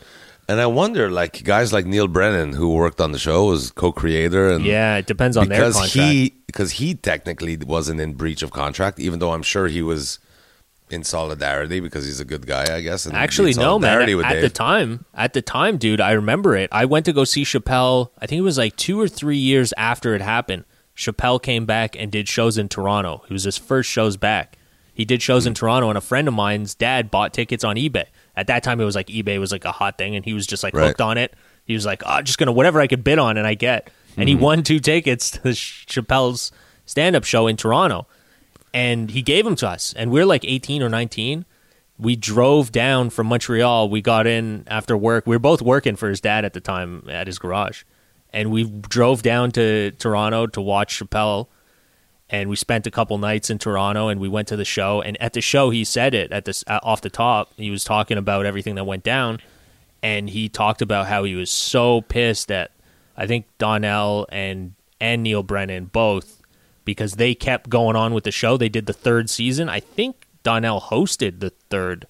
And 0.48 0.60
I 0.62 0.68
wonder, 0.68 1.10
like 1.10 1.44
guys 1.44 1.74
like 1.74 1.86
Neal 1.86 2.08
Brennan, 2.08 2.54
who 2.54 2.74
worked 2.76 3.02
on 3.02 3.12
the 3.12 3.18
show, 3.20 3.46
was 3.46 3.72
co-creator, 3.72 4.50
and 4.52 4.64
Yeah, 4.66 4.98
it 4.98 5.08
depends 5.08 5.36
on 5.36 5.48
their 5.50 5.60
because 5.60 5.76
contract. 5.76 5.94
he 6.12 6.34
because 6.46 6.72
he 6.72 6.94
technically 6.94 7.58
wasn't 7.58 8.00
in 8.00 8.14
breach 8.14 8.44
of 8.44 8.52
contract, 8.52 9.00
even 9.00 9.20
though 9.20 9.32
I'm 9.34 9.44
sure 9.44 9.68
he 9.68 9.82
was 9.82 10.20
in 10.91 11.04
solidarity 11.04 11.80
because 11.80 12.06
he's 12.06 12.19
a 12.19 12.25
good 12.25 12.45
guy, 12.45 12.75
I 12.75 12.82
guess. 12.82 13.06
And 13.06 13.15
Actually, 13.15 13.54
no, 13.54 13.80
man. 13.80 14.01
At, 14.01 14.36
at 14.38 14.41
the 14.41 14.49
time, 14.49 15.06
at 15.13 15.34
the 15.34 15.41
time, 15.41 15.77
dude, 15.77 16.01
I 16.01 16.12
remember 16.12 16.56
it. 16.56 16.69
I 16.71 16.86
went 16.86 17.06
to 17.06 17.13
go 17.13 17.23
see 17.23 17.43
Chappelle. 17.43 18.10
I 18.19 18.27
think 18.27 18.39
it 18.39 18.43
was 18.43 18.58
like 18.58 18.75
two 18.75 18.99
or 18.99 19.08
three 19.08 19.38
years 19.38 19.73
after 19.77 20.13
it 20.15 20.21
happened. 20.21 20.65
Chappelle 20.95 21.41
came 21.41 21.65
back 21.65 21.95
and 21.97 22.12
did 22.12 22.27
shows 22.27 22.58
in 22.58 22.67
Toronto. 22.69 23.23
It 23.30 23.34
was 23.34 23.43
his 23.45 23.58
first 23.58 23.89
shows 23.89 24.17
back. 24.17 24.58
He 24.93 25.06
did 25.06 25.21
shows 25.21 25.43
Hmm. 25.45 25.49
in 25.49 25.54
Toronto, 25.56 25.89
and 25.89 25.97
a 25.97 26.01
friend 26.01 26.27
of 26.27 26.34
mine's 26.34 26.75
dad 26.75 27.10
bought 27.10 27.34
tickets 27.34 27.63
on 27.63 27.75
eBay. 27.77 28.06
At 28.36 28.47
that 28.47 28.62
time, 28.63 28.80
it 28.82 28.86
was 28.86 28.95
like 28.95 29.08
eBay 29.08 29.39
was 29.39 29.51
like 29.51 29.65
a 29.65 29.71
hot 29.71 29.97
thing, 29.97 30.15
and 30.15 30.25
he 30.25 30.34
was 30.34 30.45
just 30.45 30.63
like 30.63 30.73
Right. 30.75 30.88
hooked 30.88 31.01
on 31.01 31.17
it. 31.17 31.34
He 31.65 31.73
was 31.73 31.86
like, 31.86 32.04
oh, 32.06 32.21
just 32.21 32.38
gonna 32.38 32.51
whatever 32.51 32.82
I 32.82 32.88
could 32.88 33.04
bid 33.04 33.17
on, 33.19 33.38
and 33.38 33.47
I 33.47 33.54
get. 33.54 33.89
And 34.17 34.27
he 34.27 34.36
Mm-hmm. 34.36 34.43
won 34.43 34.63
two 34.63 34.80
tickets 34.80 35.32
to 35.32 35.39
Chappelle's 35.88 36.51
stand-up 36.86 37.23
show 37.23 37.47
in 37.47 37.56
Toronto, 37.56 38.08
and 38.73 39.12
he 39.12 39.21
gave 39.21 39.45
them 39.45 39.55
to 39.57 39.67
us. 39.67 39.93
And 39.93 40.12
we 40.12 40.21
are 40.21 40.25
like 40.25 40.45
eighteen 40.45 40.81
or 40.81 40.89
nineteen 40.89 41.45
we 42.01 42.15
drove 42.15 42.71
down 42.71 43.12
from 43.12 43.27
Montreal. 43.27 43.88
We 43.88 44.01
got 44.01 44.25
in 44.25 44.63
after 44.65 44.97
work. 44.97 45.27
We 45.27 45.36
were 45.36 45.39
both 45.39 45.62
working 45.62 45.95
for 45.95 46.10
his 46.10 46.19
dad 46.19 46.43
at 46.43 46.53
the 46.53 46.60
time 46.60 47.07
at 47.07 47.27
his 47.27 47.38
garage, 47.38 47.84
and 48.34 48.51
we 48.51 48.63
drove 48.63 49.21
down 49.21 49.51
to 49.51 49.91
Toronto 49.91 50.47
to 50.47 50.62
watch 50.62 50.99
Chappelle. 50.99 51.47
And 52.27 52.49
we 52.49 52.55
spent 52.55 52.88
a 52.88 52.91
couple 52.91 53.17
nights 53.17 53.49
in 53.49 53.60
Toronto, 53.60 54.07
and 54.07 54.19
we 54.19 54.29
went 54.29 54.47
to 54.47 54.55
the 54.55 54.65
show. 54.65 55.01
And 55.01 55.21
at 55.21 55.34
the 55.34 55.41
show, 55.41 55.69
he 55.69 55.84
said 55.84 56.13
it 56.13 56.31
at 56.31 56.45
this 56.45 56.63
off 56.67 57.01
the 57.01 57.10
top. 57.10 57.51
He 57.57 57.69
was 57.69 57.84
talking 57.84 58.17
about 58.17 58.45
everything 58.45 58.75
that 58.75 58.86
went 58.86 59.03
down, 59.03 59.39
and 60.01 60.29
he 60.29 60.49
talked 60.49 60.81
about 60.81 61.07
how 61.07 61.23
he 61.23 61.36
was 61.36 61.51
so 61.51 62.01
pissed 62.01 62.47
that 62.47 62.71
I 63.15 63.27
think 63.27 63.45
Donnell 63.60 64.27
and 64.31 64.73
and 64.99 65.21
Neal 65.21 65.43
Brennan 65.43 65.86
both 65.86 66.40
because 66.86 67.13
they 67.13 67.34
kept 67.36 67.70
going 67.70 67.96
on 67.96 68.13
with 68.13 68.24
the 68.24 68.32
show. 68.32 68.58
They 68.58 68.70
did 68.70 68.86
the 68.86 68.94
third 68.94 69.30
season. 69.30 69.70
I 69.70 69.80
think 69.80 70.26
Donnell 70.44 70.82
hosted 70.82 71.39
the 71.39 71.52
third 71.70 72.08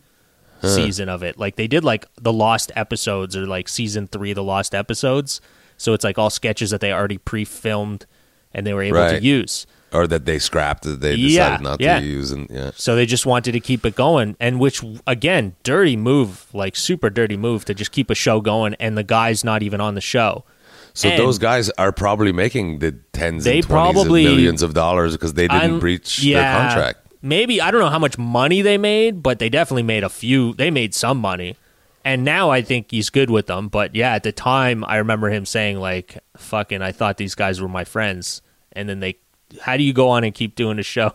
season 0.64 1.10
of 1.10 1.24
it. 1.24 1.38
Like 1.40 1.56
they 1.56 1.68
did 1.68 1.84
like 1.84 2.06
the 2.22 2.32
lost 2.34 2.72
episodes 2.76 3.36
or 3.36 3.46
like 3.48 3.68
season 3.68 4.08
three, 4.08 4.34
the 4.34 4.44
lost 4.44 4.76
episodes. 4.76 5.42
So 5.78 5.94
it's 5.94 6.04
like 6.04 6.18
all 6.20 6.30
sketches 6.30 6.70
that 6.70 6.82
they 6.82 6.94
already 6.94 7.18
pre-filmed 7.18 8.06
and 8.54 8.68
they 8.68 8.74
were 8.74 8.84
able 8.84 8.98
Right. 9.00 9.18
to 9.20 9.24
use. 9.24 9.66
or 9.94 10.08
that 10.08 10.24
they 10.26 10.40
scrapped 10.40 10.84
that 10.84 11.02
they 11.02 11.16
Yeah, 11.16 11.28
decided 11.58 11.64
not 11.64 11.82
yeah. 11.82 12.00
to 12.00 12.06
use, 12.06 12.32
and 12.32 12.48
yeah, 12.50 12.72
So 12.76 12.96
they 12.96 13.06
just 13.06 13.26
wanted 13.26 13.52
to 13.52 13.60
keep 13.60 13.86
it 13.86 13.94
going, 13.94 14.38
and 14.40 14.58
which 14.58 14.82
again, 15.06 15.56
dirty 15.64 15.98
move, 15.98 16.46
like 16.54 16.78
super 16.78 17.10
dirty 17.10 17.36
move 17.36 17.66
to 17.66 17.74
just 17.74 17.92
keep 17.92 18.10
a 18.10 18.16
show 18.16 18.40
going, 18.40 18.74
and 18.76 18.98
the 18.98 19.04
guy's 19.04 19.44
not 19.44 19.64
even 19.64 19.82
on 19.82 19.96
the 19.96 20.00
show. 20.02 20.46
So 20.94 21.10
And- 21.10 21.20
those 21.20 21.38
guys 21.38 21.70
are 21.78 21.92
probably 21.92 22.32
making 22.32 22.80
the 22.80 22.92
tens 23.14 23.44
They 23.44 23.60
and 23.60 23.68
probably- 23.68 24.26
of 24.26 24.32
millions 24.32 24.62
of 24.62 24.74
dollars 24.74 25.14
because 25.14 25.34
they 25.34 25.44
didn't 25.48 25.62
I'm- 25.62 25.80
breach 25.80 26.20
yeah, 26.24 26.42
their 26.42 26.70
contract. 26.70 27.00
Maybe 27.22 27.62
I 27.62 27.70
don't 27.72 27.82
know 27.82 27.90
how 27.90 28.00
much 28.00 28.18
money 28.18 28.62
they 28.62 28.78
made, 28.80 29.22
but 29.22 29.38
they 29.40 29.48
definitely 29.50 29.84
made 29.84 30.04
a 30.04 30.10
few. 30.10 30.54
They 30.56 30.72
made 30.72 30.96
some 30.96 31.18
money, 31.20 31.56
and 32.04 32.24
now 32.24 32.50
I 32.50 32.64
think 32.64 32.88
he's 32.90 33.12
good 33.12 33.30
with 33.30 33.46
them. 33.46 33.68
But 33.68 33.94
yeah, 33.96 34.14
at 34.16 34.24
the 34.24 34.32
time, 34.32 34.84
I 34.86 34.98
remember 34.98 35.30
him 35.30 35.46
saying 35.46 35.78
like, 35.80 36.18
"Fucking, 36.36 36.82
I 36.82 36.92
thought 36.92 37.18
these 37.18 37.36
guys 37.36 37.62
were 37.62 37.68
my 37.68 37.84
friends," 37.84 38.42
and 38.74 38.90
then 38.90 39.02
they. 39.02 39.18
How 39.62 39.78
do 39.78 39.84
you 39.84 39.94
go 39.94 40.10
on 40.10 40.24
and 40.24 40.34
keep 40.34 40.56
doing 40.56 40.80
a 40.80 40.84
show, 40.84 41.14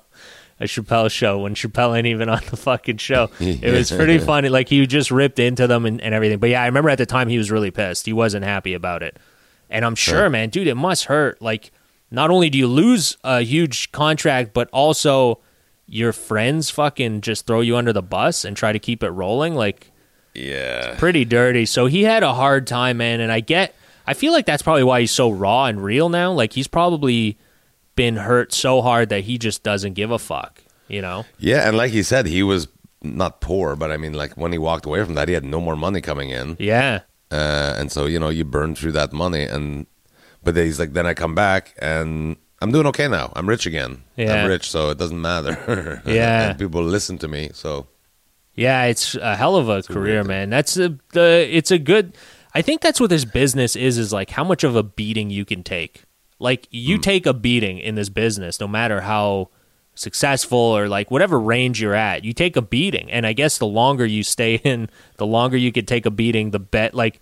a 0.61 0.65
Chappelle 0.67 1.11
show 1.11 1.39
when 1.41 1.55
Chappelle 1.57 1.97
ain't 1.99 2.07
even 2.07 2.29
on 2.29 2.43
the 2.51 2.57
fucking 2.57 2.99
show? 2.99 3.31
It 3.41 3.73
was 3.73 3.91
pretty 3.91 4.19
funny. 4.19 4.49
Like 4.49 4.69
he 4.69 4.87
just 4.87 5.11
ripped 5.11 5.41
into 5.41 5.67
them 5.67 5.87
and, 5.87 6.01
and 6.01 6.15
everything. 6.15 6.39
But 6.39 6.51
yeah, 6.51 6.63
I 6.63 6.67
remember 6.67 6.91
at 6.91 6.99
the 6.99 7.07
time 7.07 7.29
he 7.29 7.37
was 7.39 7.51
really 7.51 7.73
pissed. 7.73 8.07
He 8.07 8.13
wasn't 8.13 8.45
happy 8.45 8.75
about 8.75 9.03
it. 9.03 9.17
And 9.71 9.85
I'm 9.85 9.95
sure, 9.95 10.31
man, 10.31 10.51
dude, 10.51 10.67
it 10.69 10.75
must 10.77 11.05
hurt. 11.05 11.43
Like, 11.43 11.73
not 12.11 12.31
only 12.31 12.51
do 12.51 12.59
you 12.59 12.67
lose 12.69 13.17
a 13.25 13.43
huge 13.43 13.91
contract, 13.93 14.55
but 14.55 14.69
also 14.73 15.41
your 15.87 16.13
friends 16.13 16.71
fucking 16.71 17.21
just 17.21 17.47
throw 17.47 17.61
you 17.61 17.77
under 17.77 17.93
the 17.93 18.03
bus 18.03 18.45
and 18.45 18.57
try 18.57 18.73
to 18.73 18.79
keep 18.79 19.03
it 19.03 19.11
rolling. 19.11 19.55
Like, 19.55 19.91
Yeah, 20.35 20.95
pretty 20.99 21.25
dirty. 21.25 21.67
So 21.67 21.87
he 21.87 22.05
had 22.05 22.23
a 22.23 22.35
hard 22.35 22.67
time, 22.67 22.99
man. 22.99 23.21
And 23.21 23.33
I 23.33 23.41
get, 23.41 23.75
I 24.07 24.15
feel 24.15 24.33
like 24.33 24.47
that's 24.47 24.63
probably 24.63 24.85
why 24.85 25.01
he's 25.01 25.13
so 25.13 25.31
raw 25.31 25.67
and 25.67 25.83
real 25.83 26.09
now. 26.09 26.33
Like, 26.33 26.53
he's 26.53 26.69
probably 26.69 27.39
been 27.97 28.17
hurt 28.17 28.53
so 28.53 28.83
hard 28.83 29.09
that 29.09 29.25
he 29.25 29.39
just 29.39 29.63
doesn't 29.63 29.95
give 29.95 30.11
a 30.11 30.19
fuck, 30.19 30.63
you 30.87 31.01
know? 31.03 31.25
yeah, 31.39 31.67
and 31.67 31.77
like 31.77 31.91
he 31.91 32.03
said, 32.03 32.27
he 32.27 32.43
was 32.43 32.69
not 33.03 33.41
poor, 33.41 33.75
but 33.75 33.91
I 33.91 33.97
mean, 33.97 34.13
like 34.13 34.37
when 34.37 34.53
he 34.53 34.59
walked 34.59 34.85
away 34.85 35.03
from 35.05 35.15
that, 35.15 35.29
he 35.29 35.35
had 35.35 35.45
no 35.45 35.61
more 35.61 35.77
money 35.77 36.01
coming 36.01 36.31
in. 36.31 36.57
Yeah. 36.59 37.01
Uh, 37.31 37.75
and 37.79 37.91
so 37.93 38.07
you 38.07 38.19
know 38.19 38.29
you 38.29 38.45
burn 38.45 38.75
through 38.75 38.93
that 38.93 39.13
money 39.13 39.43
and 39.45 39.87
but 40.45 40.55
then 40.55 40.65
he's 40.67 40.79
like 40.79 40.93
then 40.93 41.07
i 41.07 41.15
come 41.15 41.35
back 41.35 41.75
and 41.79 42.37
i'm 42.63 42.71
doing 42.73 42.87
okay 42.87 43.09
now 43.09 43.33
i'm 43.37 43.49
rich 43.49 43.67
again 43.67 44.03
Yeah. 44.17 44.43
i'm 44.43 44.49
rich 44.49 44.71
so 44.71 44.91
it 44.91 44.99
doesn't 44.99 45.21
matter 45.21 46.03
Yeah. 46.07 46.51
and 46.51 46.59
people 46.59 46.83
listen 46.83 47.19
to 47.19 47.29
me 47.29 47.51
so 47.53 47.87
Yeah, 48.55 48.85
it's 48.85 49.15
a 49.17 49.37
hell 49.37 49.57
of 49.57 49.69
a 49.69 49.83
career, 49.83 50.15
weird 50.25 50.27
man. 50.29 50.49
That's 50.51 50.73
the 50.75 50.99
the 51.13 51.47
it's 51.51 51.71
a 51.71 51.79
good 51.79 52.17
I 52.55 52.63
think 52.63 52.81
that's 52.81 52.99
what 53.01 53.11
this 53.11 53.27
business 53.27 53.77
is 53.77 53.99
is 53.99 54.13
like 54.15 54.31
how 54.31 54.45
much 54.45 54.65
of 54.65 54.75
a 54.77 54.83
beating 54.83 55.29
you 55.29 55.45
can 55.45 55.63
take. 55.63 56.05
Like 56.39 56.67
you 56.71 56.97
take 56.97 57.27
a 57.27 57.35
beating 57.35 57.77
in 57.79 57.97
this 57.97 58.09
business 58.09 58.59
no 58.59 58.67
matter 58.69 59.03
how 59.03 59.51
successful 59.97 60.59
or 60.59 60.89
like 60.89 61.11
whatever 61.11 61.41
range 61.41 61.81
you're 61.81 61.95
at. 61.95 62.25
You 62.25 62.33
take 62.33 62.57
a 62.57 62.63
beating 62.63 63.11
and 63.11 63.27
I 63.27 63.33
guess 63.33 63.59
the 63.59 63.67
longer 63.67 64.07
you 64.07 64.23
stay 64.23 64.55
in, 64.65 64.89
the 65.17 65.27
longer 65.27 65.57
you 65.57 65.73
could 65.73 65.89
take 65.89 66.07
a 66.07 66.11
beating, 66.11 66.53
the 66.53 66.61
bet 66.61 66.95
like 66.95 67.21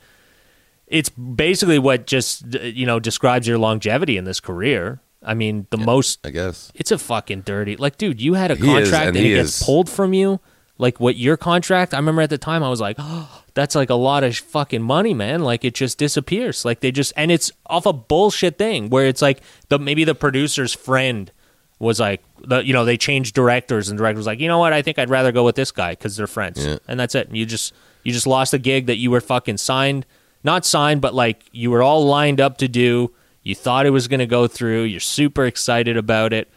it's 0.87 1.09
basically 1.09 1.79
what 1.79 2.07
just 2.07 2.55
you 2.63 2.85
know 2.85 3.01
describes 3.01 3.49
your 3.49 3.59
longevity 3.59 4.17
in 4.17 4.25
this 4.25 4.41
career. 4.41 5.01
I 5.27 5.33
mean, 5.33 5.67
the 5.71 5.79
most 5.79 6.21
i 6.27 6.31
guess 6.31 6.71
it's 6.75 6.91
a 6.91 6.99
fucking 6.99 7.43
dirty. 7.43 7.77
Like, 7.77 7.97
dude, 7.97 8.21
you 8.21 8.35
had 8.35 8.51
a 8.51 8.57
He 8.57 8.63
is, 8.63 8.91
contract 8.91 9.09
and 9.09 9.17
and, 9.17 9.27
it 9.27 9.31
gets 9.31 9.61
is. 9.61 9.63
pulled 9.65 9.89
from 9.89 10.13
you. 10.13 10.41
Like 10.77 11.01
what 11.01 11.17
your 11.17 11.37
contract? 11.37 11.95
I 11.95 11.99
remember 11.99 12.21
at 12.21 12.31
the 12.31 12.37
time 12.39 12.63
I 12.63 12.69
was 12.69 12.81
like, 12.81 12.97
oh, 12.99 13.43
that's 13.55 13.75
like 13.75 13.91
a 13.91 13.95
lot 13.95 14.25
of 14.25 14.37
fucking 14.37 14.83
money, 14.83 15.15
man. 15.15 15.43
Like 15.43 15.65
it 15.65 15.73
just 15.75 15.99
disappears. 15.99 16.65
Like 16.65 16.81
they 16.81 16.91
just 16.91 17.13
and 17.17 17.31
it's 17.31 17.51
off 17.67 17.87
a 17.87 17.93
bullshit 17.93 18.59
thing 18.59 18.91
where 18.91 19.07
it's 19.07 19.23
like 19.23 19.41
the 19.69 19.79
maybe 19.79 20.05
the 20.05 20.15
producer's 20.17 20.75
friend 20.75 21.31
was 21.79 21.99
like 22.01 22.23
the 22.47 22.65
you 22.65 22.73
know 22.73 22.85
they 22.85 22.97
changed 22.97 23.35
directors 23.35 23.89
and 23.89 23.99
director 23.99 24.17
was 24.17 24.27
like 24.27 24.41
you 24.41 24.49
know 24.49 24.59
what 24.59 24.73
I 24.73 24.81
think 24.83 24.99
I'd 24.99 25.11
rather 25.11 25.33
go 25.33 25.45
with 25.45 25.57
this 25.57 25.71
guy 25.73 25.91
because 25.93 26.17
they're 26.17 26.27
friends 26.27 26.65
Yeah. 26.65 26.79
and 26.89 26.99
that's 27.01 27.15
it. 27.15 27.29
And 27.29 27.37
You 27.37 27.47
just 27.47 27.73
you 28.05 28.13
just 28.13 28.27
lost 28.27 28.55
a 28.55 28.59
gig 28.59 28.87
that 28.87 28.97
you 28.97 29.11
were 29.11 29.21
fucking 29.21 29.57
signed, 29.59 30.07
not 30.45 30.65
signed, 30.65 31.01
but 31.01 31.15
like 31.15 31.45
you 31.53 31.71
were 31.71 31.83
all 31.83 32.05
lined 32.07 32.41
up 32.41 32.59
to 32.59 32.69
do. 32.69 33.13
You 33.43 33.55
thought 33.55 33.87
it 33.87 33.91
was 33.91 34.09
going 34.09 34.21
to 34.21 34.27
go 34.27 34.47
through. 34.47 34.83
You're 34.85 35.01
super 35.01 35.45
excited 35.45 35.97
about 35.99 36.33
it. 36.33 36.49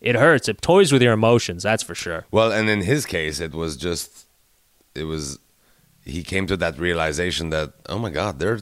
It 0.00 0.14
hurts. 0.14 0.48
It 0.48 0.62
toys 0.62 0.92
with 0.92 1.02
your 1.02 1.12
emotions. 1.12 1.62
That's 1.62 1.82
for 1.82 1.94
sure. 1.94 2.26
well 2.30 2.52
and 2.52 2.68
in 2.70 2.82
his 2.82 3.06
case 3.06 3.40
it 3.40 3.52
was 3.52 3.76
just 3.76 4.26
it 4.94 5.04
was 5.04 5.38
he 6.04 6.22
came 6.22 6.46
to 6.46 6.56
that 6.56 6.78
realization 6.78 7.50
that 7.50 7.72
oh 7.88 7.98
my 7.98 8.10
god 8.10 8.38
they're 8.40 8.60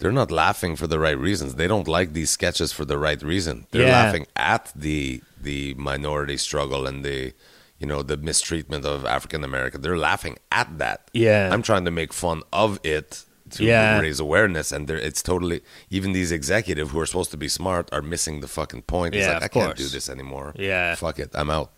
they're 0.00 0.12
not 0.22 0.30
laughing 0.30 0.74
for 0.76 0.86
the 0.86 0.98
right 0.98 1.18
reasons 1.18 1.54
they 1.54 1.68
don't 1.68 1.86
like 1.88 2.12
these 2.12 2.30
sketches 2.30 2.72
for 2.72 2.84
the 2.84 2.98
right 2.98 3.22
reason 3.22 3.66
they're 3.70 3.86
Yeah. 3.86 4.02
laughing 4.02 4.26
at 4.36 4.72
the 4.74 5.22
the 5.40 5.74
minority 5.74 6.36
struggle 6.36 6.86
and 6.86 7.04
the 7.04 7.32
you 7.78 7.86
know 7.86 8.02
the 8.02 8.16
mistreatment 8.16 8.84
of 8.84 9.04
african 9.04 9.42
american 9.44 9.80
they're 9.82 9.96
laughing 10.10 10.36
at 10.50 10.68
that 10.78 11.08
Yeah. 11.12 11.50
i'm 11.52 11.62
trying 11.62 11.84
to 11.84 11.90
make 11.90 12.12
fun 12.12 12.42
of 12.52 12.78
it 12.82 13.24
to 13.50 13.64
Yeah. 13.64 13.98
raise 14.00 14.20
awareness 14.20 14.70
and 14.72 14.86
there 14.88 14.96
it's 15.08 15.22
totally 15.22 15.60
even 15.96 16.12
these 16.12 16.30
executive 16.32 16.90
who 16.90 17.00
are 17.00 17.06
supposed 17.06 17.30
to 17.32 17.36
be 17.36 17.48
smart 17.48 17.88
are 17.92 18.02
missing 18.02 18.40
the 18.40 18.48
fucking 18.48 18.82
point 18.82 19.14
it's 19.14 19.26
Yeah, 19.26 19.34
like 19.34 19.42
i 19.44 19.48
can't 19.48 19.76
do 19.76 19.88
this 19.88 20.08
anymore 20.08 20.52
Yeah. 20.56 20.94
fuck 20.94 21.18
it 21.18 21.30
i'm 21.34 21.50
out 21.50 21.70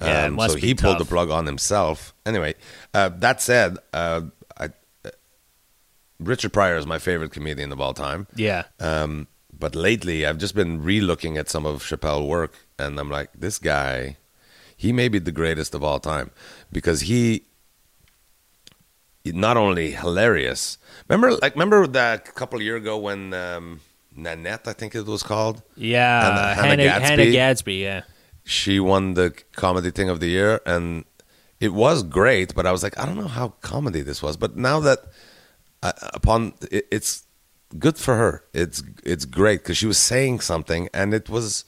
Yeah, 0.00 0.26
um, 0.26 0.38
so 0.50 0.56
he 0.56 0.74
pulled 0.74 0.98
the 0.98 1.06
plug 1.06 1.30
on 1.30 1.46
himself. 1.46 2.12
Anyway, 2.26 2.52
uh, 2.92 3.08
that 3.24 3.40
said, 3.40 3.78
uh, 3.94 4.20
Richard 6.18 6.52
Pryor 6.52 6.76
is 6.76 6.86
my 6.86 6.98
favorite 6.98 7.30
comedian 7.32 7.72
of 7.72 7.80
all 7.80 7.94
time. 7.94 8.26
Yeah. 8.36 8.64
Um, 8.80 9.26
but 9.58 9.74
lately, 9.74 10.26
I've 10.26 10.38
just 10.38 10.54
been 10.54 10.82
re-looking 10.82 11.36
at 11.38 11.48
some 11.48 11.64
of 11.66 11.82
Chappelle 11.82 12.26
work, 12.26 12.54
and 12.78 12.98
I'm 12.98 13.10
like, 13.10 13.30
this 13.34 13.58
guy, 13.58 14.16
he 14.76 14.92
may 14.92 15.08
be 15.08 15.18
the 15.18 15.32
greatest 15.32 15.74
of 15.74 15.82
all 15.82 15.98
time 16.00 16.30
because 16.70 17.02
he 17.02 17.44
not 19.24 19.56
only 19.56 19.90
hilarious. 19.92 20.78
Remember, 21.08 21.32
like, 21.36 21.54
remember 21.54 21.86
that 21.88 22.28
a 22.28 22.32
couple 22.32 22.58
of 22.58 22.62
year 22.64 22.76
ago 22.76 22.96
when 22.96 23.34
um, 23.34 23.80
Nanette, 24.14 24.68
I 24.68 24.72
think 24.72 24.94
it 24.94 25.04
was 25.06 25.22
called, 25.22 25.62
Yeah. 25.74 26.22
Hannah- 26.22 26.54
Hannah 26.54 26.68
Hannah, 26.68 26.82
Gadsby? 26.84 27.06
Hannah 27.22 27.32
Gadsby. 27.32 27.74
Yeah. 27.74 28.02
she 28.44 28.78
won 28.78 29.14
the 29.14 29.34
comedy 29.56 29.90
thing 29.90 30.08
of 30.08 30.20
the 30.20 30.28
year 30.28 30.60
and 30.64 31.04
it 31.58 31.72
was 31.72 32.04
great 32.04 32.54
but 32.54 32.64
i 32.64 32.70
was 32.70 32.80
like 32.84 32.96
i 32.96 33.04
don't 33.04 33.16
know 33.16 33.26
how 33.26 33.48
comedy 33.60 34.02
this 34.02 34.22
was 34.22 34.36
but 34.36 34.56
now 34.56 34.78
that 34.78 35.00
uh, 35.86 36.10
upon 36.14 36.54
it, 36.70 36.86
it's 36.90 37.24
good 37.78 37.96
for 37.98 38.16
her. 38.16 38.44
It's 38.52 38.82
it's 39.04 39.24
great 39.24 39.62
because 39.62 39.76
she 39.76 39.86
was 39.86 39.98
saying 39.98 40.40
something 40.40 40.88
and 40.92 41.14
it 41.14 41.28
was 41.28 41.64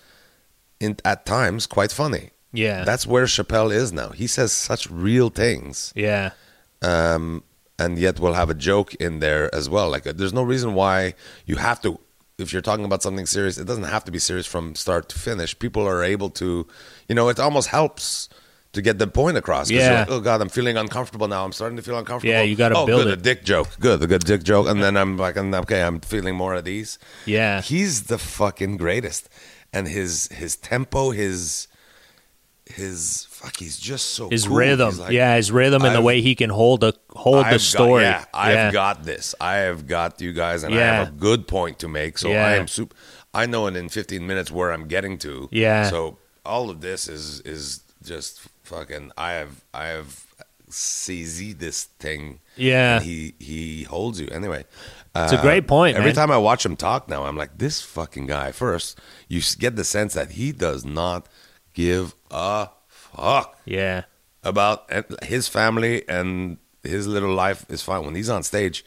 in 0.81 0.97
at 1.05 1.27
times 1.27 1.67
quite 1.67 1.93
funny. 1.93 2.31
Yeah. 2.53 2.85
That's 2.85 3.07
where 3.07 3.25
Chappelle 3.27 3.73
is 3.73 3.93
now. 3.93 4.11
He 4.11 4.27
says 4.27 4.53
such 4.53 4.91
real 4.91 5.29
things, 5.29 5.93
yeah. 5.95 6.31
um, 6.83 7.43
and 7.79 7.99
yet 7.99 8.19
we'll 8.19 8.35
have 8.35 8.51
a 8.51 8.55
joke 8.55 8.95
in 8.95 9.21
there 9.21 9.55
as 9.55 9.69
well. 9.69 9.91
Like, 9.91 10.07
uh, 10.07 10.13
there's 10.15 10.33
no 10.33 10.43
reason 10.43 10.75
why 10.75 11.15
you 11.47 11.57
have 11.57 11.81
to. 11.83 11.99
If 12.39 12.53
you're 12.53 12.63
talking 12.63 12.85
about 12.85 13.03
something 13.03 13.27
serious, 13.27 13.59
it 13.59 13.67
doesn't 13.67 13.85
have 13.85 14.05
to 14.05 14.13
be 14.13 14.21
serious 14.21 14.47
from 14.47 14.77
start 14.77 15.09
to 15.11 15.19
finish. 15.19 15.59
People 15.59 15.87
are 15.87 16.05
able 16.05 16.31
to, 16.31 16.67
you 17.09 17.15
know, 17.15 17.29
it 17.29 17.41
almost 17.41 17.69
helps 17.69 18.29
to 18.79 18.83
get 18.83 18.99
the 18.99 19.09
point 19.09 19.37
across. 19.37 19.71
Yeah. 19.71 20.07
oh 20.09 20.21
God, 20.21 20.41
I'm 20.41 20.49
feeling 20.49 20.77
uncomfortable 20.77 21.27
now. 21.27 21.45
I'm 21.45 21.53
starting 21.53 21.77
to 21.77 21.83
feel 21.83 21.99
uncomfortable. 21.99 22.33
Yeah, 22.33 22.43
you 22.43 22.55
gotta 22.55 22.77
oh, 22.77 22.87
build 22.87 23.05
good, 23.05 23.13
it. 23.13 23.19
a 23.19 23.23
dick 23.23 23.45
joke. 23.45 23.69
Good, 23.81 24.03
a 24.03 24.07
good 24.07 24.25
dick 24.25 24.45
joke. 24.45 24.69
And 24.69 24.81
then 24.83 24.97
I'm 24.97 25.17
like, 25.17 25.37
okay, 25.37 25.83
I'm 25.83 26.01
feeling 26.01 26.37
more 26.37 26.55
at 26.55 26.69
ease. 26.69 26.99
Yeah. 27.27 27.61
He's 27.61 28.05
the 28.05 28.19
fucking 28.19 28.77
greatest. 28.77 29.29
And 29.73 29.89
his 29.89 30.29
his 30.29 30.57
tempo, 30.57 31.11
his 31.11 31.67
his 32.67 33.27
fuck, 33.31 33.57
he's 33.57 33.79
just 33.79 34.11
so 34.11 34.29
His 34.29 34.47
cool. 34.47 34.59
rhythm. 34.59 34.97
Like, 34.99 35.13
yeah, 35.13 35.37
his 35.37 35.51
rhythm 35.51 35.83
and 35.83 35.95
the 35.95 35.99
I've- 35.99 36.07
way 36.07 36.21
he 36.21 36.35
can 36.35 36.51
hold 36.51 36.85
a 36.85 36.95
hold 37.11 37.45
I've 37.47 37.55
the 37.55 37.59
story. 37.59 38.05
Got, 38.05 38.11
yeah, 38.11 38.25
I've 38.33 38.55
yeah. 38.55 38.73
got 38.73 39.05
this. 39.05 39.35
I 39.41 39.57
have 39.57 39.87
got 39.87 40.21
you 40.21 40.33
guys, 40.33 40.63
and 40.63 40.75
I 40.75 40.79
have 40.79 41.09
a 41.09 41.13
good 41.13 41.49
point 41.49 41.81
to 41.81 41.89
make. 41.89 42.17
So 42.19 42.29
Yeah. 42.29 42.47
I 42.47 42.53
am 42.53 42.69
super. 42.69 42.95
I 43.35 43.47
know 43.47 43.67
in, 43.67 43.77
in 43.77 43.89
15 43.89 44.27
minutes 44.27 44.51
where 44.51 44.73
I'm 44.73 44.87
getting 44.87 45.19
to. 45.19 45.49
Yeah. 45.51 45.91
So 45.91 46.19
all 46.47 46.71
of 46.71 46.81
this 46.81 47.09
is 47.09 47.41
is 47.41 47.83
just 48.03 48.41
fucking. 48.69 49.13
I 49.17 49.33
have 49.33 49.65
I 49.75 49.87
have 49.87 50.25
CZ 50.71 51.59
this 51.59 51.85
thing. 51.99 52.41
Yeah. 52.57 52.97
And 52.97 53.05
he 53.05 53.35
he 53.39 53.85
holds 53.85 54.21
you 54.21 54.29
anyway. 54.29 54.65
It's 55.17 55.33
a 55.33 55.39
uh, 55.39 55.43
great 55.43 55.67
point, 55.67 55.97
Every 55.97 56.11
man. 56.11 56.15
time 56.15 56.31
I 56.31 56.37
watch 56.39 56.65
him 56.65 56.77
talk 56.77 57.09
now, 57.09 57.25
I'm 57.25 57.37
like, 57.37 57.59
this 57.59 57.81
fucking 57.83 58.27
guy. 58.27 58.53
First, 58.53 59.01
you 59.27 59.41
get 59.59 59.75
the 59.75 59.83
sense 59.83 60.15
that 60.15 60.33
he 60.33 60.53
does 60.53 60.85
not 60.85 61.27
give 61.75 62.15
a 62.31 62.69
fuck 62.89 63.59
Yeah. 63.65 64.03
about 64.45 64.89
his 65.25 65.49
family 65.49 66.09
and 66.09 66.59
his 66.85 67.09
little 67.09 67.35
life 67.35 67.65
is 67.69 67.83
fine. 67.83 68.05
When 68.05 68.15
he's 68.15 68.29
on 68.29 68.43
stage, 68.45 68.85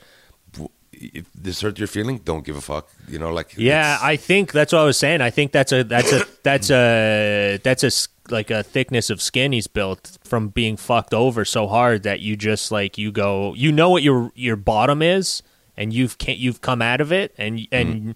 if 0.93 1.25
this 1.33 1.61
hurt 1.61 1.79
your 1.79 1.87
feeling, 1.87 2.19
don't 2.19 2.45
give 2.45 2.55
a 2.55 2.61
fuck. 2.61 2.87
You 3.09 3.19
know, 3.19 3.33
like 3.33 3.55
Yeah, 3.57 3.97
I 4.01 4.15
think 4.15 4.51
that's 4.53 4.71
what 4.71 4.83
I 4.83 4.85
was 4.85 4.97
saying. 4.97 5.19
I 5.21 5.31
think 5.31 5.51
that's 5.51 5.71
a 5.73 5.83
that's 5.83 6.11
a 6.13 6.25
that's 6.43 6.69
a 6.71 7.59
that's 7.63 7.83
a 7.83 7.91
like 8.31 8.49
a 8.51 8.63
thickness 8.63 9.09
of 9.09 9.21
skin 9.21 9.51
he's 9.51 9.67
built 9.67 10.17
from 10.23 10.49
being 10.49 10.77
fucked 10.77 11.13
over 11.13 11.45
so 11.45 11.67
hard 11.67 12.03
that 12.03 12.19
you 12.19 12.35
just 12.35 12.71
like 12.71 12.97
you 12.97 13.11
go 13.11 13.53
you 13.55 13.71
know 13.71 13.89
what 13.89 14.03
your 14.03 14.31
your 14.35 14.55
bottom 14.55 15.01
is 15.01 15.43
and 15.77 15.93
you've 15.93 16.17
can't 16.17 16.37
you've 16.37 16.61
come 16.61 16.81
out 16.81 17.01
of 17.01 17.11
it 17.11 17.33
and 17.37 17.67
and 17.71 17.89
mm-hmm. 17.89 18.11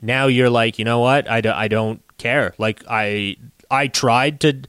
now 0.00 0.26
you're 0.26 0.50
like 0.50 0.78
you 0.78 0.84
know 0.84 1.00
what 1.00 1.28
I, 1.30 1.40
do, 1.40 1.50
I 1.50 1.68
don't 1.68 2.02
care 2.18 2.54
like 2.58 2.82
I 2.88 3.36
I 3.70 3.86
tried 3.86 4.40
to 4.40 4.62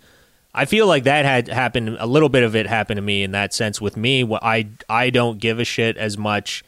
I 0.54 0.66
feel 0.66 0.88
like 0.88 1.06
that 1.06 1.26
had 1.26 1.48
happened 1.48 1.98
a 2.00 2.06
little 2.06 2.30
bit 2.30 2.44
of 2.44 2.56
it 2.56 2.68
happened 2.68 2.98
to 2.98 3.02
me 3.02 3.24
in 3.24 3.32
that 3.32 3.54
sense 3.54 3.80
with 3.80 3.98
me 3.98 4.28
I 4.42 4.68
I 4.90 5.10
don't 5.10 5.40
give 5.40 5.60
a 5.60 5.66
shit 5.66 5.98
as 5.98 6.18
much 6.18 6.64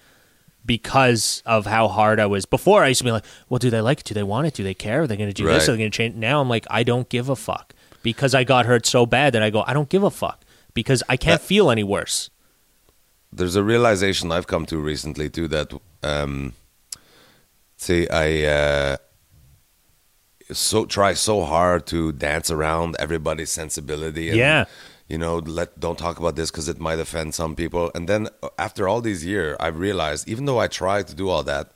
because 0.65 1.43
of 1.45 1.65
how 1.65 1.87
hard 1.87 2.19
I 2.19 2.25
was. 2.25 2.45
Before 2.45 2.83
I 2.83 2.89
used 2.89 2.99
to 2.99 3.03
be 3.03 3.11
like, 3.11 3.25
well, 3.49 3.59
do 3.59 3.69
they 3.69 3.81
like 3.81 3.99
it? 3.99 4.05
Do 4.05 4.13
they 4.13 4.23
want 4.23 4.47
it? 4.47 4.53
Do 4.53 4.63
they 4.63 4.73
care? 4.73 5.01
Are 5.01 5.07
they 5.07 5.17
going 5.17 5.29
to 5.29 5.33
do 5.33 5.45
this? 5.45 5.63
Right. 5.63 5.69
Are 5.69 5.71
they 5.73 5.77
going 5.79 5.91
to 5.91 5.97
change? 5.97 6.15
Now 6.15 6.41
I'm 6.41 6.49
like, 6.49 6.65
I 6.69 6.83
don't 6.83 7.09
give 7.09 7.29
a 7.29 7.35
fuck 7.35 7.73
because 8.03 8.35
I 8.35 8.43
got 8.43 8.65
hurt 8.67 8.85
so 8.85 9.05
bad 9.05 9.33
that 9.33 9.41
I 9.41 9.49
go, 9.49 9.63
I 9.65 9.73
don't 9.73 9.89
give 9.89 10.03
a 10.03 10.11
fuck 10.11 10.41
because 10.75 11.01
I 11.09 11.17
can't 11.17 11.41
That- 11.41 11.47
feel 11.47 11.71
any 11.71 11.83
worse. 11.83 12.29
there's 13.35 13.55
a 13.55 13.63
realization 13.63 14.31
I've 14.31 14.45
come 14.45 14.65
to 14.67 14.77
recently 14.77 15.27
too 15.27 15.47
that 15.47 15.73
um, 16.03 16.53
see 17.77 18.07
I 18.09 18.43
uh, 18.45 18.97
so 20.51 20.85
try 20.85 21.13
so 21.15 21.43
hard 21.43 21.85
to 21.87 22.11
dance 22.11 22.51
around 22.51 22.95
everybody's 22.99 23.49
sensibility. 23.49 24.29
And, 24.29 24.37
Yeah. 24.37 24.65
You 25.07 25.17
know, 25.17 25.37
let 25.39 25.79
don't 25.79 25.97
talk 25.99 26.17
about 26.17 26.35
this 26.35 26.49
because 26.49 26.69
it 26.69 26.79
might 26.79 26.97
offend 26.99 27.35
some 27.35 27.55
people. 27.55 27.91
And 27.93 28.07
then 28.07 28.29
uh, 28.41 28.49
after 28.57 28.87
all 28.87 29.01
these 29.01 29.25
years, 29.25 29.57
I've 29.59 29.77
realized 29.77 30.27
even 30.29 30.45
though 30.45 30.59
I 30.59 30.67
try 30.67 31.03
to 31.03 31.13
do 31.15 31.27
all 31.29 31.43
that, 31.43 31.71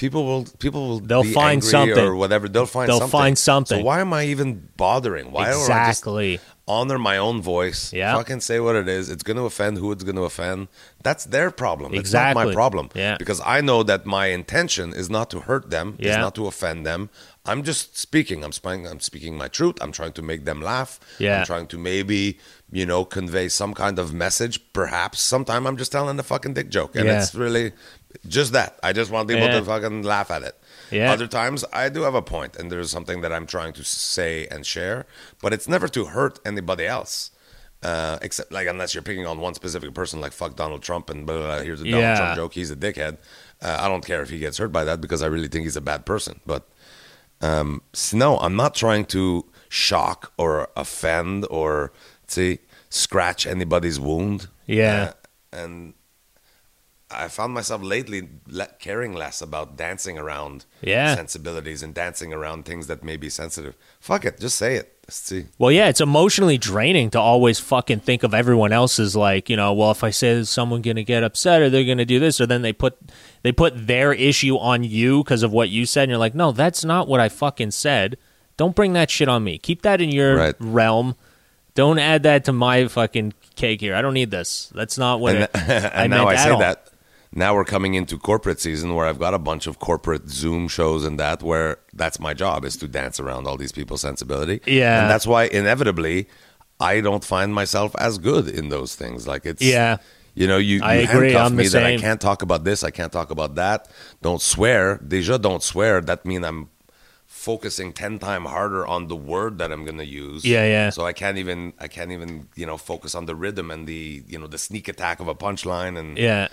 people 0.00 0.24
will 0.24 0.44
people 0.58 0.88
will 0.88 1.00
They'll 1.00 1.22
find 1.42 1.62
something. 1.62 1.98
or 1.98 2.16
whatever. 2.16 2.48
They'll 2.48 2.64
find 2.64 2.88
They'll 2.88 3.00
something. 3.00 3.20
find 3.20 3.38
something. 3.38 3.78
So 3.80 3.84
why 3.84 4.00
am 4.00 4.12
I 4.14 4.24
even 4.24 4.68
bothering? 4.78 5.30
Why 5.30 5.44
don't 5.50 5.70
I 5.70 5.88
just 5.88 6.00
exactly. 6.00 6.40
honor 6.66 6.98
my 6.98 7.18
own 7.18 7.42
voice. 7.42 7.92
Yeah. 7.92 8.16
Fucking 8.16 8.40
say 8.40 8.60
what 8.60 8.76
it 8.76 8.88
is. 8.88 9.10
It's 9.10 9.22
going 9.22 9.36
to 9.36 9.42
offend 9.42 9.76
who 9.76 9.92
it's 9.92 10.02
going 10.02 10.16
to 10.16 10.22
offend. 10.22 10.68
That's 11.02 11.24
their 11.26 11.50
problem. 11.50 11.92
It's 11.92 12.12
not 12.14 12.30
Exactly. 12.30 12.46
my 12.46 12.52
problem. 12.54 12.88
Yeah. 12.94 13.16
Because 13.18 13.42
I 13.44 13.60
know 13.60 13.82
that 13.82 14.06
my 14.06 14.26
intention 14.28 14.94
is 14.94 15.10
not 15.10 15.28
to 15.32 15.40
hurt 15.40 15.68
them, 15.70 15.96
Yeah. 15.98 16.12
is 16.12 16.16
not 16.16 16.34
to 16.36 16.46
offend 16.46 16.86
them. 16.86 17.10
I'm 17.44 17.62
just 17.62 17.98
speaking. 17.98 18.42
I'm 18.44 18.52
speaking. 18.52 18.86
I'm 18.86 19.00
speaking 19.00 19.36
my 19.36 19.48
truth. 19.48 19.76
I'm 19.82 19.92
trying 19.92 20.12
to 20.12 20.22
make 20.22 20.44
them 20.44 20.60
laugh. 20.62 20.98
Yeah. 21.18 21.40
I'm 21.40 21.46
trying 21.46 21.66
to 21.68 21.78
maybe, 21.78 22.38
you 22.70 22.86
know, 22.86 23.04
convey 23.04 23.48
some 23.48 23.74
kind 23.74 23.98
of 23.98 24.12
message. 24.14 24.60
Perhaps 24.72 25.20
sometime 25.20 25.66
I'm 25.66 25.76
just 25.76 25.90
telling 25.92 26.18
a 26.18 26.22
fucking 26.22 26.54
dick 26.54 26.68
joke, 26.70 26.94
and 26.96 27.06
Yeah. 27.06 27.20
it's 27.22 27.34
really 27.34 27.72
just 28.26 28.52
that. 28.52 28.78
I 28.82 28.92
just 28.92 29.10
want 29.10 29.28
people 29.28 29.44
Yeah. 29.46 29.58
to 29.60 29.64
fucking 29.64 30.02
laugh 30.02 30.30
at 30.30 30.42
it. 30.42 30.56
Yeah. 30.90 31.12
Other 31.12 31.26
times 31.26 31.64
I 31.72 31.88
do 31.88 32.02
have 32.02 32.14
a 32.14 32.22
point, 32.22 32.56
and 32.56 32.70
there's 32.70 32.90
something 32.90 33.20
that 33.20 33.32
I'm 33.32 33.46
trying 33.46 33.72
to 33.74 33.84
say 33.84 34.46
and 34.50 34.66
share, 34.66 35.06
but 35.40 35.52
it's 35.52 35.68
never 35.68 35.88
to 35.88 36.06
hurt 36.06 36.38
anybody 36.44 36.86
else. 36.86 37.30
Uh, 37.82 38.18
except 38.20 38.52
like 38.52 38.66
unless 38.68 38.92
you're 38.94 39.02
picking 39.02 39.26
on 39.26 39.40
one 39.40 39.54
specific 39.54 39.94
person, 39.94 40.20
like 40.20 40.32
fuck 40.32 40.54
Donald 40.54 40.82
Trump 40.82 41.08
and 41.08 41.24
blah, 41.26 41.36
blah, 41.38 41.46
blah, 41.46 41.62
here's 41.62 41.80
a 41.80 41.84
Donald 41.84 42.02
Yeah. 42.02 42.16
Trump 42.16 42.36
joke. 42.36 42.52
He's 42.52 42.70
a 42.70 42.76
dickhead. 42.76 43.16
Uh, 43.62 43.78
I 43.80 43.88
don't 43.88 44.04
care 44.04 44.20
if 44.20 44.28
he 44.28 44.38
gets 44.38 44.58
hurt 44.58 44.70
by 44.70 44.84
that 44.84 45.00
because 45.00 45.22
I 45.22 45.26
really 45.26 45.48
think 45.48 45.64
he's 45.64 45.76
a 45.76 45.80
bad 45.80 46.04
person. 46.04 46.40
But 46.44 46.68
um, 47.40 47.80
no, 48.12 48.38
I'm 48.38 48.54
not 48.54 48.74
trying 48.74 49.06
to 49.06 49.46
shock 49.70 50.32
or 50.36 50.68
offend 50.76 51.46
or 51.50 51.90
see 52.26 52.58
scratch 52.90 53.46
anybody's 53.46 53.98
wound. 53.98 54.48
Yeah. 54.66 55.12
Uh, 55.52 55.56
and 55.56 55.94
I 57.12 57.28
found 57.28 57.52
myself 57.54 57.82
lately 57.82 58.28
le- 58.46 58.68
caring 58.78 59.14
less 59.14 59.42
about 59.42 59.76
dancing 59.76 60.16
around 60.18 60.64
Yeah. 60.80 61.14
sensibilities 61.16 61.82
and 61.82 61.92
dancing 61.92 62.32
around 62.32 62.64
things 62.66 62.86
that 62.86 63.02
may 63.02 63.16
be 63.16 63.28
sensitive. 63.28 63.74
Fuck 64.00 64.24
it, 64.24 64.38
just 64.40 64.56
say 64.56 64.76
it. 64.76 64.96
Let's 65.06 65.16
see. 65.16 65.46
Well, 65.58 65.72
yeah, 65.72 65.88
it's 65.88 66.00
emotionally 66.00 66.56
draining 66.56 67.10
to 67.10 67.18
always 67.20 67.58
fucking 67.58 68.00
think 68.00 68.22
of 68.22 68.32
everyone 68.32 68.72
else's 68.72 69.16
like, 69.16 69.50
you 69.50 69.56
know, 69.56 69.72
well, 69.72 69.90
if 69.90 70.04
I 70.04 70.10
say 70.10 70.34
this, 70.34 70.50
someone 70.50 70.82
gonna 70.82 71.02
get 71.02 71.24
upset 71.24 71.60
or 71.62 71.68
they're 71.68 71.84
gonna 71.84 72.04
do 72.04 72.20
this, 72.20 72.40
or 72.40 72.46
then 72.46 72.62
they 72.62 72.72
put 72.72 72.96
they 73.42 73.50
put 73.50 73.88
their 73.88 74.12
issue 74.12 74.56
on 74.56 74.84
you 74.84 75.24
because 75.24 75.42
of 75.42 75.50
what 75.52 75.68
you 75.68 75.86
said, 75.86 76.04
and 76.04 76.10
you're 76.10 76.18
like, 76.18 76.34
no, 76.36 76.52
that's 76.52 76.84
not 76.84 77.08
what 77.08 77.18
I 77.18 77.28
fucking 77.28 77.72
said. 77.72 78.18
Don't 78.56 78.76
bring 78.76 78.92
that 78.92 79.10
shit 79.10 79.28
on 79.28 79.42
me. 79.42 79.58
Keep 79.58 79.82
that 79.82 80.00
in 80.00 80.10
your 80.10 80.36
Right. 80.36 80.54
realm. 80.60 81.16
Don't 81.74 81.98
add 81.98 82.22
that 82.24 82.44
to 82.44 82.52
my 82.52 82.86
fucking 82.88 83.32
cake 83.56 83.80
here. 83.80 83.94
I 83.96 84.02
don't 84.02 84.14
need 84.14 84.30
this. 84.30 84.70
That's 84.74 84.98
not 84.98 85.18
what 85.20 85.34
and 85.34 85.44
it, 85.44 85.50
and 85.54 85.86
I 85.94 86.06
now 86.06 86.24
meant 86.26 86.28
I 86.28 86.34
at 86.34 86.44
say 86.44 86.50
all. 86.50 86.58
that. 86.60 86.86
Now 87.32 87.54
we're 87.54 87.64
coming 87.64 87.94
into 87.94 88.18
corporate 88.18 88.60
season 88.60 88.94
where 88.94 89.06
I've 89.06 89.20
got 89.20 89.34
a 89.34 89.38
bunch 89.38 89.68
of 89.68 89.78
corporate 89.78 90.28
Zoom 90.28 90.66
shows 90.66 91.04
and 91.04 91.18
that 91.20 91.42
where 91.42 91.78
that's 91.92 92.18
my 92.18 92.34
job 92.34 92.64
is 92.64 92.76
to 92.78 92.88
dance 92.88 93.20
around 93.20 93.46
all 93.46 93.56
these 93.56 93.70
people's 93.70 94.00
sensibility. 94.00 94.60
Yeah. 94.66 95.02
And 95.02 95.10
that's 95.10 95.26
why 95.26 95.44
inevitably 95.44 96.26
I 96.80 97.00
don't 97.00 97.22
find 97.22 97.54
myself 97.54 97.94
as 97.96 98.18
good 98.18 98.48
in 98.48 98.68
those 98.68 98.96
things. 98.96 99.28
Like 99.28 99.46
it's 99.46 99.62
Yeah. 99.62 99.98
You 100.34 100.46
know, 100.46 100.58
you, 100.58 100.80
I 100.82 100.94
you 101.00 101.08
agree. 101.08 101.32
handcuff 101.32 101.46
I'm 101.50 101.56
me 101.56 101.68
that 101.68 101.84
I 101.84 101.96
can't 101.98 102.20
talk 102.20 102.42
about 102.42 102.64
this, 102.64 102.82
I 102.84 102.90
can't 102.90 103.12
talk 103.12 103.30
about 103.30 103.56
that. 103.56 103.88
Don't 104.22 104.40
swear. 104.40 104.98
Deja 104.98 105.38
don't 105.38 105.62
swear. 105.62 106.00
That 106.00 106.24
means 106.24 106.44
I'm 106.44 106.68
focusing 107.26 107.92
ten 107.92 108.18
times 108.18 108.48
harder 108.48 108.86
on 108.86 109.08
the 109.08 109.16
word 109.16 109.58
that 109.58 109.72
I'm 109.72 109.84
gonna 109.84 110.02
use. 110.04 110.44
Yeah, 110.44 110.64
yeah. 110.66 110.90
So 110.90 111.04
I 111.04 111.12
can't 111.12 111.38
even 111.38 111.72
I 111.78 111.88
can't 111.88 112.12
even, 112.12 112.48
you 112.54 112.66
know, 112.66 112.76
focus 112.76 113.14
on 113.14 113.26
the 113.26 113.34
rhythm 113.34 113.70
and 113.70 113.86
the 113.86 114.22
you 114.26 114.38
know, 114.38 114.46
the 114.46 114.58
sneak 114.58 114.88
attack 114.88 115.20
of 115.20 115.28
a 115.28 115.34
punchline 115.34 115.98
and 115.98 116.16
Yeah. 116.18 116.48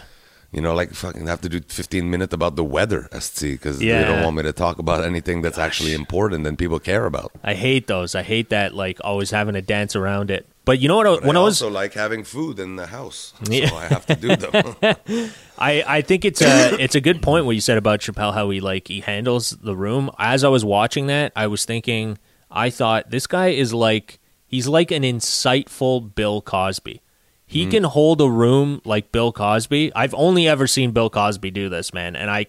You 0.57 0.63
know, 0.63 0.73
like 0.73 0.91
fucking 0.91 1.27
have 1.27 1.41
to 1.41 1.49
do 1.49 1.59
15 1.61 2.09
minutes 2.09 2.33
about 2.33 2.55
the 2.55 2.63
weather, 2.63 3.07
SC, 3.11 3.41
because 3.55 3.77
Yeah. 3.79 4.01
they 4.01 4.07
don't 4.09 4.23
want 4.23 4.35
me 4.37 4.43
to 4.43 4.51
talk 4.53 4.79
about 4.79 5.03
anything 5.05 5.43
that's 5.43 5.59
actually 5.59 5.93
important 5.93 6.47
and 6.47 6.57
people 6.57 6.79
care 6.79 7.05
about. 7.05 7.31
I 7.43 7.53
hate 7.53 7.85
those. 7.85 8.15
I 8.15 8.23
hate 8.23 8.49
that 8.49 8.73
like 8.73 8.97
always 9.03 9.29
having 9.29 9.53
to 9.53 9.61
dance 9.61 9.95
around 9.95 10.31
it. 10.31 10.47
But 10.65 10.79
you 10.79 10.87
know 10.89 10.97
what? 10.97 11.05
Uh, 11.07 11.15
but 11.17 11.25
when 11.27 11.37
I 11.37 11.41
I 11.41 11.43
was 11.43 11.61
also 11.61 11.71
like 11.81 11.93
having 11.93 12.23
food 12.23 12.57
in 12.59 12.75
the 12.75 12.87
house, 12.87 13.33
Yeah. 13.47 13.69
so 13.69 13.75
I 13.77 13.85
have 13.85 14.05
to 14.07 14.15
do 14.15 14.35
them. 14.35 14.65
I, 15.59 15.83
I 15.97 16.01
think 16.01 16.25
it's 16.25 16.41
a 16.41 16.75
it's 16.83 16.95
a 16.95 17.01
good 17.01 17.21
point 17.21 17.45
what 17.45 17.55
you 17.55 17.61
said 17.61 17.77
about 17.77 17.99
Chappelle 18.01 18.33
how 18.33 18.49
he 18.49 18.59
like 18.59 18.87
he 18.87 18.99
handles 19.01 19.51
the 19.51 19.75
room. 19.75 20.09
As 20.17 20.43
I 20.43 20.49
was 20.49 20.65
watching 20.65 21.05
that, 21.07 21.31
I 21.35 21.45
was 21.47 21.65
thinking 21.65 22.17
I 22.49 22.69
thought 22.71 23.11
this 23.11 23.27
guy 23.27 23.49
is 23.49 23.73
like 23.73 24.19
he's 24.47 24.67
like 24.67 24.89
an 24.91 25.03
insightful 25.03 26.13
Bill 26.15 26.41
Cosby. 26.41 27.01
He 27.49 27.61
Mm-hmm. 27.61 27.71
can 27.71 27.83
hold 27.85 28.19
a 28.21 28.29
room 28.29 28.81
like 28.83 29.11
Bill 29.11 29.31
Cosby. 29.31 29.91
I've 29.95 30.13
only 30.13 30.47
ever 30.47 30.67
seen 30.67 30.91
Bill 30.91 31.09
Cosby 31.09 31.49
do 31.51 31.69
this, 31.69 31.93
man, 31.93 32.15
and 32.15 32.29
I 32.29 32.47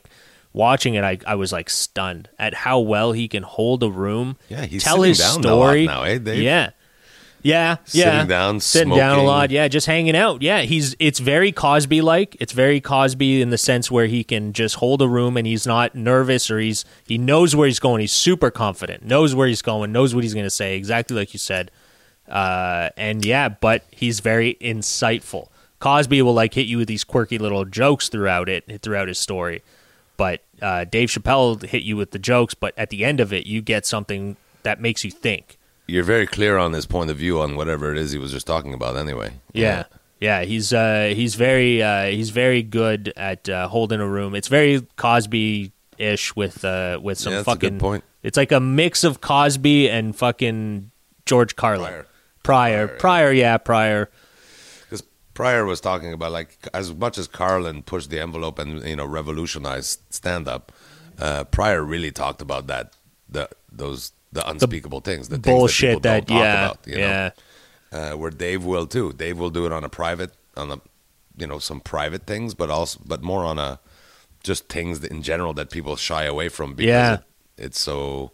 watching 0.52 0.94
it 0.94 1.04
I, 1.04 1.18
I 1.26 1.36
was 1.36 1.52
like 1.52 1.70
stunned 1.70 2.28
at 2.38 2.52
how 2.52 2.80
well 2.80 3.12
he 3.12 3.28
can 3.28 3.44
hold 3.44 3.82
a 3.84 3.90
room. 3.90 4.36
Yeah, 4.48 4.64
he's 4.66 4.82
tell 4.82 4.96
sitting 4.96 5.08
his 5.10 5.18
down 5.18 5.44
a 5.44 5.54
lot 5.54 5.64
story 5.66 5.86
now, 5.86 6.02
eh, 6.02 6.18
Dave? 6.18 6.42
Yeah. 6.42 6.70
Yeah, 7.40 7.76
Sitting 7.84 8.12
yeah. 8.12 8.24
down, 8.24 8.58
sitting 8.58 8.92
down 8.96 9.20
a 9.20 9.22
lot. 9.22 9.52
Yeah, 9.52 9.68
just 9.68 9.86
hanging 9.86 10.16
out. 10.16 10.42
Yeah, 10.42 10.62
he's 10.62 10.96
it's 10.98 11.20
very 11.20 11.52
Cosby 11.52 12.00
like. 12.00 12.36
It's 12.40 12.52
very 12.52 12.80
Cosby 12.80 13.40
in 13.40 13.50
the 13.50 13.56
sense 13.56 13.92
where 13.92 14.06
he 14.06 14.24
can 14.24 14.52
just 14.52 14.74
hold 14.74 15.00
a 15.00 15.08
room 15.08 15.36
and 15.36 15.46
he's 15.46 15.64
not 15.64 15.94
nervous 15.94 16.50
or 16.50 16.58
he's 16.58 16.84
he 17.06 17.16
knows 17.16 17.54
where 17.54 17.68
he's 17.68 17.78
going. 17.78 18.00
He's 18.00 18.12
super 18.12 18.50
confident, 18.50 19.04
knows 19.04 19.36
where 19.36 19.46
he's 19.46 19.62
going, 19.62 19.92
knows 19.92 20.16
what 20.16 20.24
he's 20.24 20.34
going 20.34 20.46
to 20.46 20.50
say. 20.50 20.76
Exactly 20.76 21.16
like 21.16 21.32
you 21.32 21.38
said. 21.38 21.70
Uh, 22.28 22.90
and 22.96 23.24
yeah, 23.24 23.48
but 23.48 23.84
he's 23.90 24.20
very 24.20 24.54
insightful. 24.60 25.48
Cosby 25.80 26.22
will 26.22 26.34
like 26.34 26.54
hit 26.54 26.66
you 26.66 26.78
with 26.78 26.88
these 26.88 27.04
quirky 27.04 27.38
little 27.38 27.64
jokes 27.64 28.08
throughout 28.08 28.48
it, 28.48 28.82
throughout 28.82 29.08
his 29.08 29.18
story. 29.18 29.62
But 30.16 30.42
uh, 30.60 30.84
Dave 30.84 31.08
Chappelle 31.08 31.62
hit 31.62 31.82
you 31.84 31.96
with 31.96 32.10
the 32.10 32.18
jokes, 32.18 32.52
but 32.54 32.74
at 32.76 32.90
the 32.90 33.04
end 33.04 33.20
of 33.20 33.32
it, 33.32 33.46
you 33.46 33.62
get 33.62 33.86
something 33.86 34.36
that 34.64 34.80
makes 34.80 35.04
you 35.04 35.10
think. 35.10 35.56
You're 35.86 36.04
very 36.04 36.26
clear 36.26 36.58
on 36.58 36.72
his 36.72 36.84
point 36.86 37.10
of 37.10 37.16
view 37.16 37.40
on 37.40 37.56
whatever 37.56 37.92
it 37.92 37.98
is 37.98 38.12
he 38.12 38.18
was 38.18 38.32
just 38.32 38.46
talking 38.46 38.74
about. 38.74 38.96
Anyway, 38.96 39.30
Yeah, 39.52 39.84
yeah, 40.20 40.42
he's 40.42 40.72
uh, 40.72 41.12
he's 41.14 41.36
very 41.36 41.80
uh, 41.82 42.06
he's 42.06 42.30
very 42.30 42.62
good 42.62 43.12
at 43.16 43.48
uh, 43.48 43.68
holding 43.68 44.00
a 44.00 44.06
room. 44.06 44.34
It's 44.34 44.48
very 44.48 44.82
Cosby 44.96 45.70
ish 45.96 46.34
with 46.36 46.64
uh, 46.64 46.98
with 47.00 47.18
some 47.18 47.32
Yeah, 47.32 47.38
that's 47.42 47.48
a 47.56 47.58
good 47.58 47.66
fucking. 47.68 47.78
point. 47.78 48.04
It's 48.24 48.36
like 48.36 48.50
a 48.52 48.60
mix 48.60 49.04
of 49.04 49.20
Cosby 49.20 49.88
and 49.88 50.14
fucking 50.14 50.90
George 51.24 51.54
Carlin. 51.54 51.86
Pryor. 51.88 52.06
Pryor, 52.48 52.88
Pryor, 52.88 52.98
Pryor, 52.98 53.32
yeah, 53.32 53.56
Pryor. 53.58 54.10
Because 54.82 55.02
Pryor 55.34 55.64
was 55.64 55.80
talking 55.80 56.12
about 56.12 56.32
like 56.32 56.56
as 56.72 56.94
much 56.94 57.18
as 57.18 57.26
Carlin 57.28 57.82
pushed 57.82 58.10
the 58.10 58.20
envelope 58.20 58.58
and 58.58 58.82
you 58.84 58.96
know 58.96 59.06
revolutionized 59.06 60.00
stand 60.10 60.48
up, 60.48 60.72
uh, 61.18 61.44
Pryor 61.44 61.82
really 61.82 62.10
talked 62.10 62.40
about 62.42 62.66
that 62.68 62.94
the 63.28 63.48
those 63.70 64.12
the 64.32 64.48
unspeakable 64.48 65.00
things, 65.00 65.28
the 65.28 65.36
things 65.38 65.56
Bullshit 65.56 66.02
that, 66.02 66.28
yeah, 66.30 66.64
about. 66.66 66.78
You 66.86 66.98
yeah. 66.98 67.30
know? 67.92 68.12
uh, 68.12 68.12
where 68.16 68.30
Dave 68.30 68.64
will 68.64 68.86
too. 68.86 69.12
Dave 69.12 69.38
will 69.38 69.50
do 69.50 69.66
it 69.66 69.72
on 69.72 69.84
a 69.84 69.88
private, 69.88 70.32
on 70.56 70.70
a, 70.70 70.80
you 71.38 71.46
know, 71.46 71.58
some 71.58 71.80
private 71.80 72.26
things, 72.26 72.54
but 72.54 72.68
also, 72.70 73.00
but 73.06 73.22
more 73.22 73.44
on 73.44 73.58
a, 73.58 73.80
just 74.42 74.68
things 74.68 75.00
that 75.00 75.10
in 75.10 75.22
general 75.22 75.54
that 75.54 75.70
people 75.70 75.96
shy 75.96 76.24
away 76.24 76.48
from 76.48 76.74
because 76.74 76.88
Yeah. 76.88 77.14
it, 77.14 77.20
it's 77.56 77.80
so. 77.80 78.32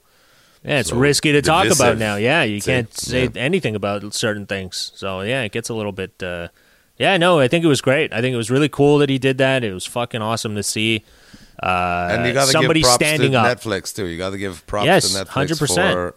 Yeah, 0.65 0.81
it's 0.81 0.89
So 0.89 0.97
risky 0.97 1.33
to 1.33 1.43
talk 1.43 1.67
about 1.69 1.99
now. 1.99 2.17
Yeah, 2.17 2.43
you 2.43 2.61
can't 2.61 2.93
say 2.97 3.25
yeah. 3.25 3.31
anything 3.41 3.77
about 3.77 4.15
certain 4.15 4.47
things. 4.47 4.93
So 4.95 5.21
yeah, 5.21 5.43
it 5.43 5.53
gets 5.53 5.69
a 5.69 5.75
little 5.75 5.93
bit. 5.93 6.23
Uh, 6.23 6.49
yeah, 6.97 7.17
no, 7.19 7.39
I 7.41 7.49
think 7.49 7.65
it 7.65 7.69
was 7.69 7.81
great. 7.81 8.13
I 8.13 8.21
think 8.21 8.33
it 8.33 8.37
was 8.39 8.51
really 8.51 8.69
cool 8.69 8.99
that 8.99 9.11
he 9.11 9.19
did 9.19 9.39
that. 9.39 9.63
It 9.65 9.73
was 9.75 9.85
fucking 9.85 10.23
awesome 10.23 10.55
to 10.55 10.63
see. 10.63 11.05
Uh, 11.63 12.09
And 12.13 12.27
you 12.27 12.33
got 12.33 12.47
to 12.47 12.51
somebody 12.53 12.81
give 12.81 12.89
props 12.89 13.05
standing 13.05 13.33
to 13.33 13.39
up. 13.41 13.59
Netflix 13.59 13.95
too. 13.95 14.07
You 14.07 14.17
got 14.19 14.31
to 14.31 14.39
give 14.39 14.67
props 14.67 14.87
Yes, 14.87 15.13
to 15.13 15.25
Netflix 15.25 15.59
100%. 15.61 15.93
for 15.93 16.15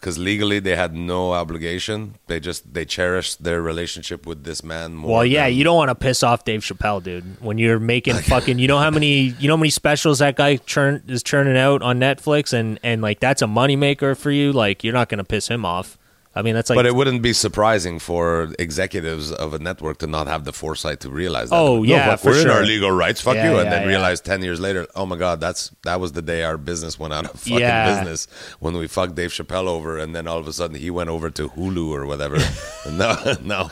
because 0.00 0.18
legally 0.18 0.58
they 0.58 0.76
had 0.76 0.94
no 0.94 1.32
obligation. 1.32 2.14
They 2.26 2.40
just 2.40 2.72
they 2.72 2.84
cherished 2.84 3.42
their 3.42 3.60
relationship 3.60 4.26
with 4.26 4.44
this 4.44 4.62
man 4.62 4.94
more. 4.94 5.10
Well, 5.16 5.26
yeah, 5.26 5.44
than- 5.46 5.54
you 5.54 5.64
don't 5.64 5.76
want 5.76 5.88
to 5.90 5.94
piss 5.94 6.22
off 6.22 6.44
Dave 6.44 6.60
Chappelle, 6.60 7.02
dude. 7.02 7.40
When 7.40 7.58
you're 7.58 7.80
making 7.80 8.14
fucking, 8.32 8.58
you 8.58 8.68
know 8.68 8.78
how 8.78 8.90
many, 8.90 9.34
you 9.38 9.48
know 9.48 9.54
how 9.54 9.60
many 9.60 9.70
specials 9.70 10.20
that 10.20 10.36
guy 10.36 10.56
churn 10.56 11.02
is 11.08 11.22
churning 11.22 11.56
out 11.56 11.82
on 11.82 11.98
Netflix, 11.98 12.52
and 12.52 12.78
and 12.82 13.02
like 13.02 13.20
that's 13.20 13.42
a 13.42 13.46
moneymaker 13.46 14.16
for 14.16 14.30
you. 14.30 14.52
Like 14.52 14.84
you're 14.84 14.94
not 14.94 15.08
gonna 15.08 15.24
piss 15.24 15.48
him 15.48 15.64
off. 15.64 15.98
I 16.36 16.42
mean, 16.42 16.54
that's 16.54 16.68
like, 16.68 16.76
but 16.76 16.84
it 16.84 16.94
wouldn't 16.94 17.22
be 17.22 17.32
surprising 17.32 17.98
for 17.98 18.52
executives 18.58 19.32
of 19.32 19.54
a 19.54 19.58
network 19.58 19.96
to 19.98 20.06
not 20.06 20.26
have 20.26 20.44
the 20.44 20.52
foresight 20.52 21.00
to 21.00 21.10
realize 21.10 21.48
that. 21.48 21.56
Oh, 21.56 21.78
No, 21.78 21.82
yeah, 21.84 22.10
fuck, 22.10 22.20
for 22.20 22.30
we're 22.32 22.36
in 22.36 22.42
sure. 22.42 22.52
our 22.52 22.62
legal 22.62 22.90
rights. 22.90 23.22
Fuck 23.22 23.36
Yeah, 23.36 23.50
you, 23.52 23.56
and 23.58 23.64
yeah, 23.64 23.70
then 23.70 23.82
yeah. 23.82 23.88
realize 23.88 24.20
ten 24.20 24.42
years 24.42 24.60
later, 24.60 24.86
oh 24.94 25.06
my 25.06 25.16
god, 25.16 25.40
that's 25.40 25.70
that 25.84 25.98
was 25.98 26.12
the 26.12 26.20
day 26.22 26.42
our 26.42 26.58
business 26.58 26.98
went 26.98 27.14
out 27.14 27.24
of 27.24 27.40
fucking 27.40 27.58
business 27.58 28.28
when 28.60 28.76
we 28.76 28.86
fucked 28.86 29.14
Dave 29.14 29.30
Chappelle 29.30 29.66
over, 29.66 29.98
and 29.98 30.14
then 30.14 30.28
all 30.28 30.38
of 30.38 30.46
a 30.46 30.52
sudden 30.52 30.76
he 30.76 30.90
went 30.90 31.08
over 31.08 31.30
to 31.30 31.48
Hulu 31.48 31.88
or 31.90 32.04
whatever. 32.04 32.36
no, 32.90 33.16
no, 33.42 33.64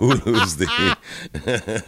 Hulu's 0.00 0.56
the, 0.56 0.66
the- 1.32 1.82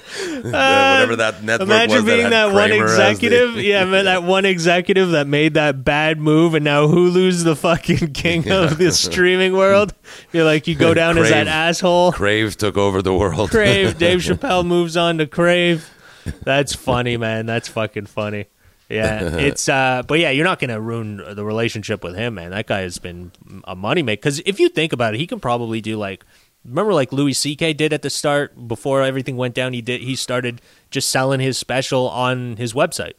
whatever 0.44 1.16
that 1.16 1.34
uh, 1.36 1.40
network 1.42 1.68
Imagine 1.68 1.94
was 1.96 2.04
being 2.04 2.22
had 2.24 2.32
that, 2.32 2.52
one 2.52 2.70
as 2.72 2.78
the- 2.78 2.82
executive. 2.84 3.56
yeah, 3.56 3.84
man, 3.84 4.04
that 4.04 4.22
one 4.24 4.44
executive 4.44 5.10
that 5.12 5.26
made 5.26 5.54
that 5.54 5.84
bad 5.84 6.18
move, 6.20 6.54
and 6.54 6.64
now 6.64 6.86
Hulu's 6.86 7.44
the 7.44 7.56
fucking 7.56 8.12
king 8.12 8.50
of 8.50 8.78
the 8.78 8.92
streaming 8.92 9.54
world. 9.54 9.94
You're 10.32 10.44
like, 10.44 10.66
you 10.66 10.74
go 10.74 10.94
down 10.94 11.18
as 11.18 11.30
that 11.30 11.46
asshole. 11.46 12.12
Crave 12.12 12.56
took 12.56 12.76
over 12.76 13.02
the 13.02 13.14
world. 13.14 13.50
Crave. 13.50 13.98
Dave 13.98 14.20
Chappelle 14.20 14.66
moves 14.66 14.96
on 14.96 15.18
to 15.18 15.26
Crave. 15.26 15.90
That's 16.42 16.74
funny, 16.74 17.16
man. 17.16 17.46
That's 17.46 17.68
fucking 17.68 18.06
funny. 18.06 18.46
Yeah, 18.88 19.36
it's 19.36 19.68
uh, 19.68 20.02
but 20.06 20.18
yeah, 20.18 20.30
you're 20.30 20.44
not 20.44 20.58
gonna 20.58 20.80
ruin 20.80 21.22
the 21.34 21.44
relationship 21.44 22.02
with 22.02 22.14
him, 22.16 22.34
man. 22.34 22.50
That 22.50 22.66
guy 22.66 22.80
has 22.80 22.98
been 22.98 23.32
a 23.64 23.76
moneymaker. 23.76 24.16
Because 24.16 24.40
if 24.40 24.58
you 24.58 24.68
think 24.68 24.92
about 24.92 25.14
it, 25.14 25.18
he 25.18 25.26
can 25.26 25.40
probably 25.40 25.80
do 25.80 25.96
like, 25.96 26.24
remember 26.64 26.94
like 26.94 27.12
Louis 27.12 27.34
C.K. 27.34 27.74
did 27.74 27.92
at 27.92 28.02
the 28.02 28.10
start 28.10 28.68
before 28.68 29.02
everything 29.02 29.36
went 29.36 29.54
down. 29.54 29.72
He 29.72 29.82
did. 29.82 30.00
He 30.00 30.16
started 30.16 30.62
just 30.90 31.10
selling 31.10 31.40
his 31.40 31.58
special 31.58 32.08
on 32.08 32.56
his 32.56 32.72
website, 32.72 33.14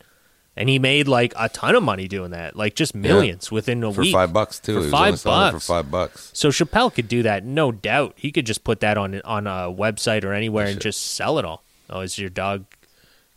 and 0.60 0.70
he 0.70 0.78
made 0.78 1.08
like 1.08 1.34
a 1.36 1.50
ton 1.50 1.74
of 1.74 1.82
money 1.82 2.08
doing 2.08 2.32
that, 2.32 2.56
like 2.56 2.76
just 2.76 2.94
millions 2.94 3.52
within 3.52 3.84
a 3.84 3.92
for 3.92 4.02
week 4.02 4.14
five 4.14 4.32
bucks 4.32 4.60
too. 4.60 4.74
For 4.76 4.80
He 4.82 4.86
was 4.86 4.92
five 4.92 5.24
bucks. 5.24 5.54
for 5.66 5.74
five 5.74 5.90
bucks. 5.90 6.30
So 6.36 6.50
Chappelle 6.50 6.94
could 6.94 7.08
do 7.08 7.24
that, 7.24 7.44
no 7.44 7.72
doubt. 7.72 8.14
He 8.18 8.32
could 8.32 8.46
just 8.46 8.64
put 8.64 8.82
that 8.82 8.98
on 8.98 9.20
on 9.24 9.48
a 9.48 9.74
website 9.74 10.24
or 10.24 10.34
anywhere 10.34 10.68
and 10.68 10.80
just 10.80 11.02
sell 11.16 11.40
it 11.40 11.46
all. 11.46 11.64
Oh, 11.90 12.02
is 12.02 12.20
your 12.20 12.30
dog? 12.30 12.66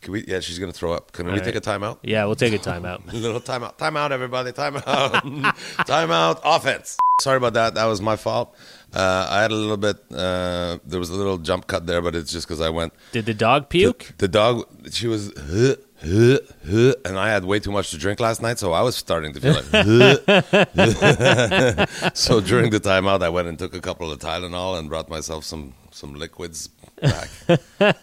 Can 0.03 0.13
we? 0.15 0.25
Yeah, 0.27 0.41
she's 0.41 0.59
gonna 0.59 0.73
throw 0.73 0.93
up. 0.93 1.13
Can 1.13 1.27
we 1.27 1.33
All 1.33 1.39
take 1.39 1.55
a 1.55 1.61
timeout? 1.61 1.99
Yeah, 2.03 2.25
we'll 2.25 2.35
take 2.35 2.53
a 2.53 2.59
timeout. 2.59 3.11
A 3.13 3.17
little 3.27 3.41
timeout. 3.41 3.79
Timeout, 3.79 4.11
everybody. 4.11 4.51
Timeout. 4.51 4.83
timeout. 5.87 6.41
Offense. 6.45 6.99
Sorry 7.21 7.37
about 7.37 7.53
that. 7.55 7.75
That 7.77 7.85
was 7.85 8.01
my 8.03 8.17
fault. 8.17 8.53
Uh, 8.93 9.29
I 9.31 9.43
had 9.43 9.53
a 9.53 9.55
little 9.55 9.77
bit. 9.77 9.97
Uh, 10.13 10.79
there 10.85 10.99
was 10.99 11.09
a 11.11 11.15
little 11.15 11.39
jump 11.39 11.69
cut 11.69 11.87
there, 11.87 12.03
but 12.03 12.17
it's 12.17 12.33
just 12.33 12.49
because 12.49 12.61
I 12.61 12.69
went. 12.69 12.93
Did 13.13 13.27
the 13.27 13.33
dog 13.35 13.69
puke? 13.69 14.13
The 14.19 14.27
dog. 14.29 14.67
She 14.91 15.07
was. 15.07 15.33
"Huh, 15.37 15.77
huh, 16.05 16.39
huh," 16.71 16.95
and 17.05 17.19
I 17.19 17.31
had 17.31 17.45
way 17.45 17.59
too 17.61 17.73
much 17.73 17.91
to 17.91 17.99
drink 17.99 18.21
last 18.21 18.43
night, 18.43 18.59
so 18.59 18.73
I 18.73 18.83
was 18.83 18.97
starting 18.97 19.33
to 19.35 19.41
feel 19.41 19.55
like. 19.55 19.65
So 22.15 22.41
during 22.41 22.71
the 22.71 22.81
timeout, 22.81 23.23
I 23.23 23.29
went 23.29 23.49
and 23.49 23.59
took 23.59 23.75
a 23.75 23.81
couple 23.81 24.11
of 24.13 24.19
Tylenol 24.19 24.79
and 24.79 24.89
brought 24.89 25.09
myself 25.09 25.45
some 25.45 25.75
some 25.95 26.15
liquids 26.15 26.69
back. 27.01 27.29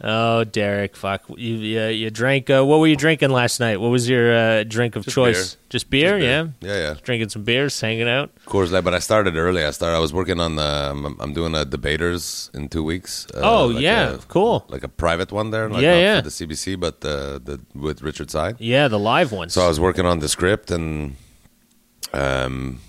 Oh, 0.00 0.44
Derek, 0.44 0.94
fuck. 0.96 1.22
You 1.36 1.54
you, 1.56 1.84
you 1.86 2.10
drank. 2.10 2.48
Uh, 2.50 2.64
what 2.64 2.78
were 2.78 2.86
you 2.86 2.94
drinking 2.96 3.30
last 3.30 3.58
night? 3.58 3.80
What 3.80 3.88
was 3.90 4.08
your 4.08 4.32
uh, 4.32 4.64
drink 4.64 4.94
of 4.96 5.04
Just 5.04 5.14
choice? 5.14 5.54
beer. 5.54 5.60
Just 5.70 5.90
beer, 5.90 6.10
Just 6.10 6.20
beer. 6.20 6.28
yeah. 6.28 6.46
Yeah, 6.74 6.82
yeah. 6.88 6.94
Drinking 7.02 7.28
some 7.30 7.42
beers, 7.42 7.80
hanging 7.80 8.08
out. 8.08 8.30
Of 8.36 8.46
course, 8.46 8.70
Light, 8.70 8.84
but 8.84 8.94
I 8.94 9.00
started 9.00 9.36
early. 9.36 9.64
I 9.64 9.70
started. 9.72 9.96
I 9.96 9.98
was 9.98 10.12
working 10.12 10.38
on 10.38 10.54
the. 10.56 10.62
I'm, 10.62 11.20
I'm 11.20 11.32
doing 11.32 11.54
a 11.54 11.64
debaters 11.64 12.50
in 12.54 12.68
two 12.68 12.84
weeks. 12.84 13.26
uh, 13.34 13.40
Oh, 13.42 13.66
like 13.66 13.82
yeah, 13.82 14.14
a- 14.14 14.18
cool. 14.18 14.64
Like 14.68 14.84
a 14.84 14.88
private 14.88 15.32
one 15.32 15.50
there. 15.50 15.68
Like 15.68 15.82
Yeah, 15.82 15.96
yeah. 15.98 16.16
For 16.22 16.30
the 16.30 16.36
CBC, 16.46 16.78
but 16.78 17.04
uh, 17.04 17.38
the 17.42 17.60
with 17.74 18.02
Richard 18.02 18.30
Side. 18.30 18.56
Yeah, 18.60 18.86
the 18.88 18.98
live 19.00 19.32
ones. 19.32 19.52
So 19.54 19.62
I 19.62 19.68
was 19.68 19.80
working 19.80 20.06
on 20.06 20.20
the 20.20 20.28
script 20.28 20.70
and 20.70 21.16
um, 22.12 22.80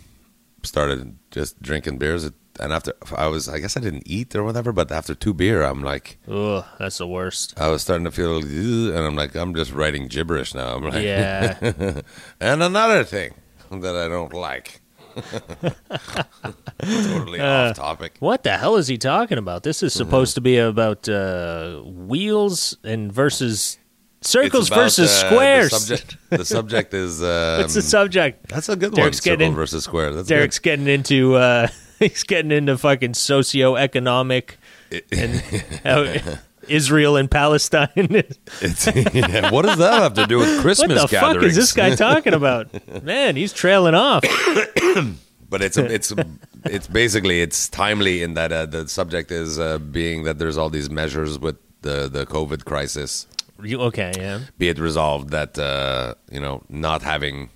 started 0.64 1.18
just 1.32 1.60
drinking 1.62 1.98
beers. 1.98 2.30
And 2.60 2.74
after 2.74 2.94
I 3.16 3.28
was, 3.28 3.48
I 3.50 3.60
guess 3.60 3.76
I 3.78 3.80
didn't 3.80 4.04
eat 4.06 4.36
or 4.36 4.44
whatever. 4.44 4.72
But 4.72 4.92
after 4.92 5.16
two 5.16 5.34
beer, 5.34 5.64
I'm 5.64 5.82
like, 5.84 6.18
Ugh, 6.28 6.64
that's 6.78 6.98
the 6.98 7.08
worst. 7.08 7.60
I 7.60 7.70
was 7.70 7.82
starting 7.82 8.06
to 8.06 8.12
feel, 8.12 8.38
and 8.38 8.98
I'm 9.06 9.16
like, 9.16 9.36
I'm 9.36 9.54
just 9.56 9.72
writing 9.72 10.08
gibberish 10.08 10.54
now. 10.54 10.76
I'm 10.76 10.84
like, 10.84 11.04
Yeah. 11.04 11.58
and 12.40 12.64
another 12.64 13.04
thing 13.04 13.34
that 13.72 13.96
I 13.96 14.08
don't 14.08 14.34
like. 14.34 14.82
totally 16.82 17.40
Uh, 17.40 17.70
off 17.70 17.76
topic. 17.76 18.14
What 18.20 18.44
the 18.44 18.58
hell 18.58 18.76
is 18.78 18.88
he 18.88 18.98
talking 18.98 19.38
about? 19.38 19.64
This 19.64 19.84
is 19.84 19.94
supposed 19.94 20.36
to 20.36 20.42
be 20.42 20.58
about 20.58 21.08
uh, 21.10 21.80
wheels 21.82 22.78
and 22.84 23.12
versus 23.12 23.78
circles 24.22 24.68
about, 24.68 24.78
versus 24.84 25.10
uh, 25.10 25.30
squares. 25.30 25.72
The 25.72 25.80
subject, 25.80 26.18
the 26.30 26.46
subject 26.46 26.94
is. 26.94 27.22
Um, 27.22 27.62
What's 27.62 27.74
the 27.74 27.82
subject? 27.82 28.48
That's 28.50 28.70
a 28.70 28.76
good 28.76 28.94
Derek's 28.94 29.18
one. 29.18 29.22
Circle 29.24 29.38
getting- 29.38 29.56
versus 29.56 29.84
square. 29.84 30.14
That's 30.14 30.28
Derek's 30.28 30.60
getting 30.60 30.88
into 30.88 31.36
uh, 31.36 31.68
he's 32.10 32.24
getting 32.24 32.52
into 32.52 32.78
fucking 32.78 33.14
socioeconomic 33.14 34.56
and 35.12 35.42
how 35.84 36.38
Israel 36.68 37.18
and 37.18 37.30
Palestine. 37.30 37.90
It's, 37.96 38.88
yeah, 39.14 39.52
what 39.52 39.64
does 39.66 39.78
that 39.78 40.02
have 40.02 40.14
to 40.16 40.26
do 40.28 40.40
with 40.40 40.60
Christmas 40.62 40.88
gatherings? 40.88 41.02
what 41.02 41.10
the 41.10 41.16
gatherings? 41.16 41.44
fuck 41.44 41.50
is 41.50 41.56
this 41.56 41.74
guy 41.74 41.96
talking 41.96 42.34
about? 42.34 43.04
Man, 43.04 43.36
he's 43.36 43.54
trailing 43.54 43.96
off. 43.96 44.24
But 45.50 45.64
it's 45.64 45.78
a, 45.78 45.86
it's 45.92 46.14
it's 46.66 46.86
basically 46.86 47.42
it's 47.42 47.70
timely 47.70 48.22
in 48.22 48.36
that 48.36 48.52
uh, 48.52 48.68
the 48.68 48.88
subject 48.88 49.32
is 49.32 49.58
uh, 49.58 49.80
being 49.80 50.24
that 50.26 50.38
there's 50.38 50.58
all 50.58 50.70
these 50.70 50.92
measures 50.92 51.40
with 51.40 51.58
the 51.82 52.08
the 52.08 52.28
COVID 52.28 52.66
crisis. 52.66 53.26
You, 53.64 53.82
okay, 53.82 54.14
yeah. 54.16 54.42
Be 54.60 54.70
it 54.70 54.78
resolved 54.78 55.32
that 55.32 55.58
uh, 55.58 56.14
you 56.32 56.40
know 56.40 56.62
not 56.70 57.02
having 57.02 57.50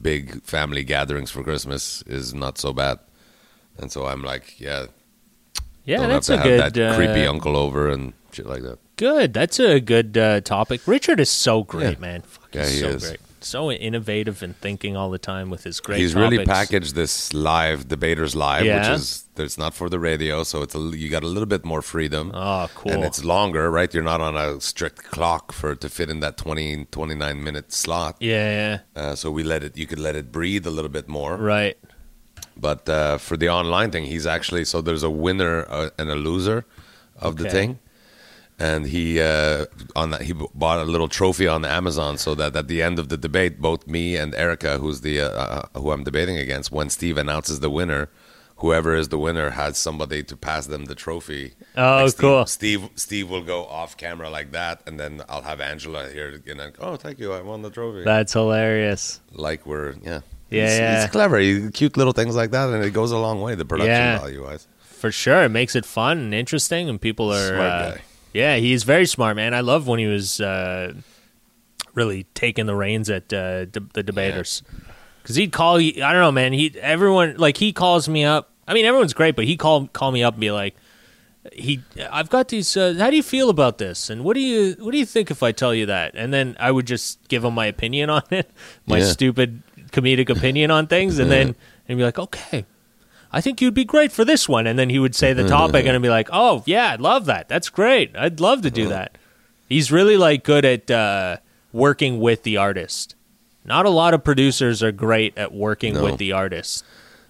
big 0.00 0.44
family 0.44 0.84
gatherings 0.84 1.32
for 1.32 1.42
Christmas 1.42 2.02
is 2.06 2.32
not 2.32 2.56
so 2.56 2.72
bad. 2.72 3.00
And 3.80 3.90
so 3.90 4.06
I'm 4.06 4.22
like, 4.22 4.60
yeah, 4.60 4.86
Yeah, 5.84 6.06
that's 6.06 6.28
a 6.28 6.36
good 6.38 6.60
have 6.60 6.72
that 6.74 6.96
creepy 6.96 7.26
uh, 7.26 7.32
uncle 7.32 7.56
over 7.56 7.88
and 7.88 8.12
shit 8.32 8.46
like 8.46 8.62
that. 8.62 8.78
Good. 8.96 9.32
That's 9.32 9.58
a 9.58 9.80
good 9.80 10.16
uh, 10.18 10.40
topic. 10.42 10.82
Richard 10.86 11.18
is 11.20 11.30
so 11.30 11.64
great, 11.64 11.94
Yeah. 11.94 12.00
man. 12.00 12.20
Fuck, 12.22 12.54
Yeah, 12.54 12.66
he 12.68 12.78
so 12.80 12.88
is. 12.88 13.02
great. 13.08 13.20
so 13.42 13.70
innovative 13.72 14.42
and 14.42 14.54
thinking 14.58 14.98
all 14.98 15.08
the 15.10 15.18
time 15.18 15.48
with 15.48 15.64
his 15.64 15.80
great. 15.80 15.98
He's 15.98 16.14
really 16.14 16.44
packaged 16.44 16.94
this 16.94 17.32
live 17.32 17.88
debaters 17.88 18.36
live, 18.36 18.66
Yeah. 18.66 18.80
which 18.92 19.00
is 19.00 19.24
it's 19.38 19.56
not 19.56 19.72
for 19.72 19.88
the 19.88 19.98
radio, 19.98 20.42
so 20.42 20.60
it's 20.60 20.74
a, 20.74 20.78
you 20.78 21.08
got 21.08 21.22
a 21.22 21.26
little 21.26 21.46
bit 21.46 21.64
more 21.64 21.80
freedom. 21.80 22.30
Oh, 22.34 22.68
cool. 22.74 22.92
And 22.92 23.02
it's 23.02 23.24
longer, 23.24 23.70
right? 23.70 23.92
You're 23.94 24.02
not 24.02 24.20
on 24.20 24.36
a 24.36 24.60
strict 24.60 25.04
clock 25.04 25.52
for 25.52 25.74
to 25.74 25.88
fit 25.88 26.10
in 26.10 26.20
that 26.20 26.36
20, 26.36 26.84
29 26.90 27.42
minute 27.42 27.72
slot. 27.72 28.16
yeah, 28.20 28.80
yeah, 28.94 29.02
Uh, 29.02 29.14
so 29.14 29.30
we 29.30 29.42
let 29.42 29.64
it. 29.64 29.78
You 29.78 29.86
could 29.86 29.98
let 29.98 30.14
it 30.16 30.30
breathe 30.30 30.66
a 30.66 30.70
little 30.70 30.90
bit 30.90 31.08
more. 31.08 31.38
right. 31.38 31.78
But 32.60 32.88
uh, 32.88 33.18
for 33.18 33.36
the 33.36 33.48
online 33.48 33.90
thing, 33.90 34.04
he's 34.04 34.26
actually 34.26 34.64
so 34.66 34.80
there's 34.82 35.02
a 35.02 35.10
winner 35.10 35.64
uh, 35.68 35.90
and 35.98 36.10
a 36.10 36.14
loser 36.14 36.66
of 37.18 37.36
the 37.36 37.48
thing, 37.48 37.78
and 38.58 38.86
he 38.86 39.20
uh, 39.20 39.66
on 39.96 40.10
that 40.10 40.22
he 40.22 40.34
bought 40.34 40.78
a 40.78 40.84
little 40.84 41.08
trophy 41.08 41.46
on 41.46 41.64
Amazon 41.64 42.18
so 42.18 42.34
that 42.34 42.54
at 42.54 42.68
the 42.68 42.82
end 42.82 42.98
of 42.98 43.08
the 43.08 43.16
debate, 43.16 43.60
both 43.60 43.86
me 43.86 44.16
and 44.16 44.34
Erica, 44.34 44.78
who's 44.78 45.00
the 45.00 45.20
uh, 45.20 45.28
uh, 45.28 45.80
who 45.80 45.90
I'm 45.90 46.04
debating 46.04 46.36
against, 46.36 46.70
when 46.70 46.90
Steve 46.90 47.16
announces 47.16 47.60
the 47.60 47.70
winner. 47.70 48.10
Whoever 48.56 48.94
is 48.94 49.08
the 49.08 49.16
winner 49.16 49.48
has 49.48 49.78
somebody 49.78 50.22
to 50.24 50.36
pass 50.36 50.66
them 50.66 50.84
the 50.84 50.94
trophy. 50.94 51.54
Oh, 51.78 52.06
Steve, 52.08 52.20
cool. 52.20 52.44
Steve 52.44 52.90
Steve 52.94 53.30
will 53.30 53.42
go 53.42 53.64
off 53.64 53.96
camera 53.96 54.28
like 54.28 54.52
that, 54.52 54.82
and 54.86 55.00
then 55.00 55.22
I'll 55.30 55.40
have 55.40 55.62
Angela 55.62 56.10
here 56.10 56.42
and 56.46 56.58
know. 56.58 56.70
oh, 56.78 56.96
thank 56.96 57.18
you, 57.18 57.32
I 57.32 57.40
won 57.40 57.62
the 57.62 57.70
trophy. 57.70 58.04
That's 58.04 58.34
hilarious. 58.34 59.22
like 59.32 59.64
we're 59.64 59.94
yeah, 60.02 60.20
Yeah, 60.50 60.68
He's, 60.68 60.78
yeah. 60.78 61.00
he's 61.02 61.10
clever. 61.10 61.38
He, 61.38 61.70
cute 61.70 61.96
little 61.96 62.12
things 62.12 62.34
like 62.36 62.50
that, 62.50 62.68
and 62.70 62.84
it 62.84 62.90
goes 62.90 63.12
a 63.12 63.18
long 63.18 63.40
way. 63.40 63.54
The 63.54 63.64
production 63.64 63.94
Yeah. 63.94 64.18
value 64.18 64.44
wise. 64.44 64.66
For 64.80 65.10
sure, 65.12 65.42
it 65.44 65.48
makes 65.50 65.74
it 65.76 65.86
fun 65.86 66.18
and 66.18 66.34
interesting, 66.34 66.88
and 66.88 67.00
people 67.00 67.32
are. 67.32 67.48
Smart 67.48 67.60
uh, 67.60 67.90
guy. 67.92 68.00
Yeah, 68.34 68.56
he's 68.56 68.82
very 68.84 69.06
smart, 69.06 69.36
man. 69.36 69.54
I 69.54 69.60
love 69.60 69.86
when 69.86 69.98
he 69.98 70.06
was 70.06 70.40
uh, 70.40 70.92
really 71.94 72.24
taking 72.34 72.66
the 72.66 72.74
reins 72.74 73.10
at 73.10 73.32
uh, 73.32 73.64
de- 73.66 73.80
the 73.94 74.02
debaters, 74.02 74.62
because 75.22 75.36
he'd 75.36 75.52
call 75.52 75.80
you. 75.80 76.02
I 76.04 76.12
don't 76.12 76.20
know, 76.20 76.32
man. 76.32 76.52
He 76.52 76.74
everyone 76.80 77.36
like 77.36 77.56
he 77.56 77.72
calls 77.72 78.08
me 78.08 78.24
up. 78.24 78.50
I 78.68 78.74
mean, 78.74 78.84
everyone's 78.86 79.14
great, 79.14 79.36
but 79.36 79.46
he 79.46 79.56
call 79.56 79.86
call 79.88 80.12
me 80.12 80.22
up 80.22 80.34
and 80.34 80.40
be 80.40 80.50
like, 80.50 80.76
he. 81.52 81.80
I've 82.10 82.30
got 82.30 82.48
these. 82.48 82.76
Uh, 82.76 82.94
how 82.98 83.10
do 83.10 83.16
you 83.16 83.22
feel 83.22 83.50
about 83.50 83.78
this? 83.78 84.10
And 84.10 84.22
what 84.22 84.34
do 84.34 84.40
you 84.40 84.76
what 84.78 84.92
do 84.92 84.98
you 84.98 85.06
think 85.06 85.30
if 85.30 85.42
I 85.42 85.50
tell 85.52 85.74
you 85.74 85.86
that? 85.86 86.12
And 86.14 86.32
then 86.32 86.56
I 86.60 86.70
would 86.70 86.86
just 86.86 87.26
give 87.28 87.44
him 87.44 87.54
my 87.54 87.66
opinion 87.66 88.10
on 88.10 88.22
it, 88.30 88.50
my 88.86 88.98
Yeah. 88.98 89.06
stupid 89.06 89.62
comedic 89.92 90.28
opinion 90.30 90.70
on 90.70 90.86
things, 90.86 91.18
and 91.18 91.30
then 91.30 91.54
and 91.88 91.98
be 91.98 92.04
like, 92.04 92.18
okay. 92.18 92.64
I 93.32 93.40
think 93.40 93.60
you'd 93.60 93.74
be 93.74 93.84
great 93.84 94.10
for 94.10 94.24
this 94.24 94.48
one. 94.48 94.66
And 94.66 94.76
then 94.76 94.90
he 94.90 94.98
would 94.98 95.14
say 95.14 95.32
the 95.32 95.46
topic 95.46 95.86
and 95.86 95.94
I'd 95.94 96.02
be 96.02 96.08
like, 96.08 96.28
oh, 96.32 96.64
yeah, 96.66 96.92
I'd 96.92 97.00
love 97.00 97.26
that. 97.26 97.48
That's 97.48 97.68
great. 97.68 98.16
I'd 98.16 98.40
love 98.40 98.62
to 98.62 98.72
do 98.72 98.88
that. 98.88 99.18
He's 99.68 99.92
really 99.92 100.16
like 100.16 100.42
good 100.42 100.64
at 100.64 100.90
uh, 100.90 101.36
working 101.72 102.18
with 102.18 102.42
the 102.42 102.56
artist. 102.56 103.14
Not 103.64 103.86
a 103.86 103.90
lot 103.90 104.14
of 104.14 104.24
producers 104.24 104.82
are 104.82 104.90
great 104.90 105.38
at 105.38 105.52
working 105.54 105.94
No. 105.94 106.02
with 106.02 106.18
the 106.18 106.32
artist. 106.32 106.84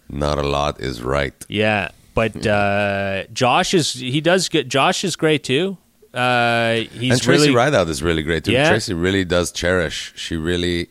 Not 0.08 0.38
a 0.38 0.42
lot 0.42 0.80
is 0.80 1.02
right. 1.02 1.34
Yeah. 1.50 1.90
But 2.14 2.46
uh, 2.46 3.24
Josh 3.34 3.74
is, 3.74 3.92
he 3.92 4.22
does 4.22 4.48
get, 4.48 4.68
Josh 4.68 5.04
is 5.04 5.16
great 5.16 5.44
too. 5.44 5.76
Uh, 6.14 6.76
he's 6.76 7.12
and 7.12 7.20
Tracy 7.22 7.50
really, 7.50 7.54
Rideout 7.54 7.90
is 7.90 8.02
really 8.02 8.22
great 8.22 8.44
too. 8.44 8.52
Yeah. 8.52 8.70
Tracy 8.70 8.94
really 8.94 9.26
does 9.26 9.52
cherish. 9.52 10.14
She 10.16 10.36
really 10.36 10.88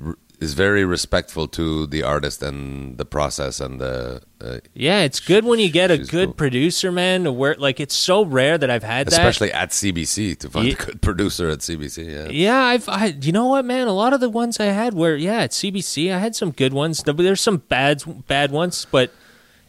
r- 0.00 0.16
is 0.38 0.52
very 0.52 0.84
respectful 0.84 1.48
to 1.48 1.86
the 1.86 2.02
artist 2.02 2.42
and 2.42 2.98
the 2.98 3.04
process 3.04 3.58
and 3.58 3.80
the 3.80 4.20
uh, 4.38 4.58
yeah, 4.74 5.00
it's 5.00 5.18
good 5.18 5.46
when 5.46 5.58
you 5.58 5.70
get 5.70 5.90
a 5.90 5.96
good 5.96 6.26
cool. 6.28 6.34
producer, 6.34 6.92
man, 6.92 7.36
work. 7.36 7.58
Like, 7.58 7.80
it's 7.80 7.94
so 7.94 8.22
rare 8.22 8.58
that 8.58 8.68
I've 8.68 8.82
had 8.82 9.06
that. 9.06 9.14
especially 9.14 9.50
at 9.50 9.70
CBC 9.70 10.36
to 10.40 10.50
find 10.50 10.66
Ye- 10.66 10.72
a 10.74 10.76
good 10.76 11.00
producer 11.00 11.48
at 11.48 11.60
CBC. 11.60 12.12
Yeah. 12.12 12.28
Yeah, 12.28 12.62
I've, 12.62 12.86
I, 12.86 13.06
you 13.06 13.32
know 13.32 13.46
what, 13.46 13.64
man? 13.64 13.88
A 13.88 13.94
lot 13.94 14.12
of 14.12 14.20
the 14.20 14.28
ones 14.28 14.60
I 14.60 14.66
had 14.66 14.92
were, 14.92 15.16
yeah, 15.16 15.40
at 15.40 15.52
CBC, 15.52 16.12
I 16.12 16.18
had 16.18 16.36
some 16.36 16.50
good 16.50 16.74
ones. 16.74 17.02
There's 17.02 17.40
some 17.40 17.58
bad, 17.58 18.02
bad 18.26 18.50
ones, 18.50 18.86
but 18.90 19.10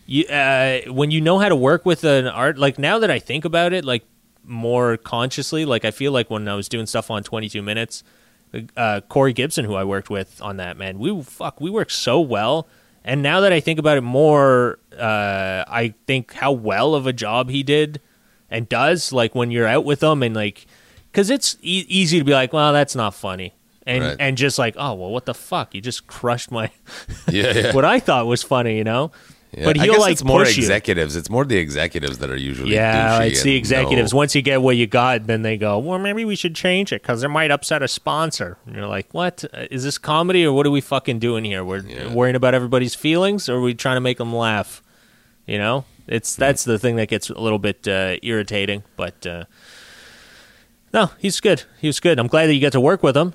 you, 0.06 0.26
uh, 0.26 0.82
when 0.92 1.12
you 1.12 1.22
know 1.22 1.40
how 1.40 1.48
to 1.48 1.56
work 1.56 1.86
with 1.86 2.04
an 2.04 2.28
art, 2.28 2.58
like 2.58 2.78
now 2.78 3.00
that 3.00 3.10
I 3.10 3.20
think 3.20 3.46
about 3.46 3.72
it, 3.72 3.86
like 3.86 4.04
more 4.44 4.98
consciously, 4.98 5.64
like 5.64 5.86
I 5.86 5.92
feel 5.92 6.12
like 6.12 6.30
when 6.30 6.48
I 6.50 6.56
was 6.56 6.68
doing 6.68 6.88
stuff 6.88 7.10
on 7.10 7.24
22 7.24 7.62
minutes, 7.62 8.04
uh, 8.76 9.02
Corey 9.10 9.34
Gibson, 9.34 9.66
who 9.66 9.76
I 9.76 9.84
worked 9.84 10.10
with 10.10 10.42
on 10.42 10.58
that, 10.58 10.78
man, 10.78 11.00
we 11.00 11.22
fuck, 11.24 11.60
we 11.62 11.70
worked 11.70 11.92
so 11.92 12.20
well. 12.20 12.68
And 13.04 13.22
now 13.24 13.40
that 13.42 13.54
I 13.54 13.60
think 13.62 13.80
about 13.80 13.98
it 13.98 14.02
more, 14.02 14.80
uh, 14.98 15.64
I 15.68 15.94
think 16.08 16.34
how 16.34 16.52
well 16.52 16.94
of 16.94 17.08
a 17.08 17.14
job 17.14 17.50
he 17.50 17.64
did 17.64 18.02
and 18.50 18.68
does. 18.68 19.14
Like 19.14 19.34
when 19.34 19.50
you're 19.52 19.68
out 19.68 19.86
with 19.86 20.02
them 20.02 20.22
and 20.24 20.36
like, 20.36 20.66
because 21.12 21.30
it's 21.30 21.56
e- 21.62 21.86
easy 21.88 22.20
to 22.20 22.26
be 22.26 22.34
like, 22.34 22.52
well, 22.52 22.74
that's 22.74 22.96
not 22.96 23.14
funny, 23.16 23.54
and 23.86 24.04
Right. 24.04 24.18
and 24.20 24.38
just 24.38 24.60
like, 24.60 24.76
oh 24.78 24.94
well, 24.94 25.10
what 25.10 25.26
the 25.26 25.34
fuck? 25.34 25.74
You 25.74 25.80
just 25.82 26.06
crushed 26.08 26.52
my 26.52 26.70
Yeah, 27.30 27.54
yeah. 27.56 27.74
what 27.74 27.86
I 27.86 28.00
thought 28.02 28.28
was 28.28 28.44
funny, 28.44 28.78
you 28.78 28.84
know. 28.84 29.12
Yeah. 29.54 29.64
But 29.64 29.80
I 29.80 29.84
he'll 29.86 29.94
guess 29.94 30.02
like 30.02 30.12
it's 30.12 30.24
more 30.26 30.44
push 30.44 30.58
you. 30.58 30.64
executives. 30.64 31.16
It's 31.16 31.30
more 31.30 31.46
the 31.46 31.58
executives 31.58 32.18
that 32.18 32.30
are 32.30 32.36
usually 32.36 32.74
Yeah, 32.76 33.22
it's 33.22 33.44
the 33.44 33.56
executives. 33.56 34.12
no- 34.14 34.18
Once 34.18 34.36
you 34.36 34.42
get 34.42 34.62
what 34.62 34.76
you 34.76 34.88
got, 34.88 35.26
then 35.26 35.42
they 35.42 35.56
go, 35.58 35.80
well, 35.80 35.98
maybe 36.00 36.26
we 36.26 36.36
should 36.36 36.54
change 36.54 36.92
it 36.92 37.02
because 37.02 37.24
it 37.24 37.30
might 37.30 37.50
upset 37.50 37.82
a 37.82 37.88
sponsor. 37.88 38.58
And 38.66 38.76
you're 38.76 38.88
like, 38.88 39.08
what? 39.14 39.46
Uh, 39.54 39.68
this 39.72 39.98
comedy 39.98 40.46
or 40.46 40.52
what 40.52 40.66
are 40.68 40.72
we 40.72 40.82
fucking 40.82 41.20
doing 41.20 41.46
here? 41.46 41.64
We're 41.64 41.80
Yeah. 41.80 42.14
worrying 42.14 42.36
about 42.36 42.54
everybody's 42.56 42.94
feelings 42.94 43.48
or 43.48 43.56
are 43.56 43.62
we 43.62 43.74
trying 43.74 43.96
to 43.96 44.02
make 44.02 44.18
them 44.18 44.36
laugh? 44.36 44.84
You 45.46 45.58
know, 45.60 45.86
it's 46.08 46.36
that's 46.36 46.66
the 46.66 46.78
thing 46.78 46.98
that 46.98 47.08
gets 47.08 47.30
a 47.30 47.40
little 47.40 47.60
bit 47.60 47.88
uh, 47.88 48.18
irritating. 48.22 48.84
But 48.98 49.26
uh, 49.26 49.46
no, 50.94 51.12
he's 51.20 51.40
good. 51.40 51.64
He 51.80 51.88
was 51.88 52.00
good. 52.02 52.20
I'm 52.20 52.28
glad 52.28 52.48
that 52.48 52.54
you 52.54 52.60
got 52.62 52.74
to 52.74 52.82
work 52.82 53.02
with 53.02 53.16
him. 53.16 53.34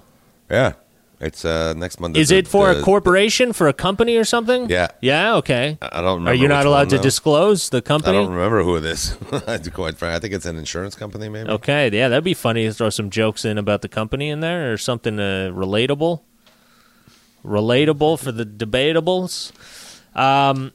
Yeah, 0.50 0.74
it's 1.22 1.44
uh, 1.44 1.72
next 1.74 2.00
Monday. 2.00 2.20
Is 2.20 2.28
the- 2.28 2.36
it 2.38 2.48
for 2.48 2.74
the- 2.74 2.80
a 2.80 2.82
corporation, 2.82 3.52
for 3.52 3.68
a 3.68 3.72
company 3.72 4.16
or 4.16 4.24
something? 4.24 4.68
Yeah. 4.68 4.88
Yeah. 5.00 5.36
Okay. 5.36 5.78
I 5.80 6.00
don't 6.02 6.14
remember. 6.20 6.30
Are 6.32 6.34
you 6.34 6.48
not 6.48 6.66
allowed 6.66 6.78
one 6.80 6.88
to 6.88 6.96
now. 6.96 7.02
disclose 7.02 7.68
the 7.70 7.80
company? 7.80 8.18
I 8.18 8.20
don't 8.20 8.32
remember 8.32 8.62
who 8.62 8.76
it 8.76 8.84
is. 8.84 9.16
I 9.46 9.58
quite 9.58 9.96
frank. 9.96 10.16
I 10.16 10.18
think 10.18 10.34
it's 10.34 10.46
an 10.46 10.56
insurance 10.56 10.94
company, 10.94 11.28
maybe. 11.28 11.48
Okay, 11.48 11.90
yeah, 11.92 12.08
that'd 12.08 12.24
be 12.24 12.34
funny 12.34 12.64
to 12.66 12.74
throw 12.74 12.90
some 12.90 13.08
jokes 13.08 13.44
in 13.44 13.56
about 13.56 13.80
the 13.82 13.88
company 13.88 14.28
in 14.28 14.40
there 14.40 14.72
or 14.72 14.76
something 14.76 15.18
uh, 15.18 15.50
relatable. 15.54 16.20
Relatable 17.44 18.18
for 18.20 18.30
the 18.32 18.44
debatables. 18.46 19.52
Um, 20.14 20.72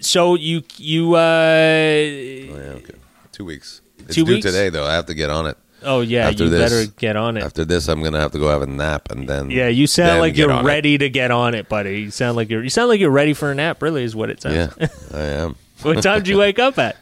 so 0.00 0.34
you 0.34 0.62
you 0.76 1.14
uh, 1.14 1.18
Oh, 1.18 1.20
yeah, 1.20 2.78
okay. 2.80 2.94
Two 3.32 3.44
weeks. 3.46 3.80
It's 3.98 4.14
Two 4.14 4.24
due 4.24 4.34
weeks? 4.34 4.44
today, 4.46 4.68
though. 4.68 4.84
I 4.84 4.92
have 4.94 5.06
to 5.06 5.14
get 5.14 5.30
on 5.30 5.46
it. 5.46 5.56
Oh 5.84 6.00
yeah, 6.00 6.28
After 6.28 6.44
you 6.44 6.50
this- 6.50 6.70
better 6.72 6.92
get 6.98 7.16
on 7.16 7.36
it. 7.36 7.42
After 7.44 7.64
this, 7.64 7.88
I'm 7.88 8.02
gonna 8.02 8.20
have 8.20 8.32
to 8.32 8.38
go 8.38 8.48
have 8.48 8.62
a 8.62 8.66
nap, 8.66 9.10
and 9.10 9.28
then 9.28 9.50
yeah, 9.50 9.68
you 9.68 9.86
sound 9.86 10.20
like 10.20 10.36
you're 10.36 10.50
on 10.50 10.64
it. 10.64 10.68
ready 10.68 10.98
to 10.98 11.08
get 11.08 11.30
on 11.30 11.54
it, 11.54 11.68
buddy. 11.68 12.02
You 12.02 12.10
sound 12.10 12.36
like 12.36 12.50
you're 12.50 12.62
you 12.62 12.70
sound 12.70 12.88
like 12.88 13.00
you're 13.00 13.10
ready 13.10 13.34
for 13.34 13.50
a 13.50 13.54
nap. 13.54 13.82
Really, 13.82 14.04
is 14.04 14.16
what 14.16 14.30
it 14.30 14.42
sounds. 14.42 14.56
Yeah, 14.78 14.88
I 15.12 15.20
am. 15.22 15.56
what 15.82 16.02
time 16.02 16.18
did 16.20 16.28
you 16.28 16.38
wake 16.38 16.58
up 16.58 16.78
at? 16.78 16.96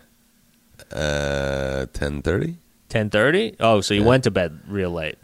Uh, 0.93 1.87
ten 1.93 2.23
thirty. 2.23 2.57
Ten 2.89 3.09
thirty. 3.11 3.57
Oh, 3.61 3.81
so 3.81 3.95
you 3.95 4.03
Yeah. 4.03 4.07
went 4.09 4.25
to 4.25 4.31
bed 4.31 4.61
real 4.69 4.91
late. 4.91 5.17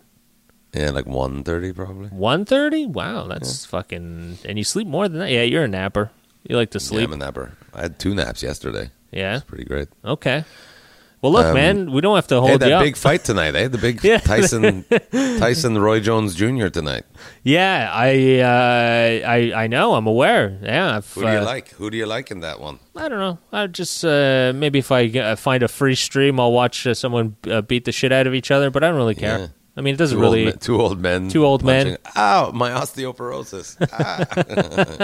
Yeah, 0.72 0.90
like 0.90 1.06
one 1.06 1.42
thirty 1.44 1.72
probably. 1.72 2.08
One 2.08 2.44
thirty. 2.44 2.86
Wow, 2.86 3.26
that's 3.26 3.64
fucking. 3.66 4.38
And 4.44 4.58
you 4.58 4.64
sleep 4.64 4.86
more 4.86 5.08
than 5.08 5.18
that. 5.20 5.30
Yeah, 5.30 5.42
you're 5.42 5.64
a 5.64 5.68
napper. 5.68 6.10
You 6.48 6.56
like 6.56 6.70
to 6.70 6.78
Yeah, 6.78 6.84
sleep. 6.84 7.08
I'm 7.08 7.14
a 7.14 7.16
napper. 7.24 7.52
I 7.74 7.82
had 7.82 7.98
two 7.98 8.14
naps 8.14 8.42
yesterday. 8.42 8.90
Yeah. 9.10 9.36
It's 9.36 9.44
pretty 9.44 9.64
great. 9.64 9.88
Okay. 10.04 10.44
Well, 11.20 11.32
look, 11.32 11.46
Um, 11.46 11.54
man, 11.54 11.90
we 11.92 12.00
don't 12.00 12.14
have 12.14 12.28
to 12.28 12.36
hold 12.38 12.52
you 12.52 12.58
that 12.58 12.72
up. 12.72 12.82
big 12.84 12.96
fight 12.96 13.24
tonight, 13.24 13.56
eh? 13.56 13.66
The 13.66 13.78
big 13.78 14.00
Yeah. 14.04 14.18
Tyson 14.18 14.84
Tyson 15.38 15.76
Roy 15.78 15.98
Jones 15.98 16.36
Jr. 16.36 16.68
tonight. 16.68 17.04
yeah, 17.42 17.90
I, 17.92 18.38
uh, 18.40 19.28
I, 19.28 19.64
I 19.64 19.66
know. 19.66 19.94
I'm 19.94 20.06
aware. 20.06 20.56
Yeah. 20.62 20.96
I've, 20.98 21.12
Who 21.14 21.22
do 21.22 21.26
you 21.32 21.38
uh, 21.38 21.44
like? 21.44 21.70
Who 21.70 21.90
do 21.90 21.96
you 21.96 22.06
like 22.06 22.30
in 22.30 22.38
that 22.40 22.60
one? 22.60 22.78
I 22.94 23.08
don't 23.08 23.18
know. 23.18 23.38
I 23.52 23.66
just 23.66 24.04
uh, 24.04 24.52
maybe 24.54 24.78
if 24.78 24.92
I 24.92 25.06
uh, 25.08 25.34
find 25.36 25.62
a 25.64 25.68
free 25.68 25.96
stream, 25.96 26.38
I'll 26.38 26.52
watch 26.52 26.86
uh, 26.86 26.94
someone 26.94 27.34
uh, 27.50 27.62
beat 27.62 27.84
the 27.84 27.92
shit 27.92 28.12
out 28.12 28.28
of 28.28 28.34
each 28.34 28.52
other. 28.52 28.70
But 28.70 28.84
I 28.84 28.88
don't 28.88 28.96
really 28.96 29.16
care. 29.16 29.38
Yeah. 29.38 29.46
I 29.76 29.80
mean, 29.80 29.94
it 29.94 29.98
doesn't 29.98 30.18
Two 30.18 30.22
really. 30.22 30.44
old 30.46 30.54
men, 30.54 30.58
two 30.60 30.80
old 30.80 31.00
men. 31.00 31.28
Two 31.28 31.44
old 31.44 31.64
men. 31.64 31.96
punching- 31.98 32.12
Ow! 32.16 32.52
My 32.52 32.70
osteoporosis. 32.70 33.76
Ah. 33.92 34.98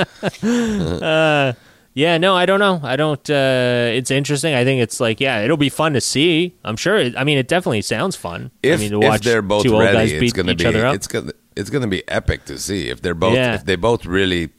Yeah, 1.96 2.18
no, 2.18 2.34
I 2.34 2.44
don't 2.44 2.58
know. 2.58 2.80
I 2.82 2.96
don't. 2.96 3.30
Uh, 3.30 3.90
it's 3.92 4.10
interesting. 4.10 4.52
I 4.52 4.64
think 4.64 4.82
it's 4.82 4.98
like, 4.98 5.20
yeah, 5.20 5.42
it'll 5.42 5.56
be 5.56 5.68
fun 5.68 5.92
to 5.92 6.00
see. 6.00 6.56
I'm 6.64 6.76
sure. 6.76 6.96
It, 6.96 7.16
I 7.16 7.22
mean, 7.22 7.38
it 7.38 7.46
definitely 7.46 7.82
sounds 7.82 8.16
fun. 8.16 8.50
if, 8.64 8.78
I 8.78 8.82
mean, 8.82 8.90
to 8.90 9.00
if 9.00 9.08
watch 9.08 9.22
they're 9.24 9.42
both 9.42 9.62
two 9.62 9.74
old 9.74 9.84
guys 9.84 10.10
it's 10.10 10.20
beat 10.20 10.34
gonna 10.34 10.52
each 10.52 10.58
be 10.58 10.66
other 10.66 10.86
up. 10.86 10.96
it's 10.96 11.06
gonna 11.06 11.32
it's 11.54 11.70
gonna 11.70 11.86
be 11.86 12.06
epic 12.08 12.46
to 12.46 12.58
see 12.58 12.88
if 12.90 13.00
they're 13.00 13.14
both 13.14 13.36
Yeah. 13.36 13.54
if 13.54 13.64
they 13.64 13.76
both 13.76 14.06
really 14.06 14.50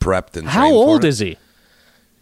prepped 0.00 0.36
and 0.36 0.46
How 0.46 0.70
old 0.70 1.04
is 1.04 1.18
he? 1.18 1.38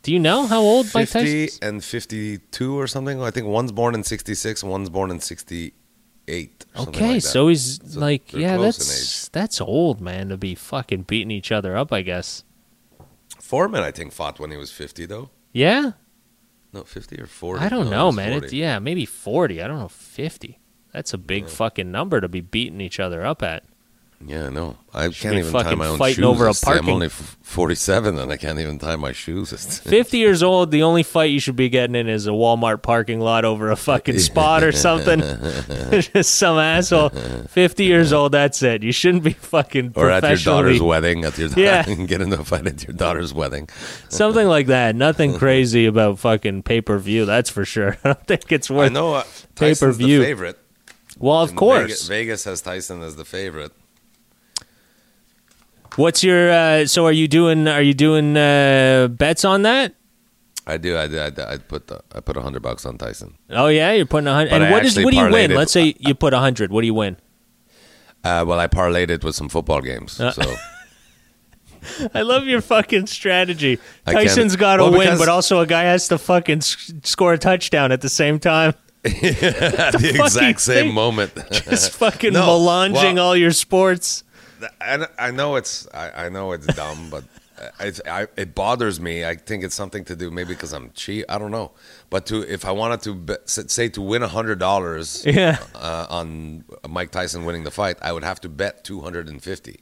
Do 0.04 0.12
you 0.12 0.20
know 0.20 0.46
how 0.46 0.60
old 0.60 0.86
Mike 0.94 1.08
Tyson? 1.08 1.26
Fifty 1.26 1.66
and 1.66 1.82
fifty-two 1.82 2.78
or 2.78 2.86
something. 2.86 3.20
I 3.22 3.32
think 3.32 3.48
one's 3.48 3.72
born 3.72 3.94
in 3.96 4.04
sixty-six, 4.04 4.62
one's 4.62 4.88
born 4.88 5.10
in 5.10 5.18
sixty-eight. 5.18 6.64
Okay, 6.76 7.14
like 7.14 7.22
so 7.22 7.48
he's 7.48 7.80
So 7.92 7.98
like, 7.98 8.32
yeah, 8.32 8.56
that's 8.58 9.28
that's 9.30 9.60
old, 9.60 10.00
man, 10.00 10.28
to 10.28 10.36
be 10.36 10.54
fucking 10.54 11.02
beating 11.02 11.32
each 11.32 11.50
other 11.50 11.76
up. 11.76 11.92
I 11.92 12.02
guess. 12.02 12.44
Foreman, 13.44 13.82
I 13.82 13.90
think, 13.90 14.12
fought 14.12 14.40
when 14.40 14.50
he 14.50 14.56
was 14.56 14.72
fifty, 14.72 15.04
though. 15.04 15.28
Yeah, 15.52 15.92
No, 16.72 16.82
fifty 16.84 17.20
or 17.20 17.26
forty. 17.26 17.62
I 17.62 17.68
don't 17.68 17.90
No, 17.90 18.06
know, 18.08 18.12
man. 18.12 18.32
40. 18.32 18.46
It's 18.46 18.52
yeah, 18.54 18.78
maybe 18.78 19.04
forty. 19.04 19.60
I 19.62 19.66
don't 19.68 19.78
know, 19.78 19.88
fifty. 19.88 20.58
That's 20.92 21.12
a 21.12 21.18
big 21.18 21.48
fucking 21.48 21.90
number 21.92 22.20
to 22.22 22.28
be 22.28 22.40
beating 22.40 22.80
each 22.80 22.98
other 22.98 23.24
up 23.24 23.42
at. 23.42 23.64
Yeah, 24.26 24.48
no. 24.48 24.76
I 24.94 25.08
can't 25.08 25.36
even 25.36 25.52
tie 25.52 25.74
my 25.74 25.86
own 25.88 25.98
fighting 25.98 26.16
shoes. 26.16 26.24
over 26.24 26.46
a 26.46 26.50
It's- 26.50 26.66
I'm 26.66 26.88
only 26.88 27.06
f- 27.06 27.36
47 27.42 28.18
and 28.18 28.32
I 28.32 28.36
can't 28.36 28.58
even 28.58 28.78
tie 28.78 28.96
my 28.96 29.12
shoes. 29.12 29.50
50 29.84 30.16
years 30.18 30.42
old, 30.42 30.70
the 30.70 30.82
only 30.82 31.02
fight 31.02 31.30
you 31.30 31.40
should 31.40 31.56
be 31.56 31.68
getting 31.68 31.94
in 31.94 32.08
is 32.08 32.26
a 32.26 32.30
Walmart 32.30 32.80
parking 32.82 33.20
lot 33.20 33.44
over 33.44 33.70
a 33.70 33.76
fucking 33.76 34.18
spot 34.20 34.62
or 34.62 34.72
something. 34.72 35.20
Just 36.14 36.36
some 36.36 36.58
asshole. 36.58 37.10
50 37.10 37.84
years 37.84 38.12
old, 38.12 38.32
that's 38.32 38.62
it. 38.62 38.82
You 38.82 38.92
shouldn't 38.92 39.24
be 39.24 39.32
fucking 39.34 39.92
or 39.96 40.08
at 40.10 40.22
your 40.22 40.36
daughter's 40.36 40.80
wedding. 40.80 41.24
At 41.24 41.36
your 41.36 41.48
Yeah. 41.50 41.82
get 41.82 42.20
into 42.22 42.40
a 42.40 42.44
fight 42.44 42.66
at 42.66 42.82
your 42.86 42.96
daughter's 42.96 43.34
wedding. 43.34 43.68
something 44.08 44.46
like 44.46 44.68
that. 44.68 44.94
Nothing 44.96 45.36
crazy 45.36 45.86
about 45.86 46.18
fucking 46.18 46.62
pay 46.62 46.80
per 46.80 46.98
view, 46.98 47.26
that's 47.26 47.50
for 47.50 47.64
sure. 47.64 47.98
I 48.04 48.08
don't 48.14 48.26
think 48.26 48.50
it's 48.52 48.70
worth. 48.70 48.90
I 48.90 48.94
know 48.94 49.14
uh, 49.14 49.24
Tyson's 49.54 49.96
Pay-per-view. 49.98 50.18
the 50.20 50.24
favorite. 50.24 50.58
Well, 51.18 51.42
of 51.42 51.50
And 51.50 51.58
course. 51.58 51.82
Vegas, 51.82 52.08
Vegas 52.08 52.44
has 52.44 52.60
Tyson 52.62 53.02
as 53.02 53.16
the 53.16 53.24
favorite. 53.24 53.72
What's 55.96 56.24
your 56.24 56.50
uh, 56.50 56.86
so 56.86 57.06
are 57.06 57.12
you 57.12 57.28
doing 57.28 57.68
are 57.68 57.82
you 57.82 57.94
doing 57.94 58.36
uh, 58.36 59.08
bets 59.10 59.44
on 59.44 59.62
that? 59.62 59.94
I 60.66 60.78
do. 60.78 60.96
I 60.96 61.06
do. 61.08 61.20
I, 61.20 61.30
do, 61.30 61.42
I 61.42 61.58
put 61.58 61.88
the, 61.88 62.00
I 62.14 62.20
put 62.20 62.36
a 62.36 62.40
hundred 62.42 62.62
bucks 62.62 62.86
on 62.86 62.96
Tyson. 62.96 63.36
Oh 63.50 63.66
yeah, 63.68 63.92
you're 63.92 64.06
putting 64.06 64.28
a 64.28 64.32
hundred. 64.32 64.54
And 64.54 64.64
I 64.64 64.70
what 64.70 64.84
is 64.84 64.96
what 64.96 65.10
do 65.12 65.16
you 65.16 65.30
win? 65.30 65.50
it. 65.50 65.56
Let's 65.56 65.72
say 65.72 65.94
you 65.98 66.14
put 66.14 66.32
a 66.32 66.38
hundred. 66.38 66.72
What 66.72 66.80
do 66.80 66.86
you 66.86 66.94
win? 66.94 67.16
Uh, 68.24 68.44
well, 68.46 68.58
I 68.58 68.66
parlayed 68.66 69.10
it 69.10 69.22
with 69.22 69.34
some 69.34 69.50
football 69.50 69.82
games. 69.82 70.18
Uh, 70.18 70.32
so 70.32 70.54
I 72.14 72.22
love 72.22 72.46
your 72.46 72.62
fucking 72.62 73.06
strategy. 73.06 73.78
Tyson's 74.06 74.56
got 74.56 74.78
to 74.78 74.84
well, 74.84 74.98
win, 74.98 75.18
but 75.18 75.28
also 75.28 75.60
a 75.60 75.66
guy 75.66 75.82
has 75.82 76.08
to 76.08 76.16
fucking 76.16 76.62
score 76.62 77.34
a 77.34 77.38
touchdown 77.38 77.92
at 77.92 78.00
the 78.00 78.08
same 78.08 78.38
time. 78.38 78.74
at 79.04 79.12
the 79.20 79.90
fucking 79.92 80.20
exact 80.20 80.60
same 80.62 80.86
thing. 80.86 80.94
moment. 80.94 81.32
Just 81.50 81.92
fucking 81.92 82.32
No, 82.32 82.58
melanging 82.58 83.16
well- 83.16 83.26
all 83.26 83.36
your 83.36 83.52
sports. 83.52 84.23
I, 84.80 85.06
I 85.18 85.30
know 85.30 85.56
it's 85.56 85.86
I, 85.92 86.26
I 86.26 86.28
know 86.28 86.52
it's 86.52 86.66
dumb, 86.66 87.08
but 87.10 87.24
it's, 87.80 88.00
I, 88.06 88.26
it 88.36 88.54
bothers 88.54 89.00
me. 89.00 89.24
I 89.24 89.36
think 89.36 89.62
it's 89.64 89.74
something 89.74 90.04
to 90.06 90.16
do 90.16 90.30
maybe 90.30 90.54
because 90.54 90.72
I'm 90.72 90.90
cheap. 90.94 91.24
I 91.28 91.38
don't 91.38 91.50
know, 91.52 91.72
but 92.10 92.26
to 92.26 92.42
if 92.42 92.64
I 92.64 92.72
wanted 92.72 93.00
to 93.02 93.14
bet, 93.14 93.48
say 93.48 93.88
to 93.90 94.02
win 94.02 94.22
hundred 94.22 94.58
dollars 94.58 95.24
Yeah. 95.26 95.58
uh, 95.74 96.06
on 96.10 96.64
Mike 96.88 97.10
Tyson 97.12 97.44
winning 97.44 97.64
the 97.64 97.70
fight, 97.70 97.96
I 98.02 98.12
would 98.12 98.24
have 98.24 98.40
to 98.42 98.48
bet 98.48 98.84
two 98.84 99.00
hundred 99.00 99.28
and 99.28 99.42
fifty. 99.42 99.80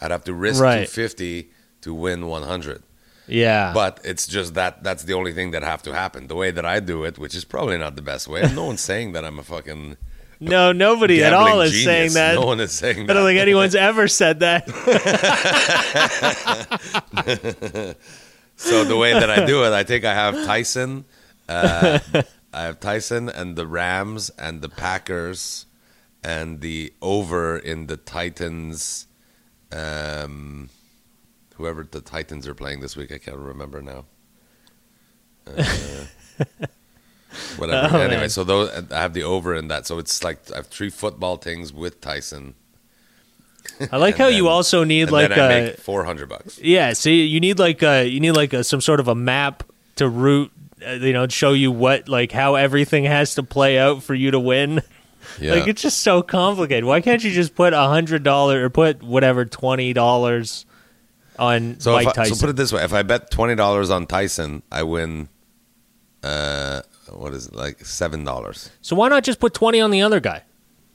I'd 0.00 0.10
have 0.10 0.24
to 0.24 0.34
risk 0.34 0.60
Right. 0.62 0.86
two 0.86 0.90
fifty 0.92 1.50
to 1.82 1.92
win 1.94 2.26
one 2.26 2.42
hundred. 2.44 2.82
Yeah. 3.26 3.72
But 3.72 4.00
it's 4.04 4.26
just 4.26 4.54
that 4.54 4.82
that's 4.82 5.04
the 5.04 5.14
only 5.14 5.32
thing 5.32 5.50
that 5.52 5.62
have 5.62 5.82
to 5.84 5.94
happen. 5.94 6.26
The 6.28 6.34
way 6.34 6.50
that 6.50 6.64
I 6.66 6.78
do 6.80 7.04
it, 7.04 7.18
which 7.18 7.34
is 7.34 7.44
probably 7.44 7.78
not 7.78 7.96
the 7.96 8.02
best 8.02 8.28
way. 8.28 8.42
No 8.54 8.66
one's 8.66 8.80
saying 8.92 9.12
that 9.12 9.24
I'm 9.24 9.38
a 9.38 9.42
fucking 9.42 9.96
no, 10.40 10.72
nobody 10.72 11.22
at 11.22 11.32
all 11.32 11.60
is 11.60 11.70
genius. 11.72 11.84
saying 11.84 12.12
that. 12.14 12.34
No 12.40 12.46
one 12.46 12.60
is 12.60 12.72
saying 12.72 13.06
that. 13.06 13.10
I 13.10 13.14
don't 13.20 13.26
think 13.26 13.40
anyone's 13.40 13.74
ever 13.74 14.08
said 14.08 14.40
that. 14.40 14.66
So 18.56 18.84
the 18.84 18.96
way 18.96 19.12
that 19.12 19.30
I 19.30 19.44
do 19.44 19.64
it, 19.64 19.72
I 19.72 19.82
think 19.82 20.04
I 20.04 20.14
have 20.14 20.34
Tyson, 20.46 21.04
uh, 21.48 21.98
I 22.52 22.62
have 22.62 22.80
Tyson 22.80 23.28
and 23.28 23.56
the 23.56 23.66
Rams 23.66 24.30
and 24.38 24.62
the 24.62 24.68
Packers, 24.68 25.66
and 26.22 26.60
the 26.60 26.92
over 27.02 27.58
in 27.58 27.88
the 27.88 27.96
Titans. 27.96 29.06
Um, 29.72 30.70
whoever 31.56 31.82
the 31.82 32.00
Titans 32.00 32.46
are 32.46 32.54
playing 32.54 32.80
this 32.80 32.96
week, 32.96 33.10
I 33.10 33.18
can't 33.18 33.38
remember 33.38 33.82
now. 33.82 34.04
Uh, 35.46 35.64
whatever. 37.56 37.96
Oh, 37.96 38.00
anyway, 38.00 38.20
man. 38.22 38.30
so 38.30 38.44
those 38.44 38.70
I 38.90 39.00
have 39.00 39.12
the 39.14 39.22
over 39.22 39.54
in 39.54 39.68
that. 39.68 39.86
So 39.86 39.98
it's 39.98 40.22
like 40.24 40.38
I 40.52 40.56
have 40.56 40.66
three 40.66 40.90
football 40.90 41.36
things 41.36 41.72
with 41.72 42.00
Tyson. 42.00 42.54
I 43.90 43.96
like 43.96 44.16
how 44.18 44.28
you 44.28 44.48
also 44.48 44.84
need 44.84 45.10
like 45.10 45.30
then 45.30 45.38
a 45.38 45.64
make 45.66 45.78
four 45.78 46.04
hundred 46.04 46.28
bucks. 46.28 46.58
yeah. 46.60 46.92
See, 46.92 47.24
you 47.24 47.40
need 47.40 47.58
like 47.58 47.82
a 47.82 48.06
you 48.06 48.20
need 48.20 48.32
like 48.32 48.52
a 48.52 48.62
some 48.64 48.80
sort 48.80 49.00
of 49.00 49.08
a 49.08 49.14
map 49.14 49.62
to 49.96 50.08
route. 50.08 50.50
Uh, 50.86 50.92
you 50.92 51.12
know, 51.12 51.26
show 51.28 51.52
you 51.52 51.72
what 51.72 52.08
like 52.08 52.30
how 52.32 52.56
everything 52.56 53.04
has 53.04 53.36
to 53.36 53.42
play 53.42 53.78
out 53.78 54.02
for 54.02 54.14
you 54.14 54.30
to 54.30 54.40
win. 54.40 54.82
Yeah. 55.40 55.54
Like 55.54 55.68
it's 55.68 55.80
just 55.82 56.00
so 56.00 56.20
complicated. 56.22 56.84
Why 56.84 57.00
can't 57.00 57.24
you 57.24 57.30
just 57.30 57.54
put 57.54 57.72
a 57.72 57.88
hundred 57.88 58.22
dollar 58.22 58.64
or 58.64 58.70
put 58.70 59.02
whatever 59.02 59.44
twenty 59.46 59.92
dollars 59.94 60.66
on 61.38 61.80
So, 61.80 61.92
Mike 61.92 62.02
if 62.02 62.08
I, 62.10 62.12
Tyson? 62.12 62.34
so 62.36 62.40
put 62.42 62.50
it 62.50 62.56
this 62.56 62.72
way: 62.72 62.84
if 62.84 62.92
I 62.92 63.02
bet 63.02 63.30
twenty 63.30 63.54
dollars 63.54 63.88
on 63.90 64.06
Tyson, 64.06 64.62
I 64.70 64.82
win. 64.82 65.28
Uh, 66.22 66.82
what 67.12 67.32
is 67.34 67.48
it 67.48 67.54
like 67.54 67.84
seven 67.84 68.24
dollars? 68.24 68.70
So 68.82 68.96
why 68.96 69.08
not 69.08 69.24
just 69.24 69.40
put 69.40 69.54
twenty 69.54 69.80
on 69.80 69.90
the 69.90 70.02
other 70.02 70.20
guy? 70.20 70.42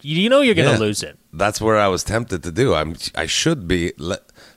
You, 0.01 0.29
know 0.29 0.39
you're 0.39 0.55
going 0.55 0.67
to 0.69 0.75
Yeah. 0.75 0.79
lose 0.79 1.03
it. 1.03 1.19
That's 1.33 1.59
where 1.59 1.77
I 1.77 1.89
was 1.89 2.05
tempted 2.05 2.41
to 2.43 2.51
do. 2.53 2.73
I'm. 2.73 2.95
I 3.15 3.25
should 3.25 3.67
be. 3.67 3.91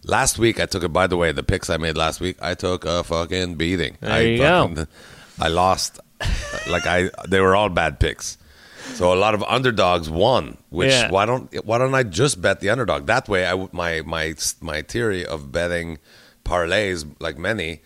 Last 0.05 0.39
week 0.39 0.61
I 0.61 0.67
took 0.67 0.85
it. 0.85 0.93
By 0.93 1.09
the 1.09 1.17
way, 1.17 1.33
the 1.33 1.43
picks 1.43 1.69
I 1.69 1.79
made 1.79 1.97
last 1.97 2.21
week, 2.21 2.37
I 2.41 2.55
took 2.55 2.85
a 2.85 3.03
fucking 3.03 3.57
beating. 3.57 3.97
There 4.01 4.13
I 4.13 4.21
you 4.21 4.39
go. 4.39 4.87
I 5.41 5.49
lost. 5.49 5.99
like 6.71 6.87
I, 6.87 7.11
they 7.27 7.41
were 7.41 7.57
all 7.57 7.69
bad 7.71 7.99
picks. 7.99 8.39
So 8.95 9.13
a 9.13 9.17
lot 9.19 9.35
of 9.35 9.43
underdogs 9.45 10.09
won. 10.09 10.59
Which 10.71 10.91
Yeah. 10.93 11.11
why 11.11 11.27
don't 11.27 11.53
why 11.67 11.79
don't 11.79 11.95
I 11.97 12.05
just 12.05 12.41
bet 12.41 12.61
the 12.61 12.71
underdog? 12.71 13.07
That 13.07 13.29
way, 13.29 13.45
I 13.45 13.69
my 13.73 14.03
my 14.03 14.35
my 14.61 14.83
theory 14.83 15.27
of 15.27 15.51
betting 15.51 15.99
parlays 16.45 17.05
like 17.19 17.37
many. 17.39 17.83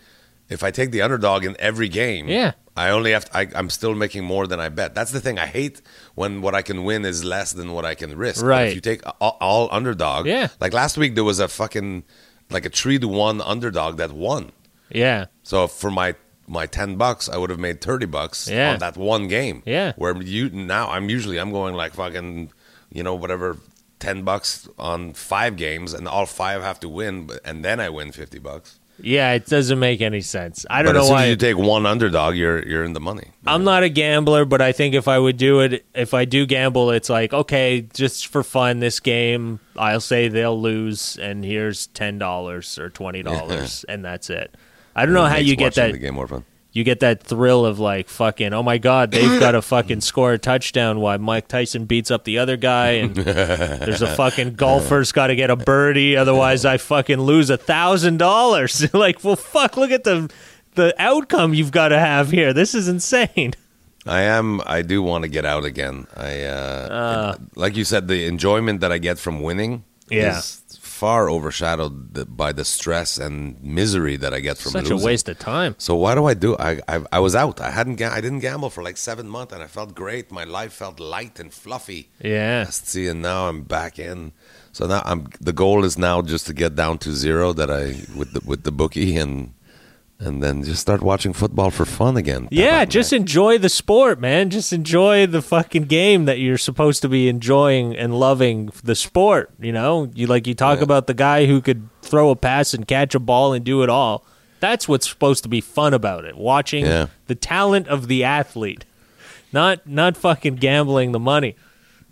If 0.49 0.63
I 0.63 0.71
take 0.71 0.91
the 0.91 1.01
underdog 1.01 1.43
in 1.45 1.55
every 1.59 1.89
game, 1.89 2.27
Yeah. 2.29 2.53
I 2.75 2.89
only 2.89 3.11
have 3.11 3.25
to, 3.25 3.37
I, 3.37 3.47
I'm 3.55 3.69
still 3.71 3.95
making 3.95 4.23
more 4.23 4.45
than 4.47 4.59
I 4.59 4.69
bet. 4.69 4.93
That's 4.93 5.11
the 5.11 5.19
thing. 5.19 5.39
I 5.39 5.47
hate 5.47 5.81
when 6.15 6.41
what 6.41 6.53
I 6.55 6.61
can 6.61 6.83
win 6.83 7.05
is 7.05 7.23
less 7.23 7.51
than 7.51 7.73
what 7.73 7.85
I 7.85 7.95
can 7.95 8.15
risk. 8.15 8.41
But 8.41 8.47
Right. 8.47 8.67
if 8.69 8.75
you 8.75 8.81
take 8.81 9.01
all, 9.19 9.35
all 9.41 9.67
underdog, 9.71 10.25
Yeah. 10.27 10.47
Like 10.61 10.73
last 10.73 10.95
week, 10.97 11.15
there 11.15 11.23
was 11.23 11.39
a 11.39 11.47
fucking 11.47 12.03
like 12.49 12.65
a 12.65 12.69
three 12.69 12.99
to 12.99 13.07
one 13.07 13.41
underdog 13.41 13.97
that 13.97 14.11
won. 14.13 14.51
Yeah. 14.89 15.25
So 15.43 15.67
for 15.67 15.91
my 15.91 16.15
my 16.49 16.65
ten 16.65 16.95
bucks, 16.95 17.27
I 17.27 17.35
would 17.37 17.49
have 17.49 17.59
made 17.59 17.81
thirty 17.81 18.05
bucks 18.05 18.47
Yeah. 18.47 18.71
on 18.73 18.79
that 18.79 18.95
one 18.95 19.27
game. 19.27 19.63
Yeah. 19.65 19.91
Where 19.97 20.15
you 20.21 20.49
now 20.49 20.89
I'm 20.91 21.09
usually 21.09 21.39
I'm 21.39 21.51
going 21.51 21.73
like 21.75 21.93
fucking 21.95 22.51
you 22.89 23.03
know 23.03 23.15
whatever 23.15 23.57
ten 23.99 24.23
bucks 24.23 24.69
on 24.77 25.13
five 25.13 25.55
games, 25.57 25.93
and 25.93 26.07
all 26.07 26.25
five 26.27 26.61
have 26.61 26.79
to 26.81 26.87
win, 26.89 27.29
and 27.43 27.65
then 27.65 27.79
I 27.81 27.89
win 27.89 28.11
fifty 28.13 28.39
bucks. 28.39 28.76
Yeah, 29.01 29.33
it 29.33 29.45
doesn't 29.45 29.77
make 29.79 30.01
any 30.01 30.21
sense. 30.21 30.65
I 30.69 30.81
don't 30.81 30.93
But 30.93 30.99
as 30.99 31.03
know 31.03 31.07
soon 31.07 31.13
why. 31.15 31.23
as 31.25 31.29
you 31.29 31.35
take 31.35 31.57
one 31.57 31.85
underdog, 31.85 32.35
you're 32.35 32.65
you're 32.67 32.83
in 32.83 32.93
the 32.93 32.99
money. 32.99 33.27
I'm 33.45 33.63
not 33.63 33.83
a 33.83 33.89
gambler, 33.89 34.43
but 34.45 34.61
I 34.61 34.71
think 34.71 34.95
if 34.95 35.07
I 35.07 35.19
would 35.19 35.37
do 35.37 35.59
it, 35.59 35.85
if 35.93 36.13
I 36.15 36.25
do 36.25 36.45
gamble, 36.45 36.89
it's 36.91 37.09
like 37.09 37.31
okay, 37.33 37.81
just 37.93 38.27
for 38.27 38.43
fun, 38.43 38.79
this 38.79 38.99
game, 38.99 39.59
I'll 39.77 40.01
say 40.01 40.29
they'll 40.29 40.59
lose, 40.59 41.17
and 41.17 41.45
here's 41.45 41.87
ten 41.87 42.17
dollars 42.17 42.79
or 42.79 42.89
twenty 42.89 43.21
dollars, 43.23 43.85
and 43.87 44.03
that's 44.03 44.29
it. 44.29 44.55
I 44.95 45.05
don't 45.05 45.13
know 45.13 45.25
how 45.25 45.37
you 45.37 45.55
get 45.55 45.75
that. 45.75 45.91
the 45.91 45.99
game 45.99 46.15
more 46.15 46.27
fun. 46.27 46.43
You 46.77 46.83
get 46.83 46.99
that 46.99 47.23
thrill 47.23 47.65
of 47.65 47.79
like 47.79 48.07
fucking, 48.07 48.53
oh 48.53 48.61
my 48.61 48.77
god, 48.77 49.09
they've 49.11 49.39
got 49.39 49.51
to 49.53 49.61
fucking 49.63 50.01
score 50.09 50.33
a 50.33 50.37
touchdown 50.37 50.99
while 50.99 51.17
Mike 51.17 51.47
Tyson 51.47 51.85
beats 51.85 52.11
up 52.11 52.23
the 52.23 52.37
other 52.37 52.55
guy, 52.55 52.91
and 52.91 53.15
there's 53.15 54.03
a 54.03 54.15
fucking 54.15 54.53
golfer's 54.55 55.11
got 55.11 55.27
to 55.27 55.35
get 55.35 55.49
a 55.49 55.55
birdie, 55.55 56.15
otherwise 56.15 56.65
I 56.65 56.77
fucking 56.77 57.19
lose 57.19 57.49
a 57.49 57.57
thousand 57.57 58.17
dollars. 58.17 58.87
Like, 58.93 59.23
well, 59.23 59.35
fuck, 59.35 59.75
look 59.77 59.91
at 59.91 60.03
the 60.03 60.29
the 60.75 60.93
outcome 60.99 61.53
you've 61.55 61.71
got 61.71 61.87
to 61.89 61.99
have 61.99 62.29
here. 62.31 62.53
This 62.53 62.75
is 62.75 62.87
insane. 62.87 63.53
I 64.05 64.21
am. 64.21 64.61
I 64.65 64.83
do 64.83 65.01
want 65.01 65.23
to 65.23 65.27
get 65.27 65.43
out 65.45 65.65
again. 65.65 66.05
I 66.15 66.43
uh, 66.43 67.35
like 67.55 67.75
you 67.75 67.83
said, 67.83 68.07
the 68.07 68.25
enjoyment 68.25 68.81
that 68.81 68.91
I 68.91 68.99
get 68.99 69.17
from 69.19 69.41
winning 69.41 69.83
Yeah. 70.09 70.37
is 70.37 70.61
far 71.03 71.21
overshadowed 71.29 71.95
by 72.35 72.51
the 72.59 72.65
stress 72.65 73.17
and 73.25 73.61
misery 73.79 74.15
that 74.23 74.31
I 74.33 74.39
get 74.47 74.57
from 74.57 74.71
Such 74.71 74.89
losing. 74.89 75.05
a 75.05 75.09
waste 75.11 75.27
of 75.29 75.37
time. 75.55 75.75
So 75.77 75.91
why 76.03 76.11
do 76.15 76.23
I 76.31 76.33
do? 76.45 76.49
I 76.69 76.71
I, 76.93 76.95
I 77.17 77.19
was 77.27 77.33
out. 77.43 77.57
I 77.61 77.71
hadn't. 77.77 78.01
I 78.01 78.21
didn't 78.25 78.41
gamble 78.47 78.69
for 78.75 78.81
like 78.87 78.97
seven 79.09 79.27
months, 79.35 79.53
and 79.53 79.61
I 79.67 79.67
felt 79.67 79.91
great. 80.03 80.25
My 80.31 80.45
life 80.59 80.73
felt 80.73 80.99
light 80.99 81.35
and 81.41 81.49
fluffy. 81.63 82.01
Yeah. 82.21 82.65
See, 82.91 83.05
and 83.11 83.21
now 83.21 83.39
I'm 83.49 83.61
back 83.77 83.93
in. 83.99 84.31
So 84.71 84.81
now 84.87 85.01
I'm. 85.11 85.21
The 85.49 85.53
goal 85.63 85.85
is 85.89 85.95
now 85.97 86.21
just 86.33 86.45
to 86.47 86.53
get 86.53 86.75
down 86.75 86.97
to 87.05 87.09
zero. 87.25 87.53
That 87.53 87.69
I 87.69 87.83
with 88.19 88.29
the 88.35 88.41
with 88.51 88.61
the 88.63 88.71
bookie 88.81 89.17
and 89.23 89.53
and 90.19 90.41
then 90.41 90.63
just 90.63 90.81
start 90.81 91.01
watching 91.01 91.31
football 91.33 91.69
for 91.69 91.85
fun 91.85 92.17
again. 92.17 92.47
Yeah, 92.51 92.85
just 92.85 93.13
enjoy 93.13 93.57
the 93.59 93.69
sport, 93.69 94.19
man. 94.19 94.49
Just 94.49 94.73
enjoy 94.73 95.27
the 95.27 95.41
fucking 95.41 95.83
game 95.83 96.25
that 96.25 96.39
you're 96.39 96.57
supposed 96.57 97.01
to 97.03 97.09
be 97.09 97.27
enjoying 97.29 97.95
and 97.95 98.19
loving 98.19 98.69
the 98.83 98.95
sport. 98.95 99.51
You 99.59 99.71
know, 99.71 100.09
you 100.15 100.25
like 100.27 100.47
you 100.47 100.55
talk 100.55 100.77
Yeah. 100.79 100.83
about 100.83 101.07
the 101.07 101.13
guy 101.13 101.45
who 101.45 101.61
could 101.61 101.89
throw 102.01 102.29
a 102.31 102.35
pass 102.35 102.73
and 102.73 102.87
catch 102.87 103.13
a 103.15 103.19
ball 103.19 103.53
and 103.53 103.63
do 103.63 103.83
it 103.83 103.89
all. 103.89 104.25
That's 104.59 104.87
what's 104.87 105.07
supposed 105.07 105.43
to 105.43 105.49
be 105.49 105.61
fun 105.61 105.93
about 105.93 106.25
it. 106.25 106.35
Watching 106.35 106.85
Yeah. 106.85 107.07
the 107.27 107.35
talent 107.35 107.87
of 107.87 108.07
the 108.07 108.23
athlete, 108.23 108.85
not 109.53 109.85
not 109.87 110.17
fucking 110.17 110.55
gambling 110.55 111.11
the 111.11 111.19
money. 111.19 111.55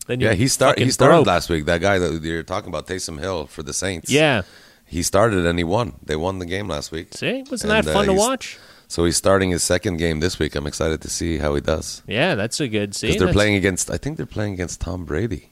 Then 0.07 0.19
Yeah, 0.19 0.33
he 0.33 0.47
started. 0.47 0.83
He 0.83 0.91
started 0.91 1.15
broke. 1.15 1.25
last 1.27 1.49
week. 1.49 1.65
That 1.65 1.81
guy 1.81 1.97
that 1.97 2.21
you're 2.21 2.43
talking 2.43 2.69
about, 2.69 2.85
Taysom 2.85 3.19
Hill 3.19 3.47
for 3.47 3.63
the 3.63 3.73
Saints. 3.73 4.11
Yeah, 4.11 4.43
he 4.85 5.03
started 5.03 5.45
and 5.45 5.57
he 5.59 5.63
won. 5.63 5.93
They 6.03 6.15
won 6.15 6.39
the 6.39 6.45
game 6.45 6.67
last 6.67 6.91
week. 6.91 7.13
see, 7.13 7.43
wasn't 7.49 7.71
And, 7.73 7.85
that 7.85 7.91
uh, 7.91 7.93
fun 7.93 8.05
to 8.07 8.13
watch? 8.13 8.57
So 8.87 9.03
he's 9.05 9.17
starting 9.17 9.49
his 9.49 9.63
second 9.63 9.97
game 9.97 10.19
this 10.19 10.37
week. 10.37 10.55
I'm 10.55 10.67
excited 10.67 11.01
to 11.01 11.09
see 11.09 11.39
how 11.39 11.55
he 11.55 11.61
does 11.61 12.03
Yeah, 12.07 12.35
that's 12.35 12.59
a 12.59 12.67
good. 12.67 12.93
See, 12.95 13.07
because 13.07 13.19
they're 13.23 13.33
playing 13.33 13.55
against. 13.55 13.89
I 13.89 13.97
think 13.97 14.17
they're 14.17 14.25
playing 14.27 14.53
against 14.53 14.79
Tom 14.81 15.05
Brady. 15.05 15.49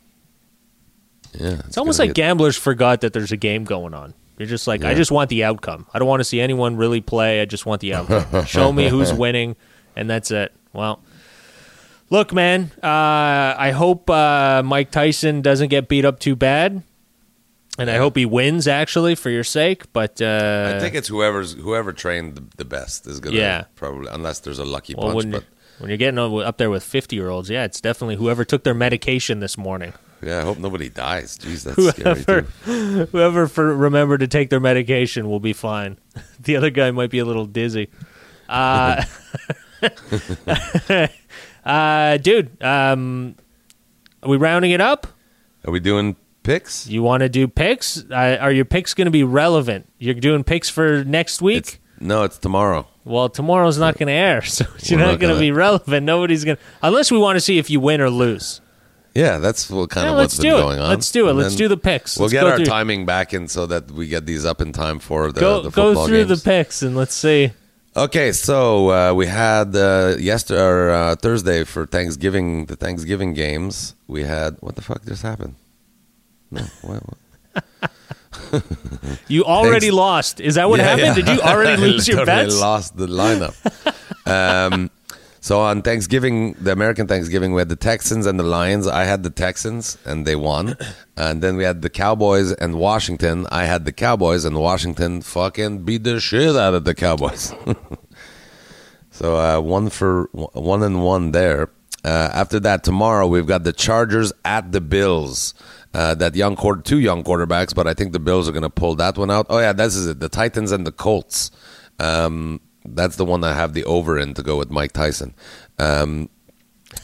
Yeah, 1.40 1.62
It's 1.66 1.80
almost 1.80 1.98
like 1.98 2.14
gamblers 2.14 2.56
forgot 2.56 3.02
that 3.02 3.14
there's 3.14 3.32
a 3.32 3.38
game 3.38 3.64
going 3.64 3.96
on. 3.96 4.14
You're 4.38 4.48
just 4.48 4.68
like, 4.68 4.84
I 4.84 4.94
just 4.94 5.12
want 5.12 5.30
the 5.30 5.44
outcome. 5.44 5.88
I 5.94 6.00
don't 6.00 6.08
want 6.08 6.20
to 6.20 6.24
see 6.24 6.40
anyone 6.42 6.76
really 6.76 7.02
play. 7.02 7.42
I 7.42 7.46
just 7.46 7.66
want 7.66 7.82
the 7.82 7.94
outcome. 7.96 8.46
Show 8.46 8.72
me 8.72 8.88
who's 8.90 9.12
winning, 9.26 9.56
and 9.96 10.10
that's 10.10 10.32
it. 10.32 10.52
Well, 10.74 11.02
look, 12.10 12.34
man. 12.34 12.72
Uh, 12.82 13.56
I 13.58 13.72
hope 13.76 14.10
uh, 14.10 14.62
Mike 14.64 14.92
Tyson 14.92 15.42
doesn't 15.42 15.70
get 15.70 15.88
beat 15.88 16.04
up 16.06 16.20
too 16.20 16.36
bad, 16.36 16.84
and 17.80 17.90
I 17.90 17.98
hope 17.98 18.16
he 18.16 18.26
wins 18.26 18.68
actually 18.68 19.16
for 19.16 19.30
your 19.30 19.44
sake. 19.44 19.92
But 19.94 20.22
uh, 20.22 20.74
I 20.76 20.80
think 20.80 20.96
it's 20.96 21.08
whoever's 21.08 21.54
whoever 21.54 21.94
trained 21.94 22.36
the, 22.36 22.44
the 22.58 22.66
best 22.66 23.08
is 23.08 23.20
gonna 23.20 23.36
Yeah. 23.38 23.64
probably 23.76 24.10
unless 24.12 24.40
there's 24.40 24.60
a 24.60 24.66
lucky 24.66 24.96
well, 24.96 25.08
punch. 25.08 25.16
when, 25.16 25.32
But 25.32 25.44
when 25.80 25.90
you're 25.90 25.98
getting 25.98 26.20
up 26.20 26.58
there 26.58 26.70
with 26.70 26.84
50 26.84 27.16
year 27.16 27.30
olds, 27.30 27.50
yeah, 27.50 27.64
it's 27.64 27.82
definitely 27.82 28.16
whoever 28.16 28.46
took 28.46 28.64
their 28.64 28.74
medication 28.76 29.40
this 29.40 29.58
morning. 29.58 29.94
yeah, 30.22 30.40
I 30.40 30.44
hope 30.44 30.58
nobody 30.60 30.88
dies. 30.90 31.38
Jeez, 31.38 31.64
that's 31.64 31.98
scary 31.98 32.22
Whoever, 32.22 32.42
too. 32.66 33.06
whoever 33.12 33.48
for, 33.48 33.76
remembered 33.76 34.20
to 34.22 34.28
take 34.28 34.50
their 34.50 34.60
medication 34.60 35.28
will 35.30 35.40
be 35.42 35.54
fine. 35.54 35.98
The 36.40 36.58
other 36.58 36.70
guy 36.70 36.92
might 36.92 37.10
be 37.10 37.20
a 37.20 37.26
little 37.26 37.46
dizzy. 37.46 37.90
Uh, 38.50 39.04
uh, 41.66 42.18
dude, 42.18 42.62
um, 42.62 43.36
are 44.22 44.30
we 44.30 44.38
rounding 44.38 44.72
it 44.72 44.82
up? 44.82 45.08
Are 45.66 45.72
we 45.72 45.80
doing 45.80 46.16
picks? 46.44 46.88
You 46.88 47.02
want 47.04 47.22
to 47.22 47.30
do 47.30 47.48
picks? 47.48 48.04
Uh, 48.12 48.38
are 48.40 48.52
your 48.52 48.66
picks 48.66 48.94
going 48.94 49.06
to 49.06 49.12
be 49.12 49.24
relevant? 49.24 49.88
You're 49.98 50.14
doing 50.16 50.44
picks 50.44 50.70
for 50.70 51.04
next 51.04 51.42
week? 51.42 51.58
It's, 51.58 51.80
no, 52.00 52.24
it's 52.24 52.38
tomorrow. 52.38 52.88
well, 53.06 53.30
tomorrow's 53.30 53.78
not 53.78 53.98
going 53.98 54.08
to 54.08 54.14
air, 54.14 54.42
so 54.44 54.66
you're 54.80 55.00
We're 55.00 55.06
not 55.06 55.12
not 55.14 55.20
going 55.22 55.34
to 55.36 55.40
be 55.40 55.52
relevant. 55.52 56.06
Nobody's 56.06 56.44
going 56.46 56.58
to, 56.58 56.64
unless 56.82 57.12
we 57.12 57.18
want 57.18 57.38
to 57.38 57.42
see 57.42 57.58
if 57.58 57.70
you 57.70 57.80
win 57.80 58.02
or 58.02 58.10
lose. 58.10 58.60
Yeah, 59.16 59.38
that's 59.38 59.70
what 59.70 59.90
kind 59.92 60.06
Yeah, 60.06 60.12
of 60.14 60.18
what's 60.18 60.38
been 60.38 60.48
it. 60.48 60.58
going 60.58 60.80
on. 60.80 60.90
Let's 60.90 61.12
do 61.12 61.28
it. 61.28 61.30
And 61.32 61.40
Let's 61.40 61.56
do 61.56 61.68
the 61.68 61.78
picks. 61.78 62.18
We'll 62.18 62.26
Let's 62.26 62.34
get 62.34 62.46
our 62.48 62.56
through- 62.58 62.66
timing 62.66 63.06
back 63.06 63.34
in 63.34 63.48
so 63.48 63.68
that 63.68 63.92
we 63.92 64.08
get 64.08 64.26
these 64.26 64.44
up 64.44 64.60
in 64.60 64.74
time 64.74 64.98
for 65.00 65.32
the, 65.32 65.40
Go, 65.40 65.62
the 65.62 65.70
go 65.70 65.90
football 65.90 66.08
through 66.08 66.26
games. 66.26 66.42
the 66.44 66.50
picks 66.50 66.82
and 66.82 66.96
let's 66.98 67.14
see. 67.14 67.52
Okay, 67.96 68.32
so 68.32 68.90
uh, 68.90 69.14
we 69.14 69.28
had 69.28 69.76
uh, 69.76 70.16
yesterday 70.18 70.60
or 70.64 70.90
uh, 70.90 71.16
Thursday 71.16 71.64
for 71.64 71.86
Thanksgiving, 71.86 72.66
the 72.66 72.76
Thanksgiving 72.76 73.36
games. 73.36 73.94
We 74.08 74.24
had 74.24 74.58
what 74.62 74.76
the 74.76 74.82
fuck 74.82 75.06
just 75.06 75.22
happened? 75.22 75.54
No, 76.54 76.64
what? 76.82 77.04
You 79.28 79.44
already 79.46 79.88
Thanks. 79.88 79.96
lost. 79.96 80.40
Is 80.40 80.56
that 80.56 80.70
what 80.70 80.80
Yeah, 80.80 80.86
happened? 80.96 81.06
yeah. 81.08 81.14
Did 81.16 81.28
you 81.30 81.42
already 81.42 81.82
lose 81.88 82.08
your 82.08 82.26
bets? 82.26 82.60
lost 82.60 82.96
the 82.98 83.08
lineup. 83.08 83.56
um, 84.28 84.90
so 85.40 85.60
on 85.62 85.82
Thanksgiving, 85.82 86.54
the 86.54 86.72
American 86.72 87.08
Thanksgiving, 87.08 87.54
we 87.54 87.60
had 87.62 87.70
the 87.70 87.76
Texans 87.76 88.26
and 88.26 88.40
the 88.40 88.44
Lions. 88.44 88.88
I 88.88 89.04
had 89.06 89.24
the 89.24 89.30
Texans 89.30 89.98
and 90.06 90.26
they 90.26 90.36
won. 90.36 90.78
And 91.18 91.42
then 91.42 91.58
we 91.58 91.64
had 91.64 91.82
the 91.82 91.90
Cowboys 91.90 92.52
and 92.54 92.76
Washington. 92.76 93.46
I 93.52 93.66
had 93.66 93.86
the 93.86 93.92
Cowboys 93.92 94.46
and 94.46 94.58
Washington 94.58 95.22
fucking 95.22 95.84
beat 95.84 96.04
the 96.04 96.20
shit 96.20 96.56
out 96.56 96.74
of 96.76 96.86
the 96.86 96.96
Cowboys. 96.96 97.54
so 99.12 99.36
uh, 99.38 99.60
one 99.62 99.90
for 99.90 100.30
one 100.34 100.84
and 100.84 101.04
one 101.04 101.32
there. 101.32 101.70
Uh, 102.06 102.30
after 102.34 102.60
that, 102.60 102.84
tomorrow 102.84 103.26
we've 103.28 103.48
got 103.48 103.64
the 103.64 103.74
Chargers 103.74 104.34
at 104.44 104.72
the 104.74 104.82
Bills. 104.82 105.54
Uh, 105.94 106.16
that 106.16 106.36
young 106.36 106.56
quarter, 106.56 106.82
two 106.82 107.00
young 107.00 107.24
quarterbacks, 107.24 107.76
but 107.76 107.88
I 107.88 107.94
think 107.94 108.14
the 108.14 108.20
Bills 108.20 108.50
are 108.50 108.52
going 108.52 108.64
to 108.64 108.70
pull 108.70 108.96
that 108.96 109.18
one 109.18 109.30
out. 109.30 109.46
Oh 109.50 109.60
yeah, 109.60 109.74
this 109.74 109.96
is 109.96 110.08
it. 110.08 110.20
The 110.20 110.30
Titans 110.30 110.72
and 110.72 110.88
the 110.88 110.92
Colts. 110.92 111.52
Um, 112.00 112.62
that's 112.86 113.16
the 113.16 113.26
one 113.26 113.44
I 113.44 113.54
have 113.54 113.74
the 113.74 113.84
over 113.86 114.18
in 114.18 114.34
to 114.34 114.44
go 114.44 114.58
with 114.58 114.72
Mike 114.72 114.94
Tyson. 114.94 115.36
Um, 115.78 116.30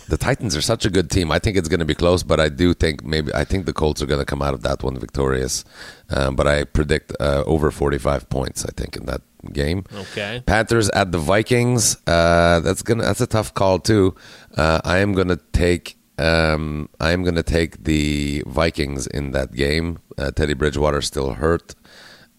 the 0.08 0.18
Titans 0.18 0.56
are 0.56 0.62
such 0.62 0.86
a 0.86 0.90
good 0.90 1.10
team. 1.10 1.32
I 1.32 1.40
think 1.40 1.56
it's 1.56 1.70
going 1.70 1.80
to 1.80 1.86
be 1.86 1.96
close, 1.96 2.24
but 2.24 2.40
I 2.40 2.50
do 2.50 2.74
think 2.74 3.04
maybe 3.04 3.34
I 3.34 3.44
think 3.44 3.66
the 3.66 3.74
Colts 3.74 4.02
are 4.02 4.06
going 4.08 4.20
to 4.20 4.26
come 4.26 4.42
out 4.42 4.54
of 4.54 4.62
that 4.64 4.84
one 4.84 4.98
victorious. 5.00 5.64
Um, 6.10 6.36
but 6.36 6.48
I 6.48 6.64
predict 6.64 7.14
uh, 7.20 7.44
over 7.46 7.72
forty-five 7.72 8.30
points. 8.30 8.66
I 8.66 8.72
think 8.76 8.98
in 8.98 9.06
that 9.06 9.22
game. 9.54 9.86
Okay. 9.94 10.44
Panthers 10.46 10.90
at 10.90 11.12
the 11.12 11.18
Vikings. 11.18 11.98
Uh, 12.08 12.60
that's 12.60 12.82
gonna 12.82 13.04
that's 13.04 13.22
a 13.22 13.28
tough 13.28 13.54
call 13.54 13.80
too. 13.80 14.16
Uh, 14.58 14.82
I 14.84 14.98
am 14.98 15.14
gonna 15.14 15.40
take 15.54 15.98
um, 16.20 16.90
I 17.00 17.12
am 17.12 17.24
gonna 17.24 17.44
take 17.44 17.84
the 17.84 18.44
Vikings 18.46 19.08
in 19.08 19.32
that 19.32 19.54
game. 19.54 20.00
Uh, 20.18 20.32
Teddy 20.32 20.54
Bridgewater 20.54 21.02
still 21.02 21.34
hurt, 21.34 21.76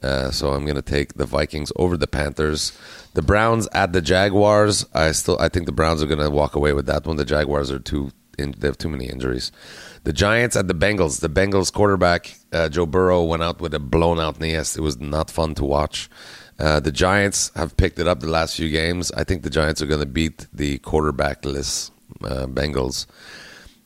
uh, 0.03 0.31
so 0.31 0.51
I'm 0.53 0.67
gonna 0.67 0.83
take 0.83 1.15
the 1.15 1.27
Vikings 1.27 1.73
over 1.77 1.97
the 1.97 2.07
Panthers. 2.07 2.77
The 3.15 3.23
Browns 3.23 3.69
at 3.73 3.93
the 3.93 4.01
Jaguars. 4.01 4.87
I 4.95 5.13
still 5.13 5.39
I 5.41 5.49
think 5.49 5.67
the 5.67 5.73
Browns 5.73 6.03
are 6.03 6.07
gonna 6.07 6.31
walk 6.31 6.55
away 6.55 6.73
with 6.73 6.87
that 6.87 7.07
one. 7.07 7.17
The 7.17 7.25
Jaguars 7.25 7.71
are 7.71 7.81
too 7.81 8.13
in, 8.39 8.55
they 8.59 8.69
have 8.69 8.79
too 8.79 8.89
many 8.89 9.07
injuries. 9.07 9.53
The 10.05 10.13
Giants 10.13 10.57
at 10.57 10.69
the 10.69 10.75
Bengals. 10.75 11.21
The 11.21 11.29
Bengals 11.29 11.73
quarterback 11.73 12.37
uh, 12.53 12.69
Joe 12.69 12.87
Burrow 12.87 13.23
went 13.25 13.43
out 13.43 13.61
with 13.61 13.75
a 13.75 13.79
blown 13.79 14.19
out 14.19 14.41
knee. 14.41 14.53
Yes, 14.53 14.77
It 14.77 14.81
was 14.81 14.99
not 14.99 15.31
fun 15.31 15.55
to 15.57 15.65
watch. 15.65 16.09
Uh, 16.59 16.81
the 16.81 16.93
Giants 16.93 17.51
have 17.55 17.77
picked 17.77 17.99
it 17.99 18.07
up 18.07 18.21
the 18.21 18.27
last 18.29 18.57
few 18.57 18.69
games. 18.69 19.11
I 19.13 19.25
think 19.25 19.43
the 19.43 19.51
Giants 19.51 19.81
are 19.81 19.87
going 19.87 20.01
to 20.01 20.07
beat 20.07 20.47
the 20.53 20.79
quarterbackless 20.81 21.91
uh, 22.23 22.47
Bengals. 22.47 23.07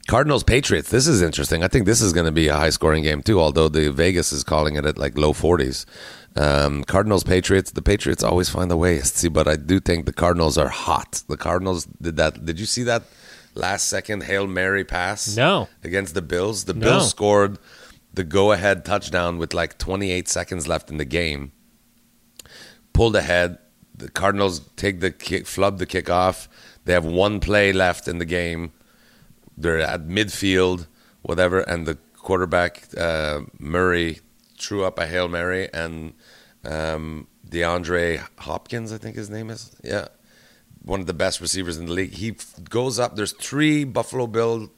Cardinals 0.08 0.44
Patriots. 0.44 0.90
This 0.90 1.06
is 1.06 1.22
interesting. 1.22 1.62
I 1.64 1.68
think 1.68 1.86
this 1.86 2.02
is 2.02 2.12
going 2.12 2.26
to 2.26 2.32
be 2.32 2.48
a 2.48 2.56
high 2.56 2.70
scoring 2.70 3.02
game 3.02 3.22
too. 3.22 3.40
Although 3.40 3.68
the 3.68 3.90
Vegas 3.90 4.32
is 4.32 4.44
calling 4.44 4.76
it 4.76 4.84
at 4.84 4.98
like 4.98 5.16
low 5.16 5.32
forties. 5.32 5.86
Um, 6.36 6.84
Cardinals 6.84 7.24
Patriots. 7.24 7.70
The 7.70 7.82
Patriots 7.82 8.22
always 8.22 8.48
find 8.50 8.70
a 8.70 8.76
way. 8.76 8.98
See, 9.00 9.28
but 9.28 9.48
I 9.48 9.56
do 9.56 9.80
think 9.80 10.04
the 10.04 10.12
Cardinals 10.12 10.58
are 10.58 10.68
hot. 10.68 11.22
The 11.28 11.36
Cardinals 11.36 11.86
did 11.86 12.16
that. 12.16 12.44
Did 12.44 12.60
you 12.60 12.66
see 12.66 12.82
that 12.82 13.04
last 13.54 13.88
second 13.88 14.24
hail 14.24 14.46
mary 14.46 14.84
pass? 14.84 15.36
No. 15.36 15.68
Against 15.82 16.14
the 16.14 16.22
Bills. 16.22 16.64
The 16.64 16.74
No. 16.74 16.80
Bills 16.80 17.10
scored 17.10 17.58
the 18.12 18.24
go 18.24 18.52
ahead 18.52 18.84
touchdown 18.84 19.38
with 19.38 19.54
like 19.54 19.78
28 19.78 20.28
seconds 20.28 20.68
left 20.68 20.90
in 20.90 20.98
the 20.98 21.04
game. 21.04 21.52
Pulled 22.92 23.16
ahead. 23.16 23.58
The 23.96 24.10
Cardinals 24.10 24.60
take 24.76 25.00
the 25.00 25.10
kick, 25.12 25.46
flub 25.46 25.78
the 25.78 25.86
kickoff. 25.86 26.48
They 26.84 26.92
have 26.92 27.04
one 27.06 27.40
play 27.40 27.72
left 27.72 28.06
in 28.08 28.18
the 28.18 28.24
game. 28.24 28.72
They're 29.56 29.80
at 29.80 30.06
midfield, 30.06 30.86
whatever, 31.22 31.60
and 31.60 31.86
the 31.86 31.98
quarterback 32.16 32.84
uh, 32.96 33.40
Murray 33.58 34.20
threw 34.58 34.84
up 34.84 34.98
a 34.98 35.06
hail 35.06 35.28
mary, 35.28 35.68
and 35.72 36.14
um, 36.64 37.26
DeAndre 37.48 38.22
Hopkins, 38.38 38.92
I 38.92 38.98
think 38.98 39.16
his 39.16 39.30
name 39.30 39.50
is, 39.50 39.74
yeah, 39.84 40.06
one 40.82 41.00
of 41.00 41.06
the 41.06 41.14
best 41.14 41.40
receivers 41.40 41.76
in 41.78 41.86
the 41.86 41.92
league. 41.92 42.12
He 42.14 42.30
f- 42.30 42.54
goes 42.68 42.98
up. 42.98 43.16
There's 43.16 43.32
three 43.32 43.84
Buffalo 43.84 44.26
Bill 44.26 44.70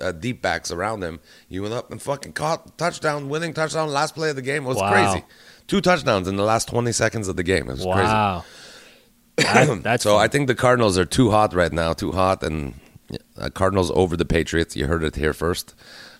uh, 0.00 0.12
deep 0.12 0.42
backs 0.42 0.70
around 0.70 1.02
him. 1.04 1.20
He 1.48 1.60
went 1.60 1.74
up 1.74 1.90
and 1.92 2.00
fucking 2.02 2.32
caught 2.32 2.76
touchdown, 2.78 3.28
winning 3.28 3.52
touchdown, 3.54 3.88
last 3.90 4.14
play 4.14 4.30
of 4.30 4.36
the 4.36 4.42
game. 4.42 4.64
It 4.64 4.68
was 4.68 4.76
Wow. 4.78 4.90
crazy. 4.92 5.24
Two 5.66 5.80
touchdowns 5.80 6.26
in 6.28 6.36
the 6.36 6.42
last 6.42 6.68
20 6.68 6.90
seconds 6.92 7.28
of 7.28 7.36
the 7.36 7.42
game. 7.42 7.68
It 7.68 7.72
was 7.78 7.82
crazy. 7.84 8.02
Wow. 8.02 8.44
That- 9.36 9.82
that's 9.82 10.02
So 10.04 10.16
I 10.16 10.28
think 10.28 10.46
the 10.48 10.54
Cardinals 10.54 10.96
are 10.98 11.04
too 11.04 11.30
hot 11.30 11.54
right 11.54 11.72
now, 11.72 11.92
too 11.92 12.12
hot, 12.12 12.42
and 12.42 12.74
uh, 13.38 13.50
Cardinals 13.50 13.90
over 13.94 14.16
the 14.16 14.24
Patriots. 14.24 14.76
You 14.76 14.86
heard 14.86 15.04
it 15.04 15.16
here 15.16 15.32
first. 15.32 15.74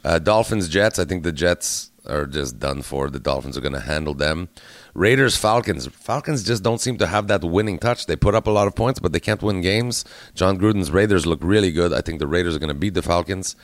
Uh, 0.05 0.19
Dolphins 0.19 0.69
Jets. 0.69 0.99
I 0.99 1.05
think 1.05 1.23
the 1.23 1.33
Jets 1.33 1.91
are 2.07 2.27
just 2.27 2.59
done 2.59 2.83
for. 2.83 3.09
The 3.09 3.21
Dolphins 3.21 3.57
are 3.57 3.61
going 3.61 3.73
to 3.75 3.81
handle 3.81 4.15
them. 4.15 4.49
Raiders 4.95 5.37
Falcons. 5.37 5.87
Falcons 5.87 6.43
just 6.45 6.63
don't 6.63 6.81
seem 6.81 6.99
to 6.99 7.07
have 7.07 7.27
that 7.29 7.43
winning 7.43 7.79
touch. 7.79 8.07
They 8.07 8.17
put 8.17 8.35
up 8.35 8.47
a 8.47 8.51
lot 8.51 8.67
of 8.67 8.75
points, 8.75 9.01
but 9.01 9.13
they 9.13 9.21
can't 9.21 9.43
win 9.43 9.61
games. 9.61 10.05
Jon 10.35 10.59
Gruden's 10.59 10.91
Raiders 10.91 11.27
look 11.27 11.41
really 11.43 11.73
good. 11.73 11.93
I 11.93 12.01
think 12.01 12.19
the 12.19 12.27
Raiders 12.27 12.55
are 12.55 12.61
going 12.61 12.69
to 12.69 12.75
beat 12.75 12.95
the 12.95 13.03
Falcons. 13.03 13.57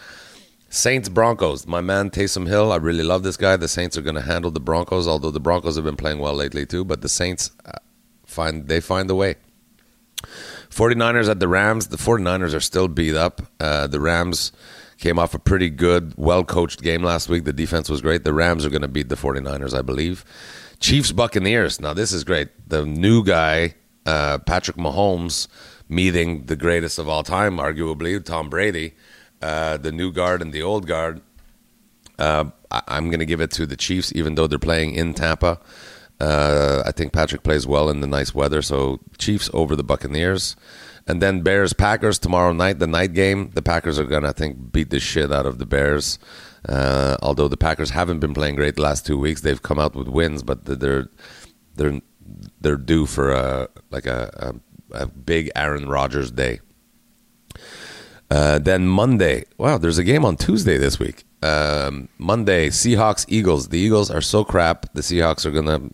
Saints 0.70 1.08
Broncos. 1.08 1.66
My 1.66 1.80
man 1.80 2.10
Taysom 2.10 2.46
Hill. 2.46 2.72
I 2.72 2.76
really 2.76 3.02
love 3.02 3.22
this 3.22 3.36
guy. 3.36 3.56
The 3.56 3.68
Saints 3.68 3.98
are 3.98 4.02
going 4.02 4.14
to 4.14 4.22
handle 4.22 4.50
the 4.50 4.60
Broncos, 4.60 5.06
although 5.06 5.32
the 5.32 5.40
Broncos 5.40 5.76
have 5.76 5.84
been 5.84 5.96
playing 5.96 6.20
well 6.20 6.34
lately 6.34 6.64
too. 6.64 6.84
But 6.84 7.02
the 7.02 7.08
Saints 7.08 7.50
uh, 7.66 7.72
find 8.24 8.68
they 8.68 8.80
find 8.80 9.10
a 9.10 9.14
way. 9.14 9.34
49ers 10.70 11.28
at 11.28 11.40
the 11.40 11.48
Rams. 11.48 11.88
The 11.88 11.96
49ers 11.96 12.54
are 12.54 12.60
still 12.60 12.88
beat 12.88 13.14
up. 13.16 13.42
Uh, 13.58 13.86
the 13.86 14.00
Rams 14.00 14.52
came 14.98 15.18
off 15.18 15.34
a 15.34 15.38
pretty 15.38 15.70
good, 15.70 16.14
well 16.16 16.44
coached 16.44 16.82
game 16.82 17.02
last 17.02 17.28
week. 17.28 17.44
The 17.44 17.52
defense 17.52 17.88
was 17.88 18.00
great. 18.02 18.24
The 18.24 18.32
Rams 18.34 18.64
are 18.64 18.70
going 18.70 18.82
to 18.82 18.88
beat 18.88 19.08
the 19.08 19.16
49ers, 19.16 19.76
I 19.76 19.82
believe. 19.82 20.24
Chiefs 20.78 21.12
Buccaneers. 21.12 21.80
Now, 21.80 21.92
this 21.94 22.12
is 22.12 22.24
great. 22.24 22.48
The 22.68 22.86
new 22.86 23.24
guy, 23.24 23.74
uh, 24.06 24.38
Patrick 24.38 24.76
Mahomes, 24.76 25.48
meeting 25.88 26.46
the 26.46 26.56
greatest 26.56 26.98
of 26.98 27.08
all 27.08 27.22
time, 27.22 27.56
arguably, 27.56 28.22
Tom 28.24 28.48
Brady, 28.48 28.94
uh, 29.42 29.76
the 29.76 29.90
new 29.92 30.12
guard 30.12 30.40
and 30.40 30.52
the 30.52 30.62
old 30.62 30.86
guard. 30.86 31.20
Uh, 32.18 32.44
I- 32.70 32.82
I'm 32.88 33.06
going 33.10 33.20
to 33.20 33.26
give 33.26 33.40
it 33.40 33.50
to 33.52 33.66
the 33.66 33.76
Chiefs, 33.76 34.12
even 34.14 34.34
though 34.36 34.46
they're 34.46 34.58
playing 34.58 34.94
in 34.94 35.14
Tampa. 35.14 35.58
Uh, 36.20 36.82
I 36.84 36.92
think 36.92 37.12
Patrick 37.12 37.42
plays 37.42 37.66
well 37.66 37.88
in 37.88 38.00
the 38.00 38.06
nice 38.06 38.34
weather, 38.34 38.60
so 38.62 39.00
Chiefs 39.18 39.48
over 39.54 39.74
the 39.74 39.82
Buccaneers, 39.82 40.54
and 41.06 41.22
then 41.22 41.40
Bears 41.40 41.72
Packers 41.72 42.18
tomorrow 42.18 42.52
night, 42.52 42.78
the 42.78 42.86
night 42.86 43.14
game. 43.14 43.50
The 43.54 43.62
Packers 43.62 43.98
are 43.98 44.04
gonna, 44.04 44.28
I 44.28 44.32
think, 44.32 44.70
beat 44.72 44.90
the 44.90 45.00
shit 45.00 45.32
out 45.32 45.46
of 45.46 45.58
the 45.58 45.66
Bears. 45.66 46.18
Uh, 46.68 47.16
although 47.22 47.48
the 47.48 47.56
Packers 47.56 47.90
haven't 47.90 48.20
been 48.20 48.34
playing 48.34 48.56
great 48.56 48.76
the 48.76 48.82
last 48.82 49.06
two 49.06 49.18
weeks, 49.18 49.40
they've 49.40 49.62
come 49.62 49.78
out 49.78 49.94
with 49.94 50.08
wins, 50.08 50.42
but 50.42 50.64
they're 50.66 51.08
they're 51.74 52.00
they're 52.60 52.76
due 52.76 53.06
for 53.06 53.32
a 53.32 53.68
like 53.90 54.06
a 54.06 54.52
a, 54.92 55.04
a 55.04 55.06
big 55.06 55.50
Aaron 55.56 55.88
Rodgers 55.88 56.30
day. 56.30 56.60
Uh, 58.30 58.58
then 58.58 58.86
Monday, 58.86 59.44
wow, 59.58 59.78
there's 59.78 59.98
a 59.98 60.04
game 60.04 60.24
on 60.24 60.36
Tuesday 60.36 60.76
this 60.76 60.98
week. 60.98 61.24
Um, 61.42 62.08
Monday, 62.18 62.68
Seahawks, 62.68 63.24
Eagles. 63.28 63.68
The 63.68 63.78
Eagles 63.78 64.10
are 64.10 64.20
so 64.20 64.44
crap. 64.44 64.92
The 64.92 65.00
Seahawks 65.00 65.46
are 65.46 65.50
gonna 65.50 65.88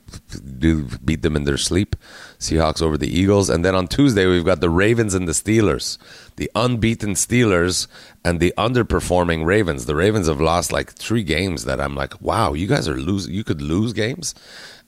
do 0.59 0.89
beat 1.05 1.23
them 1.23 1.37
in 1.37 1.45
their 1.45 1.57
sleep. 1.57 1.95
Seahawks 2.39 2.83
over 2.83 2.99
the 2.99 3.09
Eagles, 3.09 3.49
and 3.49 3.65
then 3.65 3.75
on 3.75 3.87
Tuesday 3.87 4.27
we've 4.27 4.45
got 4.45 4.61
the 4.61 4.71
Ravens 4.71 5.15
and 5.15 5.29
the 5.29 5.33
Steelers. 5.33 5.99
The 6.37 6.51
unbeaten 6.55 7.15
Steelers 7.15 7.87
and 8.25 8.41
the 8.41 8.53
underperforming 8.59 9.47
Ravens. 9.47 9.87
The 9.87 9.95
Ravens 9.95 10.27
have 10.27 10.41
lost 10.41 10.73
like 10.73 10.93
three 10.93 11.23
games 11.23 11.65
that 11.65 11.81
I'm 11.81 11.95
like, 11.95 12.21
wow, 12.21 12.53
you 12.53 12.67
guys 12.67 12.89
are 12.89 12.97
lose. 12.97 13.29
You 13.29 13.45
could 13.45 13.63
lose 13.63 13.93
games. 13.93 14.35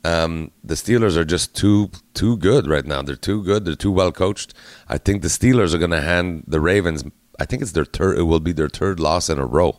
Um, 0.04 0.50
the 0.62 0.74
Steelers 0.74 1.16
are 1.16 1.24
just 1.24 1.54
too 1.54 1.90
too 2.14 2.36
good 2.36 2.66
right 2.66 2.84
now. 2.84 3.02
They're 3.02 3.16
too 3.16 3.42
good. 3.42 3.64
They're 3.64 3.74
too 3.74 3.92
well 3.92 4.12
coached. 4.12 4.54
I 4.88 4.98
think 4.98 5.22
the 5.22 5.28
Steelers 5.28 5.74
are 5.74 5.86
to 5.86 6.00
hand 6.00 6.44
the 6.46 6.60
Ravens. 6.60 7.04
I 7.40 7.44
think 7.44 7.62
it's 7.62 7.72
their 7.72 7.84
third. 7.84 8.18
It 8.18 8.22
will 8.22 8.40
be 8.40 8.52
their 8.52 8.68
third 8.68 9.00
loss 9.00 9.28
in 9.28 9.38
a 9.38 9.46
row, 9.46 9.78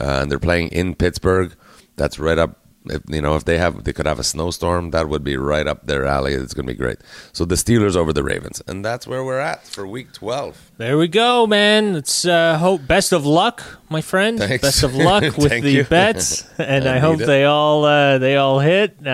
uh, 0.00 0.20
and 0.22 0.30
they're 0.30 0.38
playing 0.38 0.68
in 0.68 0.94
Pittsburgh. 0.94 1.54
That's 1.96 2.18
right 2.18 2.38
up. 2.38 2.60
If, 2.86 3.00
you 3.08 3.22
know, 3.22 3.34
if 3.34 3.46
they 3.46 3.56
have, 3.56 3.84
they 3.84 3.94
could 3.94 4.04
have 4.04 4.18
a 4.18 4.22
snowstorm. 4.22 4.90
That 4.90 5.08
would 5.08 5.24
be 5.24 5.38
right 5.38 5.66
up 5.66 5.86
their 5.86 6.04
alley. 6.04 6.34
It's 6.34 6.52
going 6.52 6.66
to 6.66 6.72
be 6.74 6.76
great. 6.76 6.98
So 7.32 7.46
the 7.46 7.54
Steelers 7.54 7.96
over 7.96 8.12
the 8.12 8.22
Ravens, 8.22 8.60
and 8.66 8.84
that's 8.84 9.06
where 9.06 9.24
we're 9.24 9.38
at 9.40 9.66
for 9.66 9.86
Week 9.86 10.12
Twelve. 10.12 10.70
There 10.76 10.98
we 10.98 11.08
go, 11.08 11.46
man. 11.46 11.96
It's 11.96 12.26
uh, 12.26 12.58
hope 12.58 12.86
best 12.86 13.12
of 13.12 13.24
luck, 13.24 13.62
my 13.88 14.02
friend. 14.02 14.38
Thanks. 14.38 14.60
Best 14.60 14.82
of 14.82 14.94
luck 14.94 15.22
with 15.38 15.62
the 15.62 15.70
you. 15.70 15.84
bets, 15.84 16.44
and 16.58 16.86
I 16.86 16.96
I, 16.96 16.98
hope 16.98 17.22
it. 17.22 17.26
they 17.26 17.44
all 17.46 17.86
uh, 17.86 18.18
they 18.18 18.36
all 18.36 18.58
hit. 18.58 18.96
Uh, 19.00 19.04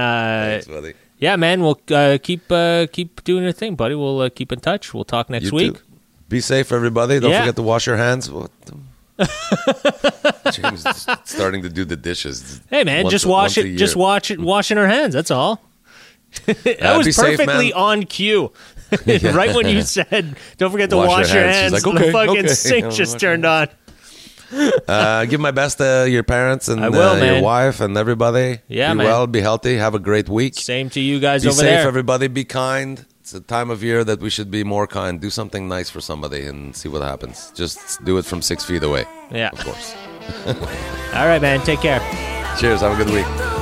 Thanks, 0.58 0.66
buddy. 0.66 0.94
yeah, 1.18 1.36
man. 1.36 1.62
We'll 1.62 1.78
uh, 1.92 2.18
keep 2.20 2.50
uh, 2.50 2.88
keep 2.90 3.22
doing 3.22 3.44
your 3.44 3.52
thing, 3.52 3.76
buddy. 3.76 3.94
We'll 3.94 4.22
uh, 4.22 4.30
keep 4.30 4.50
in 4.50 4.58
touch. 4.58 4.92
We'll 4.92 5.04
talk 5.04 5.30
next 5.30 5.44
You 5.44 5.52
week. 5.56 5.74
too. 5.74 5.82
Be 6.28 6.40
safe, 6.40 6.72
everybody. 6.72 7.20
Don't 7.20 7.30
Yeah. 7.30 7.42
forget 7.42 7.54
to 7.54 7.62
wash 7.62 7.86
your 7.86 7.98
hands. 7.98 8.28
James 10.52 10.84
is 10.86 11.06
starting 11.24 11.62
to 11.62 11.68
do 11.68 11.84
the 11.84 11.96
dishes. 11.96 12.60
Hey, 12.70 12.84
man, 12.84 13.04
once 13.04 13.12
just 13.12 13.26
wash 13.26 13.58
it. 13.58 13.76
Just 13.76 13.96
wash 13.96 14.30
it. 14.30 14.40
Washing 14.40 14.78
our 14.78 14.86
hands. 14.86 15.14
That's 15.14 15.30
all. 15.30 15.60
that 16.46 16.82
Uh, 16.82 16.96
was 16.98 17.06
be 17.06 17.12
safe, 17.12 17.38
perfectly 17.38 17.72
on 17.72 18.04
cue. 18.04 18.52
right 19.06 19.54
when 19.54 19.68
you 19.68 19.82
said, 19.82 20.36
"Don't 20.58 20.70
forget 20.72 20.90
to 20.90 20.96
Wash 20.96 21.08
wash, 21.08 21.32
your 21.34 21.44
hands." 21.44 21.72
hands," 21.72 21.84
like, 21.86 21.94
the 22.04 22.12
fucking 22.12 22.38
okay." 22.38 22.48
sink 22.48 22.92
just 22.92 23.20
turned 23.20 23.44
on. 23.44 23.68
Uh, 24.88 25.26
give 25.26 25.38
my 25.40 25.52
best 25.52 25.78
to 25.78 26.08
your 26.10 26.24
parents 26.24 26.66
and 26.68 26.80
will, 26.80 27.00
uh, 27.00 27.22
your 27.24 27.40
wife 27.42 27.80
and 27.80 27.96
everybody. 27.96 28.58
Yeah, 28.66 28.92
be 28.92 28.98
man. 28.98 29.06
well, 29.06 29.26
be 29.28 29.40
healthy, 29.40 29.76
have 29.76 29.94
a 29.94 30.00
great 30.00 30.28
week. 30.28 30.54
Same 30.56 30.90
to 30.90 31.00
you 31.00 31.20
guys 31.20 31.42
Be 31.44 31.48
over 31.50 31.58
safe, 31.58 31.66
there. 31.66 31.86
everybody. 31.86 32.26
Be 32.26 32.44
kind. 32.44 33.04
It's 33.30 33.36
a 33.36 33.40
time 33.40 33.70
of 33.70 33.84
year 33.84 34.02
that 34.02 34.18
we 34.18 34.28
should 34.28 34.50
be 34.50 34.64
more 34.64 34.88
kind. 34.88 35.20
Do 35.20 35.30
something 35.30 35.68
nice 35.68 35.88
for 35.88 36.00
somebody 36.00 36.46
and 36.46 36.74
see 36.74 36.88
what 36.88 37.02
happens. 37.02 37.52
Just 37.54 38.04
do 38.04 38.18
it 38.18 38.24
from 38.24 38.42
six 38.42 38.64
feet 38.64 38.82
away, 38.82 39.04
yeah. 39.30 39.50
of 39.52 39.60
course. 39.60 39.94
All 41.14 41.28
right, 41.28 41.40
man. 41.40 41.60
Take 41.60 41.78
care. 41.78 42.00
Cheers. 42.58 42.80
Have 42.80 42.98
a 42.98 43.04
good 43.04 43.14
week. 43.14 43.59